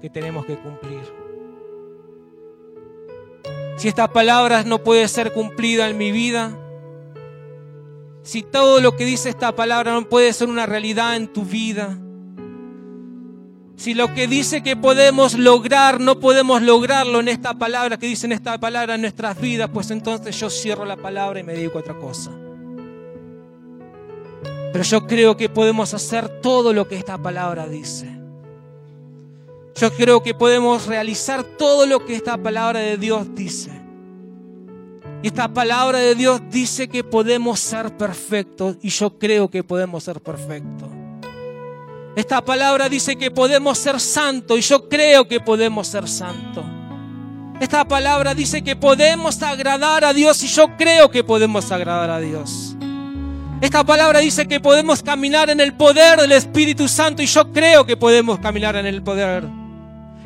que 0.00 0.08
tenemos 0.08 0.46
que 0.46 0.56
cumplir. 0.56 1.02
Si 3.76 3.88
estas 3.88 4.08
palabras 4.08 4.66
no 4.66 4.82
pueden 4.82 5.08
ser 5.08 5.32
cumplidas 5.32 5.90
en 5.90 5.98
mi 5.98 6.12
vida, 6.12 6.56
si 8.22 8.42
todo 8.42 8.80
lo 8.80 8.96
que 8.96 9.04
dice 9.04 9.28
esta 9.28 9.52
palabra 9.52 9.92
no 9.92 10.08
puede 10.08 10.32
ser 10.32 10.48
una 10.48 10.66
realidad 10.66 11.16
en 11.16 11.32
tu 11.32 11.44
vida, 11.44 11.98
si 13.76 13.94
lo 13.94 14.12
que 14.12 14.26
dice 14.26 14.62
que 14.62 14.76
podemos 14.76 15.32
lograr 15.32 16.00
no 16.00 16.20
podemos 16.20 16.60
lograrlo 16.60 17.18
en 17.20 17.28
esta 17.28 17.54
palabra, 17.54 17.96
que 17.96 18.08
dice 18.08 18.26
en 18.26 18.32
esta 18.32 18.60
palabra 18.60 18.96
en 18.96 19.00
nuestras 19.00 19.40
vidas, 19.40 19.70
pues 19.72 19.90
entonces 19.90 20.38
yo 20.38 20.50
cierro 20.50 20.84
la 20.84 20.96
palabra 20.96 21.40
y 21.40 21.44
me 21.44 21.54
dedico 21.54 21.78
a 21.78 21.80
otra 21.80 21.98
cosa. 21.98 22.30
Pero 24.72 24.84
yo 24.84 25.06
creo 25.06 25.36
que 25.36 25.48
podemos 25.48 25.94
hacer 25.94 26.28
todo 26.42 26.74
lo 26.74 26.86
que 26.86 26.96
esta 26.96 27.16
palabra 27.16 27.66
dice. 27.66 28.06
Yo 29.76 29.90
creo 29.94 30.22
que 30.22 30.34
podemos 30.34 30.86
realizar 30.86 31.42
todo 31.42 31.86
lo 31.86 32.04
que 32.04 32.14
esta 32.14 32.36
palabra 32.36 32.80
de 32.80 32.98
Dios 32.98 33.34
dice. 33.34 33.79
Y 35.22 35.26
esta 35.26 35.48
palabra 35.48 35.98
de 35.98 36.14
Dios 36.14 36.40
dice 36.50 36.88
que 36.88 37.04
podemos 37.04 37.60
ser 37.60 37.96
perfectos 37.96 38.76
y 38.80 38.88
yo 38.88 39.18
creo 39.18 39.50
que 39.50 39.62
podemos 39.62 40.02
ser 40.04 40.20
perfectos. 40.20 40.88
Esta 42.16 42.40
palabra 42.42 42.88
dice 42.88 43.16
que 43.16 43.30
podemos 43.30 43.78
ser 43.78 44.00
santos 44.00 44.58
y 44.58 44.62
yo 44.62 44.88
creo 44.88 45.28
que 45.28 45.38
podemos 45.40 45.86
ser 45.86 46.08
santos. 46.08 46.64
Esta 47.60 47.86
palabra 47.86 48.34
dice 48.34 48.62
que 48.62 48.74
podemos 48.74 49.42
agradar 49.42 50.04
a 50.06 50.14
Dios 50.14 50.42
y 50.42 50.46
yo 50.46 50.74
creo 50.78 51.10
que 51.10 51.22
podemos 51.22 51.70
agradar 51.70 52.08
a 52.08 52.18
Dios. 52.18 52.74
Esta 53.60 53.84
palabra 53.84 54.20
dice 54.20 54.48
que 54.48 54.58
podemos 54.58 55.02
caminar 55.02 55.50
en 55.50 55.60
el 55.60 55.74
poder 55.74 56.18
del 56.18 56.32
Espíritu 56.32 56.88
Santo 56.88 57.22
y 57.22 57.26
yo 57.26 57.52
creo 57.52 57.84
que 57.84 57.98
podemos 57.98 58.38
caminar 58.38 58.74
en 58.76 58.86
el 58.86 59.02
poder 59.02 59.59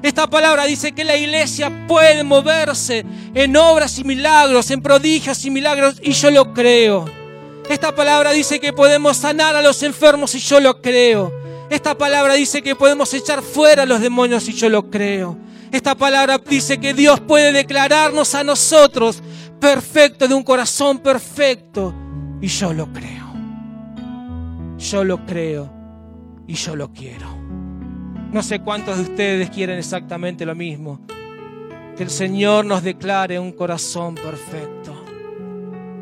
esta 0.04 0.28
palabra 0.28 0.66
dice 0.66 0.92
que 0.92 1.02
la 1.02 1.16
iglesia 1.16 1.86
puede 1.88 2.24
moverse 2.24 3.06
en 3.32 3.56
obras 3.56 3.98
y 3.98 4.04
milagros, 4.04 4.70
en 4.70 4.82
prodigios 4.82 5.42
y 5.46 5.50
milagros, 5.50 5.96
y 6.02 6.12
yo 6.12 6.30
lo 6.30 6.52
creo. 6.52 7.06
Esta 7.70 7.94
palabra 7.94 8.32
dice 8.32 8.60
que 8.60 8.74
podemos 8.74 9.16
sanar 9.16 9.56
a 9.56 9.62
los 9.62 9.82
enfermos 9.82 10.34
y 10.34 10.40
yo 10.40 10.60
lo 10.60 10.82
creo. 10.82 11.32
Esta 11.70 11.96
palabra 11.96 12.34
dice 12.34 12.60
que 12.60 12.76
podemos 12.76 13.14
echar 13.14 13.42
fuera 13.42 13.84
a 13.84 13.86
los 13.86 14.02
demonios 14.02 14.46
y 14.46 14.52
yo 14.52 14.68
lo 14.68 14.90
creo. 14.90 15.38
Esta 15.72 15.94
palabra 15.94 16.36
dice 16.36 16.78
que 16.78 16.92
Dios 16.92 17.20
puede 17.20 17.50
declararnos 17.52 18.34
a 18.34 18.44
nosotros 18.44 19.22
perfecto, 19.58 20.28
de 20.28 20.34
un 20.34 20.42
corazón 20.42 20.98
perfecto. 20.98 21.94
Y 22.42 22.48
yo 22.48 22.74
lo 22.74 22.92
creo. 22.92 23.32
Yo 24.76 25.02
lo 25.02 25.24
creo 25.24 25.72
y 26.46 26.52
yo 26.52 26.76
lo 26.76 26.92
quiero. 26.92 27.33
No 28.34 28.42
sé 28.42 28.58
cuántos 28.58 28.96
de 28.96 29.04
ustedes 29.04 29.48
quieren 29.48 29.78
exactamente 29.78 30.44
lo 30.44 30.56
mismo. 30.56 30.98
Que 31.96 32.02
el 32.02 32.10
Señor 32.10 32.64
nos 32.64 32.82
declare 32.82 33.38
un 33.38 33.52
corazón 33.52 34.16
perfecto. 34.16 34.92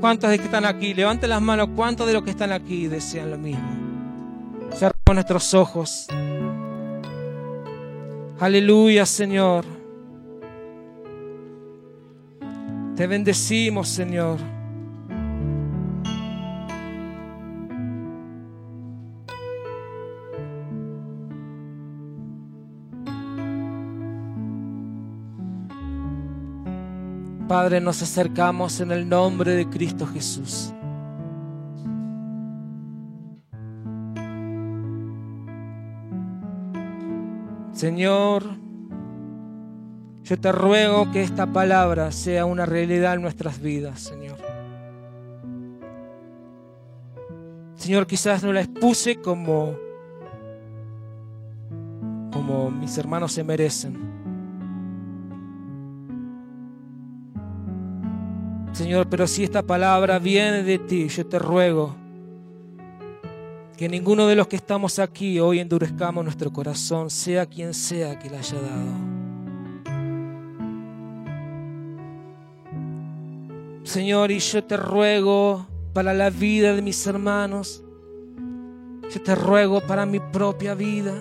¿Cuántos 0.00 0.30
de 0.30 0.38
que 0.38 0.46
están 0.46 0.64
aquí? 0.64 0.94
Levanten 0.94 1.28
las 1.28 1.42
manos. 1.42 1.68
¿Cuántos 1.76 2.06
de 2.06 2.14
los 2.14 2.22
que 2.22 2.30
están 2.30 2.50
aquí 2.50 2.86
desean 2.86 3.32
lo 3.32 3.36
mismo? 3.36 3.68
Cerramos 4.70 5.12
nuestros 5.12 5.52
ojos. 5.52 6.06
Aleluya, 8.40 9.04
Señor. 9.04 9.66
Te 12.96 13.06
bendecimos, 13.06 13.90
Señor. 13.90 14.38
Padre, 27.53 27.82
nos 27.82 28.00
acercamos 28.00 28.80
en 28.80 28.92
el 28.92 29.07
nombre 29.07 29.53
de 29.53 29.68
Cristo 29.68 30.07
Jesús. 30.07 30.72
Señor, 37.72 38.44
yo 40.22 40.40
te 40.40 40.50
ruego 40.50 41.11
que 41.12 41.22
esta 41.22 41.46
palabra 41.53 42.11
sea 42.11 42.46
una 42.46 42.64
realidad 42.64 43.16
en 43.16 43.20
nuestras 43.20 43.61
vidas, 43.61 44.00
Señor. 44.00 44.38
Señor, 47.74 48.07
quizás 48.07 48.42
no 48.42 48.55
la 48.55 48.62
expuse 48.62 49.16
como 49.16 49.76
como 52.32 52.70
mis 52.70 52.96
hermanos 52.96 53.32
se 53.32 53.44
merecen. 53.44 54.11
Señor, 58.72 59.06
pero 59.08 59.26
si 59.26 59.44
esta 59.44 59.62
palabra 59.62 60.18
viene 60.18 60.62
de 60.62 60.78
ti, 60.78 61.08
yo 61.08 61.26
te 61.26 61.38
ruego 61.38 61.94
que 63.76 63.88
ninguno 63.88 64.26
de 64.26 64.36
los 64.36 64.46
que 64.46 64.56
estamos 64.56 64.98
aquí 64.98 65.40
hoy 65.40 65.58
endurezcamos 65.58 66.22
nuestro 66.24 66.52
corazón, 66.52 67.10
sea 67.10 67.46
quien 67.46 67.74
sea 67.74 68.18
que 68.18 68.30
la 68.30 68.38
haya 68.38 68.60
dado. 68.60 69.12
Señor, 73.82 74.30
y 74.30 74.38
yo 74.38 74.62
te 74.62 74.76
ruego 74.76 75.66
para 75.92 76.14
la 76.14 76.30
vida 76.30 76.74
de 76.74 76.80
mis 76.80 77.06
hermanos. 77.06 77.82
Yo 79.12 79.20
te 79.20 79.34
ruego 79.34 79.80
para 79.80 80.06
mi 80.06 80.20
propia 80.20 80.74
vida, 80.74 81.14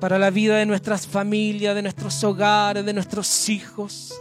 para 0.00 0.18
la 0.18 0.30
vida 0.30 0.56
de 0.56 0.66
nuestras 0.66 1.06
familias, 1.06 1.74
de 1.74 1.82
nuestros 1.82 2.22
hogares, 2.24 2.84
de 2.84 2.92
nuestros 2.92 3.48
hijos. 3.48 4.12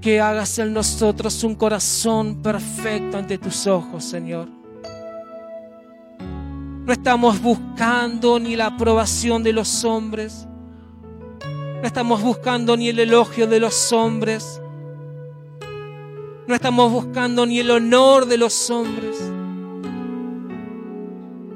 Que 0.00 0.20
hagas 0.20 0.58
en 0.58 0.72
nosotros 0.72 1.42
un 1.44 1.54
corazón 1.54 2.42
perfecto 2.42 3.18
ante 3.18 3.36
tus 3.38 3.66
ojos, 3.66 4.04
Señor. 4.04 4.48
No 6.88 6.92
estamos 6.92 7.42
buscando 7.42 8.38
ni 8.38 8.56
la 8.56 8.66
aprobación 8.66 9.42
de 9.42 9.52
los 9.52 9.84
hombres. 9.84 10.46
No 11.80 11.86
estamos 11.86 12.22
buscando 12.22 12.76
ni 12.76 12.88
el 12.88 12.98
elogio 12.98 13.46
de 13.46 13.60
los 13.60 13.92
hombres. 13.92 14.60
No 16.46 16.54
estamos 16.54 16.90
buscando 16.90 17.44
ni 17.44 17.58
el 17.58 17.70
honor 17.70 18.24
de 18.26 18.38
los 18.38 18.70
hombres. 18.70 19.16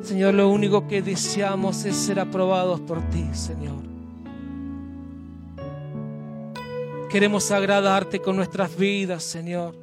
Señor, 0.03 0.34
lo 0.34 0.51
único 0.51 0.86
que 0.86 1.01
deseamos 1.01 1.84
es 1.84 1.97
ser 1.97 2.20
aprobados 2.20 2.80
por 2.80 3.01
ti, 3.09 3.24
Señor. 3.32 3.91
Queremos 7.12 7.50
agradarte 7.50 8.20
con 8.20 8.36
nuestras 8.36 8.74
vidas, 8.74 9.22
Señor. 9.22 9.76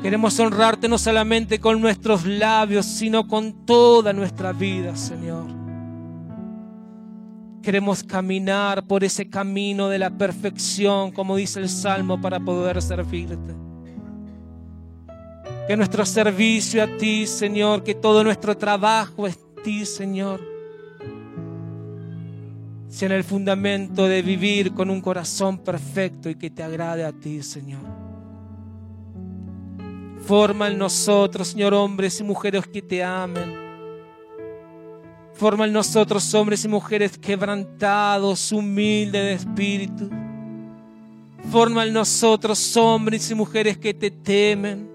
Queremos 0.00 0.38
honrarte 0.38 0.88
no 0.88 0.98
solamente 0.98 1.58
con 1.58 1.80
nuestros 1.80 2.24
labios, 2.24 2.86
sino 2.86 3.26
con 3.26 3.66
toda 3.66 4.12
nuestra 4.12 4.52
vida, 4.52 4.94
Señor. 4.94 5.46
Queremos 7.60 8.04
caminar 8.04 8.86
por 8.86 9.02
ese 9.02 9.28
camino 9.28 9.88
de 9.88 9.98
la 9.98 10.10
perfección, 10.10 11.10
como 11.10 11.34
dice 11.34 11.58
el 11.58 11.68
Salmo, 11.68 12.20
para 12.20 12.38
poder 12.38 12.80
servirte. 12.80 13.56
Que 15.66 15.76
nuestro 15.76 16.06
servicio 16.06 16.84
a 16.84 16.86
ti, 16.86 17.26
Señor, 17.26 17.82
que 17.82 17.96
todo 17.96 18.22
nuestro 18.22 18.56
trabajo 18.56 19.26
es 19.26 19.36
ti, 19.64 19.84
Señor, 19.84 20.40
en 23.00 23.12
el 23.12 23.24
fundamento 23.24 24.06
de 24.06 24.22
vivir 24.22 24.72
con 24.74 24.90
un 24.90 25.00
corazón 25.00 25.58
perfecto 25.58 26.28
y 26.28 26.34
que 26.34 26.50
te 26.50 26.62
agrade 26.62 27.04
a 27.04 27.12
ti, 27.12 27.42
Señor. 27.42 27.82
Forma 30.24 30.68
en 30.68 30.78
nosotros, 30.78 31.48
Señor, 31.48 31.74
hombres 31.74 32.20
y 32.20 32.24
mujeres 32.24 32.66
que 32.66 32.82
te 32.82 33.02
amen 33.02 33.68
Forma 35.38 35.66
en 35.66 35.72
nosotros 35.72 36.34
hombres 36.34 36.64
y 36.64 36.68
mujeres 36.68 37.16
quebrantados, 37.16 38.50
humildes 38.50 39.22
de 39.22 39.32
espíritu. 39.34 40.10
Forma 41.52 41.84
en 41.86 41.92
nosotros 41.92 42.76
hombres 42.76 43.30
y 43.30 43.36
mujeres 43.36 43.78
que 43.78 43.94
te 43.94 44.10
temen. 44.10 44.90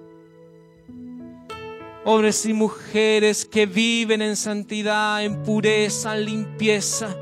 Hombres 2.04 2.46
y 2.46 2.52
mujeres 2.52 3.46
que 3.46 3.66
viven 3.66 4.22
en 4.22 4.36
santidad, 4.36 5.24
en 5.24 5.42
pureza, 5.44 6.18
en 6.18 6.26
limpieza. 6.26 7.16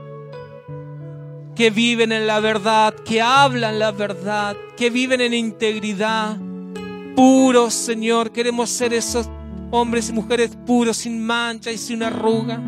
Que 1.62 1.70
viven 1.70 2.12
en 2.12 2.26
la 2.26 2.40
verdad, 2.40 2.92
que 3.06 3.22
hablan 3.22 3.78
la 3.78 3.92
verdad, 3.92 4.58
que 4.76 4.90
viven 4.90 5.22
en 5.22 5.36
integridad. 5.36 6.36
Puros, 7.16 7.76
Señor. 7.76 8.32
Queremos 8.32 8.68
ser 8.72 8.96
esos 8.96 9.30
hombres 9.70 10.10
y 10.10 10.14
mujeres 10.14 10.58
puros, 10.66 10.98
sin 10.98 11.24
mancha 11.24 11.72
y 11.72 11.78
sin 11.78 12.02
arruga 12.02 12.60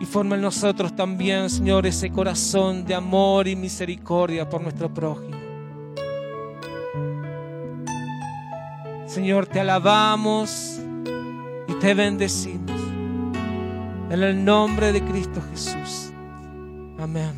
y 0.00 0.06
forma 0.06 0.36
en 0.36 0.40
nosotros 0.40 0.96
también, 0.96 1.50
Señor, 1.50 1.86
ese 1.86 2.10
corazón 2.10 2.86
de 2.86 2.94
amor 2.94 3.46
y 3.46 3.54
misericordia 3.54 4.48
por 4.48 4.62
nuestro 4.62 4.94
prójimo. 4.94 5.36
Señor, 9.04 9.46
te 9.46 9.60
alabamos 9.60 10.78
y 11.68 11.74
te 11.74 11.92
bendecimos. 11.92 12.71
En 14.12 14.22
el 14.22 14.44
nombre 14.44 14.92
de 14.92 15.02
Cristo 15.02 15.40
Jesús. 15.50 16.12
Amén. 16.98 17.32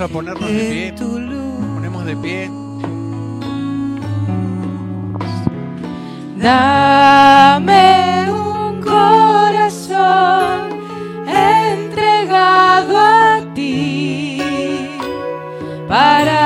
a 0.00 0.08
ponernos 0.08 0.48
de 0.48 0.70
pie. 0.70 0.94
Ponemos 0.96 2.04
de 2.04 2.16
pie. 2.16 2.63
Dame 6.44 8.30
un 8.30 8.82
corazón 8.82 10.68
entregado 11.26 12.98
a 12.98 13.40
ti 13.54 14.90
para 15.88 16.43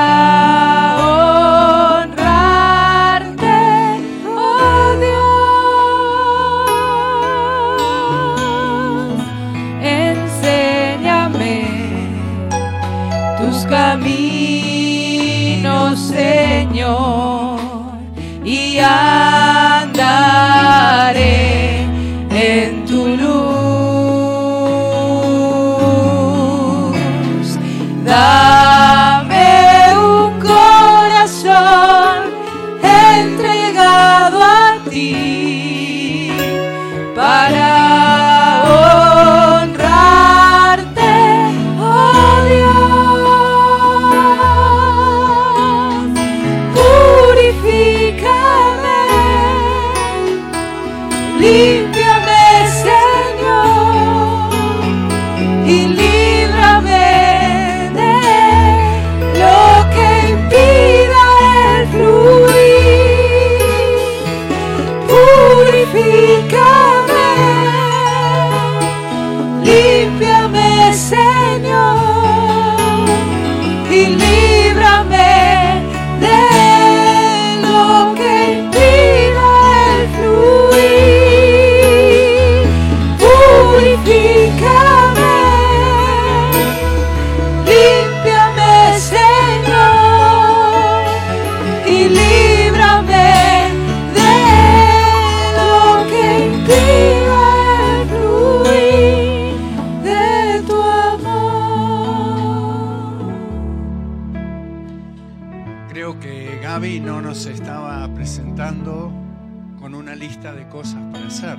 lista 110.19 110.53
de 110.53 110.67
cosas 110.67 111.01
para 111.11 111.27
hacer. 111.27 111.57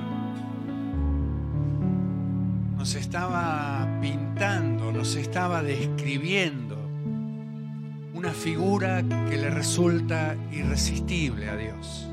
Nos 2.77 2.95
estaba 2.95 3.87
pintando, 4.01 4.91
nos 4.91 5.15
estaba 5.15 5.63
describiendo 5.63 6.77
una 8.13 8.31
figura 8.31 9.03
que 9.29 9.37
le 9.37 9.49
resulta 9.49 10.35
irresistible 10.51 11.49
a 11.49 11.57
Dios. 11.57 12.07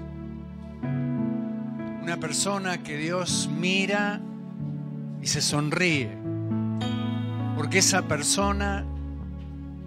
Una 2.02 2.16
persona 2.18 2.82
que 2.82 2.96
Dios 2.96 3.50
mira 3.54 4.20
y 5.20 5.26
se 5.26 5.42
sonríe, 5.42 6.16
porque 7.56 7.78
esa 7.78 8.02
persona 8.02 8.86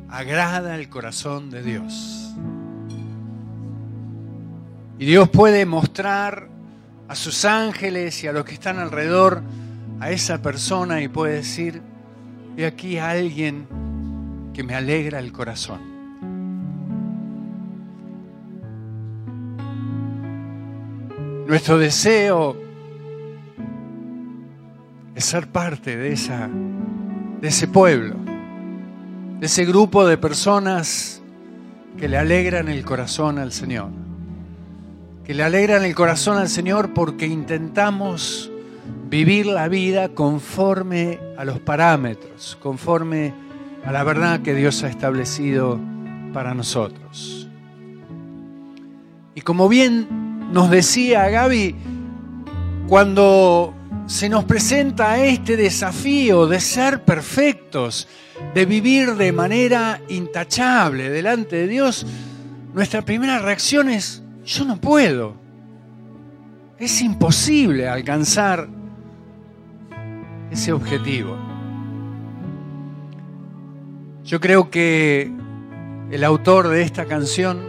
agrada 0.09 0.75
el 0.75 0.89
corazón 0.89 1.49
de 1.49 1.63
Dios. 1.63 2.35
Y 5.01 5.05
Dios 5.05 5.29
puede 5.29 5.65
mostrar 5.65 6.47
a 7.07 7.15
sus 7.15 7.43
ángeles 7.43 8.23
y 8.23 8.27
a 8.27 8.33
los 8.33 8.45
que 8.45 8.53
están 8.53 8.77
alrededor 8.77 9.41
a 9.99 10.11
esa 10.11 10.43
persona 10.43 11.01
y 11.01 11.07
puede 11.07 11.37
decir, 11.37 11.81
he 12.55 12.67
aquí 12.67 12.99
a 12.99 13.09
alguien 13.09 13.65
que 14.53 14.61
me 14.61 14.75
alegra 14.75 15.17
el 15.17 15.31
corazón. 15.31 15.81
Nuestro 21.47 21.79
deseo 21.79 22.55
es 25.15 25.25
ser 25.25 25.47
parte 25.47 25.97
de, 25.97 26.13
esa, 26.13 26.47
de 26.47 27.47
ese 27.47 27.67
pueblo, 27.67 28.17
de 29.39 29.47
ese 29.47 29.65
grupo 29.65 30.05
de 30.05 30.19
personas 30.19 31.23
que 31.97 32.07
le 32.07 32.19
alegran 32.19 32.67
el 32.67 32.85
corazón 32.85 33.39
al 33.39 33.51
Señor. 33.51 34.00
Que 35.23 35.33
le 35.33 35.43
alegran 35.43 35.85
el 35.85 35.95
corazón 35.95 36.37
al 36.37 36.49
Señor 36.49 36.93
porque 36.93 37.27
intentamos 37.27 38.51
vivir 39.09 39.45
la 39.45 39.67
vida 39.67 40.09
conforme 40.09 41.19
a 41.37 41.45
los 41.45 41.59
parámetros, 41.59 42.57
conforme 42.61 43.33
a 43.85 43.91
la 43.91 44.03
verdad 44.03 44.41
que 44.41 44.53
Dios 44.55 44.83
ha 44.83 44.89
establecido 44.89 45.79
para 46.33 46.53
nosotros. 46.53 47.47
Y 49.35 49.41
como 49.41 49.69
bien 49.69 50.51
nos 50.51 50.69
decía 50.69 51.29
Gaby, 51.29 51.75
cuando 52.87 53.73
se 54.05 54.27
nos 54.27 54.43
presenta 54.43 55.23
este 55.23 55.55
desafío 55.55 56.47
de 56.47 56.59
ser 56.59 57.03
perfectos, 57.05 58.07
de 58.53 58.65
vivir 58.65 59.15
de 59.15 59.31
manera 59.31 60.01
intachable 60.09 61.09
delante 61.09 61.55
de 61.55 61.67
Dios, 61.67 62.05
nuestra 62.73 63.03
primera 63.03 63.39
reacción 63.39 63.89
es, 63.89 64.21
yo 64.51 64.65
no 64.65 64.77
puedo. 64.77 65.35
Es 66.77 67.01
imposible 67.01 67.87
alcanzar 67.87 68.67
ese 70.49 70.73
objetivo. 70.73 71.37
Yo 74.23 74.39
creo 74.39 74.69
que 74.69 75.31
el 76.11 76.23
autor 76.23 76.67
de 76.69 76.81
esta 76.81 77.05
canción 77.05 77.59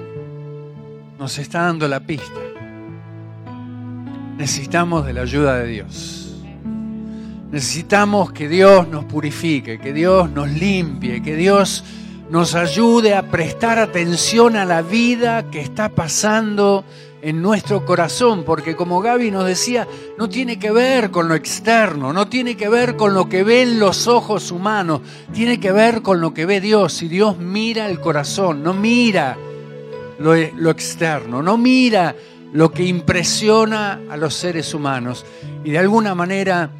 nos 1.18 1.38
está 1.38 1.62
dando 1.62 1.86
la 1.88 2.00
pista 2.00 2.40
necesitamos 4.42 5.06
de 5.06 5.12
la 5.12 5.22
ayuda 5.22 5.58
de 5.58 5.68
Dios. 5.68 6.34
Necesitamos 7.52 8.32
que 8.32 8.48
Dios 8.48 8.88
nos 8.88 9.04
purifique, 9.04 9.78
que 9.78 9.92
Dios 9.92 10.30
nos 10.30 10.50
limpie, 10.50 11.22
que 11.22 11.36
Dios 11.36 11.84
nos 12.32 12.54
ayude 12.54 13.14
a 13.14 13.28
prestar 13.30 13.78
atención 13.78 14.56
a 14.56 14.64
la 14.64 14.80
vida 14.80 15.50
que 15.50 15.60
está 15.60 15.90
pasando 15.90 16.82
en 17.20 17.42
nuestro 17.42 17.84
corazón, 17.84 18.44
porque 18.44 18.74
como 18.74 19.02
Gaby 19.02 19.30
nos 19.30 19.44
decía, 19.44 19.86
no 20.16 20.30
tiene 20.30 20.58
que 20.58 20.70
ver 20.70 21.10
con 21.10 21.28
lo 21.28 21.34
externo, 21.34 22.14
no 22.14 22.28
tiene 22.28 22.56
que 22.56 22.70
ver 22.70 22.96
con 22.96 23.12
lo 23.12 23.28
que 23.28 23.44
ven 23.44 23.78
los 23.78 24.06
ojos 24.06 24.50
humanos, 24.50 25.02
tiene 25.34 25.60
que 25.60 25.72
ver 25.72 26.00
con 26.00 26.22
lo 26.22 26.32
que 26.32 26.46
ve 26.46 26.62
Dios. 26.62 27.02
Y 27.02 27.08
Dios 27.08 27.36
mira 27.36 27.84
el 27.84 28.00
corazón, 28.00 28.62
no 28.62 28.72
mira 28.72 29.36
lo, 30.18 30.32
lo 30.56 30.70
externo, 30.70 31.42
no 31.42 31.58
mira 31.58 32.16
lo 32.54 32.72
que 32.72 32.84
impresiona 32.84 34.00
a 34.08 34.16
los 34.16 34.32
seres 34.32 34.72
humanos. 34.72 35.26
Y 35.64 35.72
de 35.72 35.78
alguna 35.80 36.14
manera 36.14 36.70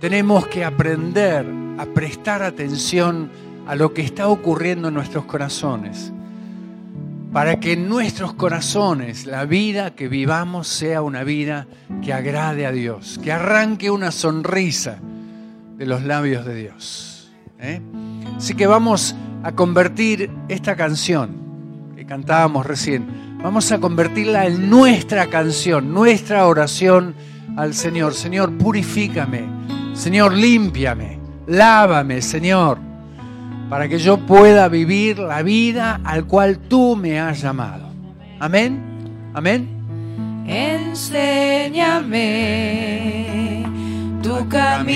tenemos 0.00 0.46
que 0.46 0.64
aprender 0.64 1.44
a 1.76 1.84
prestar 1.84 2.42
atención 2.42 3.30
a 3.66 3.74
lo 3.74 3.92
que 3.92 4.02
está 4.02 4.28
ocurriendo 4.28 4.88
en 4.88 4.94
nuestros 4.94 5.24
corazones. 5.24 6.12
Para 7.32 7.60
que 7.60 7.72
en 7.72 7.88
nuestros 7.88 8.32
corazones 8.34 9.26
la 9.26 9.44
vida 9.44 9.94
que 9.94 10.08
vivamos 10.08 10.68
sea 10.68 11.02
una 11.02 11.24
vida 11.24 11.66
que 12.02 12.12
agrade 12.12 12.66
a 12.66 12.72
Dios, 12.72 13.20
que 13.22 13.32
arranque 13.32 13.90
una 13.90 14.10
sonrisa 14.10 14.98
de 15.76 15.86
los 15.86 16.02
labios 16.04 16.46
de 16.46 16.54
Dios. 16.54 17.30
¿eh? 17.58 17.80
Así 18.36 18.54
que 18.54 18.66
vamos 18.66 19.14
a 19.42 19.52
convertir 19.52 20.30
esta 20.48 20.76
canción 20.76 21.92
que 21.94 22.06
cantábamos 22.06 22.64
recién 22.64 23.26
Vamos 23.42 23.70
a 23.70 23.78
convertirla 23.78 24.46
en 24.46 24.68
nuestra 24.68 25.28
canción, 25.28 25.92
nuestra 25.92 26.46
oración 26.48 27.14
al 27.56 27.74
Señor. 27.74 28.14
Señor, 28.14 28.50
purifícame. 28.58 29.44
Señor, 29.94 30.32
límpiame. 30.32 31.20
Lávame, 31.46 32.22
Señor, 32.22 32.78
para 33.68 33.88
que 33.88 33.98
yo 33.98 34.18
pueda 34.18 34.68
vivir 34.68 35.18
la 35.18 35.42
vida 35.42 36.00
al 36.04 36.26
cual 36.26 36.58
tú 36.58 36.94
me 36.96 37.18
has 37.18 37.40
llamado. 37.40 37.88
Amén. 38.38 38.80
Amén. 39.34 39.68
Enséñame 40.46 41.56
tu 44.22 44.48
camino, 44.48 44.88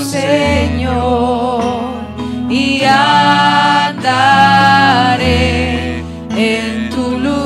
Señor, 0.00 1.72
y 2.50 2.82
andaré 2.84 4.04
en 6.36 6.90
tu 6.90 7.18
luz. 7.18 7.36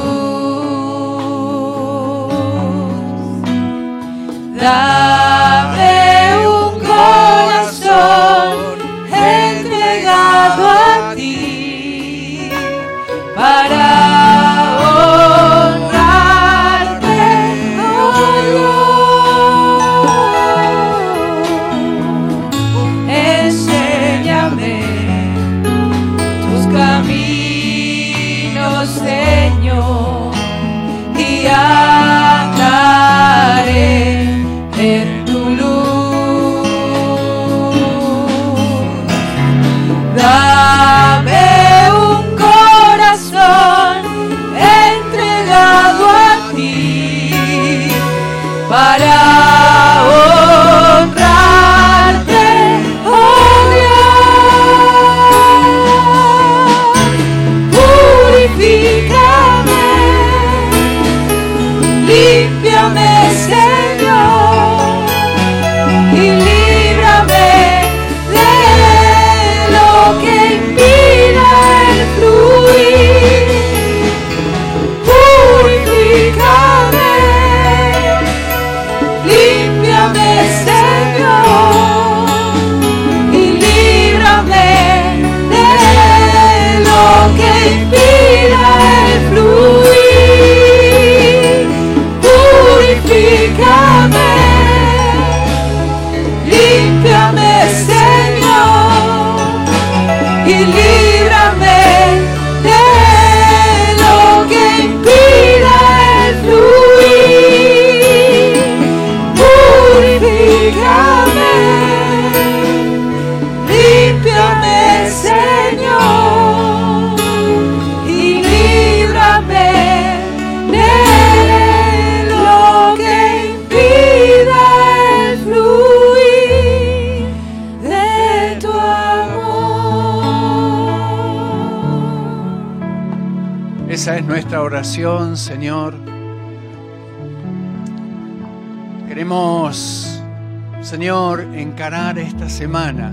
Señor, 140.83 141.41
encarar 141.55 142.19
esta 142.19 142.49
semana 142.49 143.13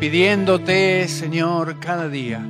pidiéndote, 0.00 1.06
Señor, 1.06 1.78
cada 1.78 2.08
día 2.08 2.44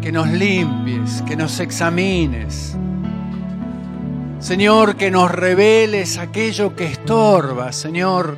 que 0.00 0.10
nos 0.10 0.28
limpies, 0.28 1.22
que 1.26 1.36
nos 1.36 1.60
examines. 1.60 2.76
Señor, 4.40 4.96
que 4.96 5.10
nos 5.10 5.30
reveles 5.30 6.18
aquello 6.18 6.74
que 6.74 6.86
estorba, 6.86 7.70
Señor, 7.72 8.36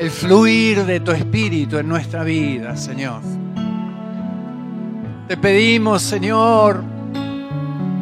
el 0.00 0.10
fluir 0.10 0.86
de 0.86 1.00
tu 1.00 1.12
espíritu 1.12 1.78
en 1.78 1.88
nuestra 1.88 2.24
vida, 2.24 2.76
Señor. 2.76 3.20
Te 5.28 5.36
pedimos, 5.36 6.02
Señor, 6.02 6.82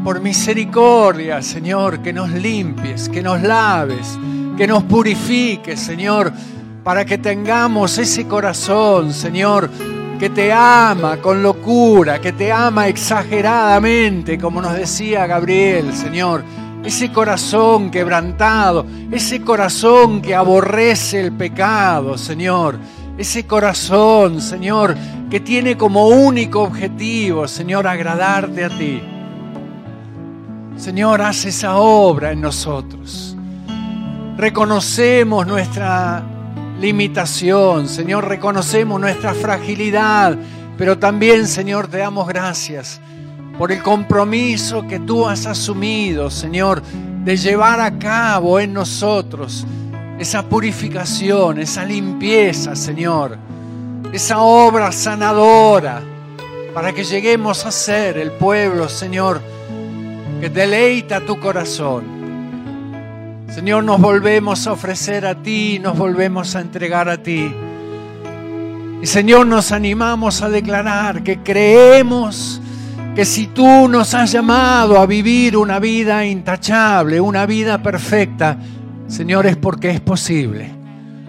por 0.06 0.20
misericordia, 0.20 1.42
Señor, 1.42 1.98
que 2.00 2.12
nos 2.12 2.30
limpies, 2.30 3.08
que 3.08 3.20
nos 3.20 3.42
laves, 3.42 4.16
que 4.56 4.64
nos 4.64 4.84
purifiques, 4.84 5.80
Señor, 5.80 6.32
para 6.84 7.04
que 7.04 7.18
tengamos 7.18 7.98
ese 7.98 8.24
corazón, 8.28 9.12
Señor, 9.12 9.68
que 10.20 10.30
te 10.30 10.52
ama 10.52 11.16
con 11.16 11.42
locura, 11.42 12.20
que 12.20 12.30
te 12.30 12.52
ama 12.52 12.86
exageradamente, 12.86 14.38
como 14.38 14.62
nos 14.62 14.74
decía 14.74 15.26
Gabriel, 15.26 15.92
Señor. 15.92 16.44
Ese 16.84 17.10
corazón 17.10 17.90
quebrantado, 17.90 18.86
ese 19.10 19.40
corazón 19.40 20.22
que 20.22 20.36
aborrece 20.36 21.18
el 21.18 21.32
pecado, 21.32 22.16
Señor. 22.16 22.78
Ese 23.18 23.44
corazón, 23.44 24.40
Señor, 24.40 24.96
que 25.28 25.40
tiene 25.40 25.76
como 25.76 26.06
único 26.06 26.62
objetivo, 26.62 27.48
Señor, 27.48 27.88
agradarte 27.88 28.66
a 28.66 28.68
ti. 28.68 29.02
Señor, 30.76 31.22
haz 31.22 31.46
esa 31.46 31.76
obra 31.76 32.32
en 32.32 32.42
nosotros. 32.42 33.34
Reconocemos 34.36 35.46
nuestra 35.46 36.22
limitación, 36.80 37.88
Señor, 37.88 38.28
reconocemos 38.28 39.00
nuestra 39.00 39.32
fragilidad, 39.32 40.36
pero 40.76 40.98
también, 40.98 41.48
Señor, 41.48 41.88
te 41.88 41.98
damos 41.98 42.28
gracias 42.28 43.00
por 43.58 43.72
el 43.72 43.82
compromiso 43.82 44.86
que 44.86 45.00
tú 45.00 45.26
has 45.26 45.46
asumido, 45.46 46.30
Señor, 46.30 46.82
de 47.24 47.36
llevar 47.38 47.80
a 47.80 47.98
cabo 47.98 48.60
en 48.60 48.74
nosotros 48.74 49.66
esa 50.18 50.42
purificación, 50.42 51.58
esa 51.58 51.86
limpieza, 51.86 52.76
Señor, 52.76 53.38
esa 54.12 54.40
obra 54.40 54.92
sanadora, 54.92 56.02
para 56.74 56.92
que 56.92 57.02
lleguemos 57.02 57.64
a 57.64 57.70
ser 57.70 58.18
el 58.18 58.32
pueblo, 58.32 58.90
Señor, 58.90 59.40
que 60.40 60.48
deleita 60.48 61.20
tu 61.20 61.38
corazón. 61.40 62.04
Señor, 63.48 63.84
nos 63.84 64.00
volvemos 64.00 64.66
a 64.66 64.72
ofrecer 64.72 65.24
a 65.24 65.34
ti, 65.34 65.78
nos 65.78 65.96
volvemos 65.96 66.54
a 66.56 66.60
entregar 66.60 67.08
a 67.08 67.22
ti. 67.22 67.50
Y 69.00 69.06
Señor, 69.06 69.46
nos 69.46 69.72
animamos 69.72 70.42
a 70.42 70.48
declarar 70.48 71.22
que 71.22 71.38
creemos 71.38 72.60
que 73.14 73.24
si 73.24 73.46
tú 73.46 73.88
nos 73.88 74.12
has 74.12 74.32
llamado 74.32 75.00
a 75.00 75.06
vivir 75.06 75.56
una 75.56 75.78
vida 75.78 76.24
intachable, 76.26 77.18
una 77.20 77.46
vida 77.46 77.82
perfecta, 77.82 78.58
Señor, 79.06 79.46
es 79.46 79.56
porque 79.56 79.90
es 79.90 80.00
posible. 80.00 80.70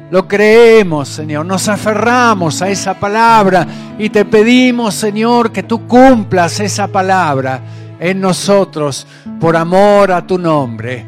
Lo 0.09 0.27
creemos, 0.27 1.07
Señor, 1.09 1.45
nos 1.45 1.67
aferramos 1.67 2.61
a 2.61 2.69
esa 2.69 2.93
palabra 2.93 3.67
y 3.99 4.09
te 4.09 4.25
pedimos, 4.25 4.95
Señor, 4.95 5.51
que 5.51 5.63
tú 5.63 5.85
cumplas 5.87 6.59
esa 6.59 6.87
palabra 6.87 7.61
en 7.99 8.21
nosotros 8.21 9.07
por 9.39 9.55
amor 9.55 10.11
a 10.11 10.25
tu 10.25 10.37
nombre. 10.37 11.05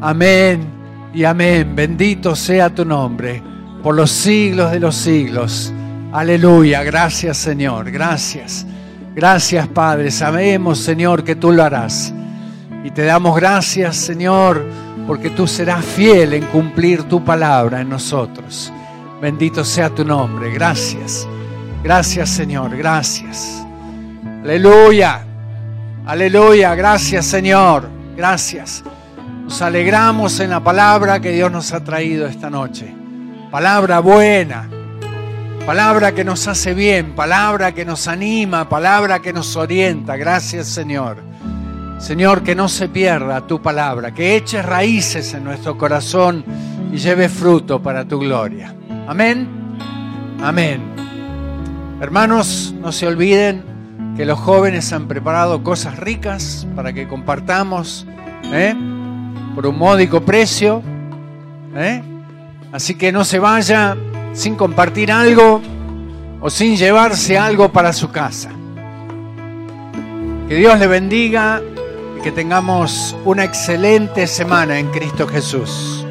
Amén 0.00 0.64
y 1.12 1.24
amén. 1.24 1.74
Bendito 1.74 2.34
sea 2.34 2.70
tu 2.70 2.84
nombre 2.84 3.42
por 3.82 3.94
los 3.94 4.10
siglos 4.10 4.70
de 4.70 4.80
los 4.80 4.94
siglos. 4.94 5.72
Aleluya. 6.12 6.82
Gracias 6.82 7.36
Señor. 7.36 7.90
Gracias. 7.90 8.66
Gracias 9.14 9.68
Padre. 9.68 10.10
Sabemos 10.10 10.78
Señor 10.78 11.24
que 11.24 11.36
tú 11.36 11.52
lo 11.52 11.62
harás. 11.62 12.12
Y 12.84 12.90
te 12.90 13.04
damos 13.04 13.36
gracias 13.36 13.96
Señor 13.96 14.64
porque 15.06 15.30
tú 15.30 15.46
serás 15.46 15.84
fiel 15.84 16.34
en 16.34 16.46
cumplir 16.46 17.04
tu 17.04 17.24
palabra 17.24 17.80
en 17.80 17.88
nosotros. 17.88 18.72
Bendito 19.20 19.64
sea 19.64 19.90
tu 19.90 20.04
nombre. 20.04 20.52
Gracias. 20.52 21.26
Gracias 21.82 22.30
Señor. 22.30 22.76
Gracias. 22.76 23.64
Aleluya. 24.42 25.29
Aleluya, 26.06 26.74
gracias 26.74 27.26
Señor, 27.26 27.88
gracias. 28.16 28.82
Nos 29.44 29.60
alegramos 29.62 30.40
en 30.40 30.50
la 30.50 30.60
palabra 30.60 31.20
que 31.20 31.30
Dios 31.30 31.52
nos 31.52 31.72
ha 31.72 31.84
traído 31.84 32.26
esta 32.26 32.48
noche. 32.48 32.94
Palabra 33.50 34.00
buena, 34.00 34.68
palabra 35.66 36.12
que 36.12 36.24
nos 36.24 36.48
hace 36.48 36.72
bien, 36.72 37.14
palabra 37.14 37.72
que 37.72 37.84
nos 37.84 38.08
anima, 38.08 38.68
palabra 38.68 39.20
que 39.20 39.32
nos 39.32 39.56
orienta. 39.56 40.16
Gracias 40.16 40.68
Señor. 40.68 41.18
Señor, 41.98 42.42
que 42.42 42.54
no 42.54 42.68
se 42.68 42.88
pierda 42.88 43.46
tu 43.46 43.60
palabra, 43.60 44.14
que 44.14 44.34
eches 44.34 44.64
raíces 44.64 45.34
en 45.34 45.44
nuestro 45.44 45.76
corazón 45.76 46.42
y 46.90 46.96
lleve 46.96 47.28
fruto 47.28 47.82
para 47.82 48.06
tu 48.06 48.18
gloria. 48.18 48.74
Amén. 49.06 49.46
Amén. 50.42 50.80
Hermanos, 52.00 52.74
no 52.80 52.90
se 52.90 53.06
olviden 53.06 53.69
que 54.16 54.24
los 54.24 54.38
jóvenes 54.38 54.92
han 54.92 55.08
preparado 55.08 55.62
cosas 55.62 55.98
ricas 55.98 56.66
para 56.74 56.92
que 56.92 57.08
compartamos 57.08 58.06
¿eh? 58.52 58.74
por 59.54 59.66
un 59.66 59.78
módico 59.78 60.20
precio. 60.22 60.82
¿eh? 61.76 62.02
Así 62.72 62.94
que 62.94 63.12
no 63.12 63.24
se 63.24 63.38
vaya 63.38 63.96
sin 64.32 64.56
compartir 64.56 65.10
algo 65.10 65.60
o 66.40 66.50
sin 66.50 66.76
llevarse 66.76 67.38
algo 67.38 67.72
para 67.72 67.92
su 67.92 68.10
casa. 68.10 68.50
Que 70.48 70.56
Dios 70.56 70.78
le 70.78 70.86
bendiga 70.86 71.60
y 72.18 72.22
que 72.22 72.32
tengamos 72.32 73.16
una 73.24 73.44
excelente 73.44 74.26
semana 74.26 74.78
en 74.78 74.90
Cristo 74.90 75.26
Jesús. 75.28 76.06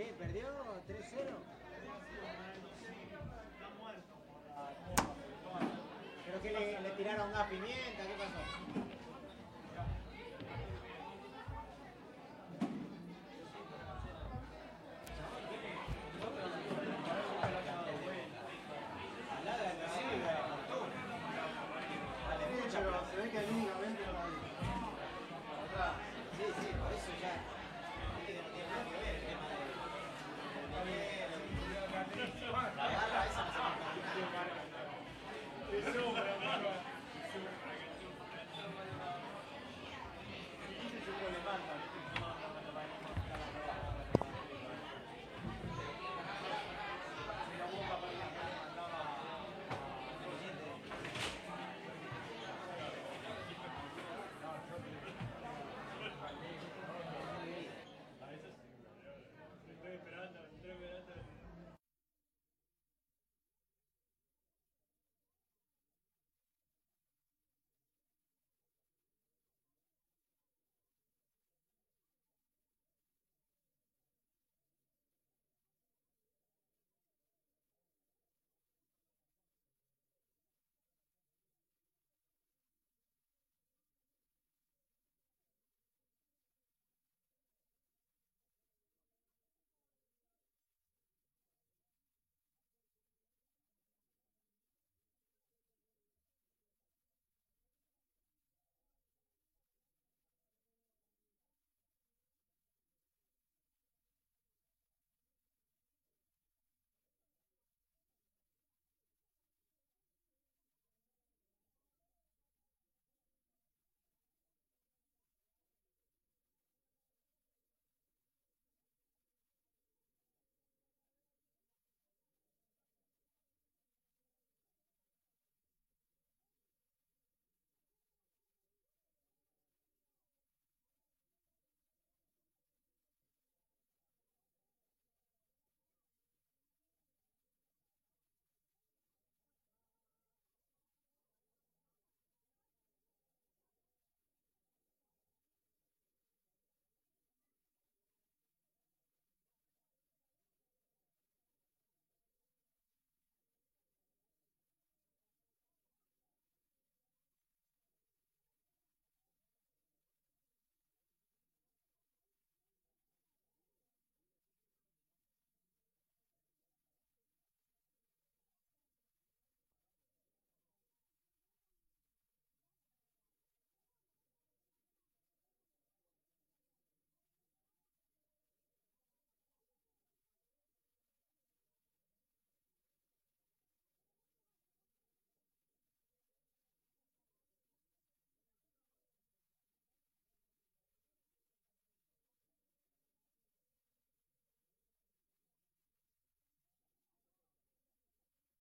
Sí, 0.00 0.06
perdió 0.18 0.46
3-0. 0.88 0.96
Creo 6.24 6.42
que 6.42 6.50
le, 6.52 6.80
le 6.80 6.90
tiraron 6.96 7.28
una 7.28 7.46
pimienta, 7.50 8.02
¿qué 8.06 8.14
pasó? 8.16 8.79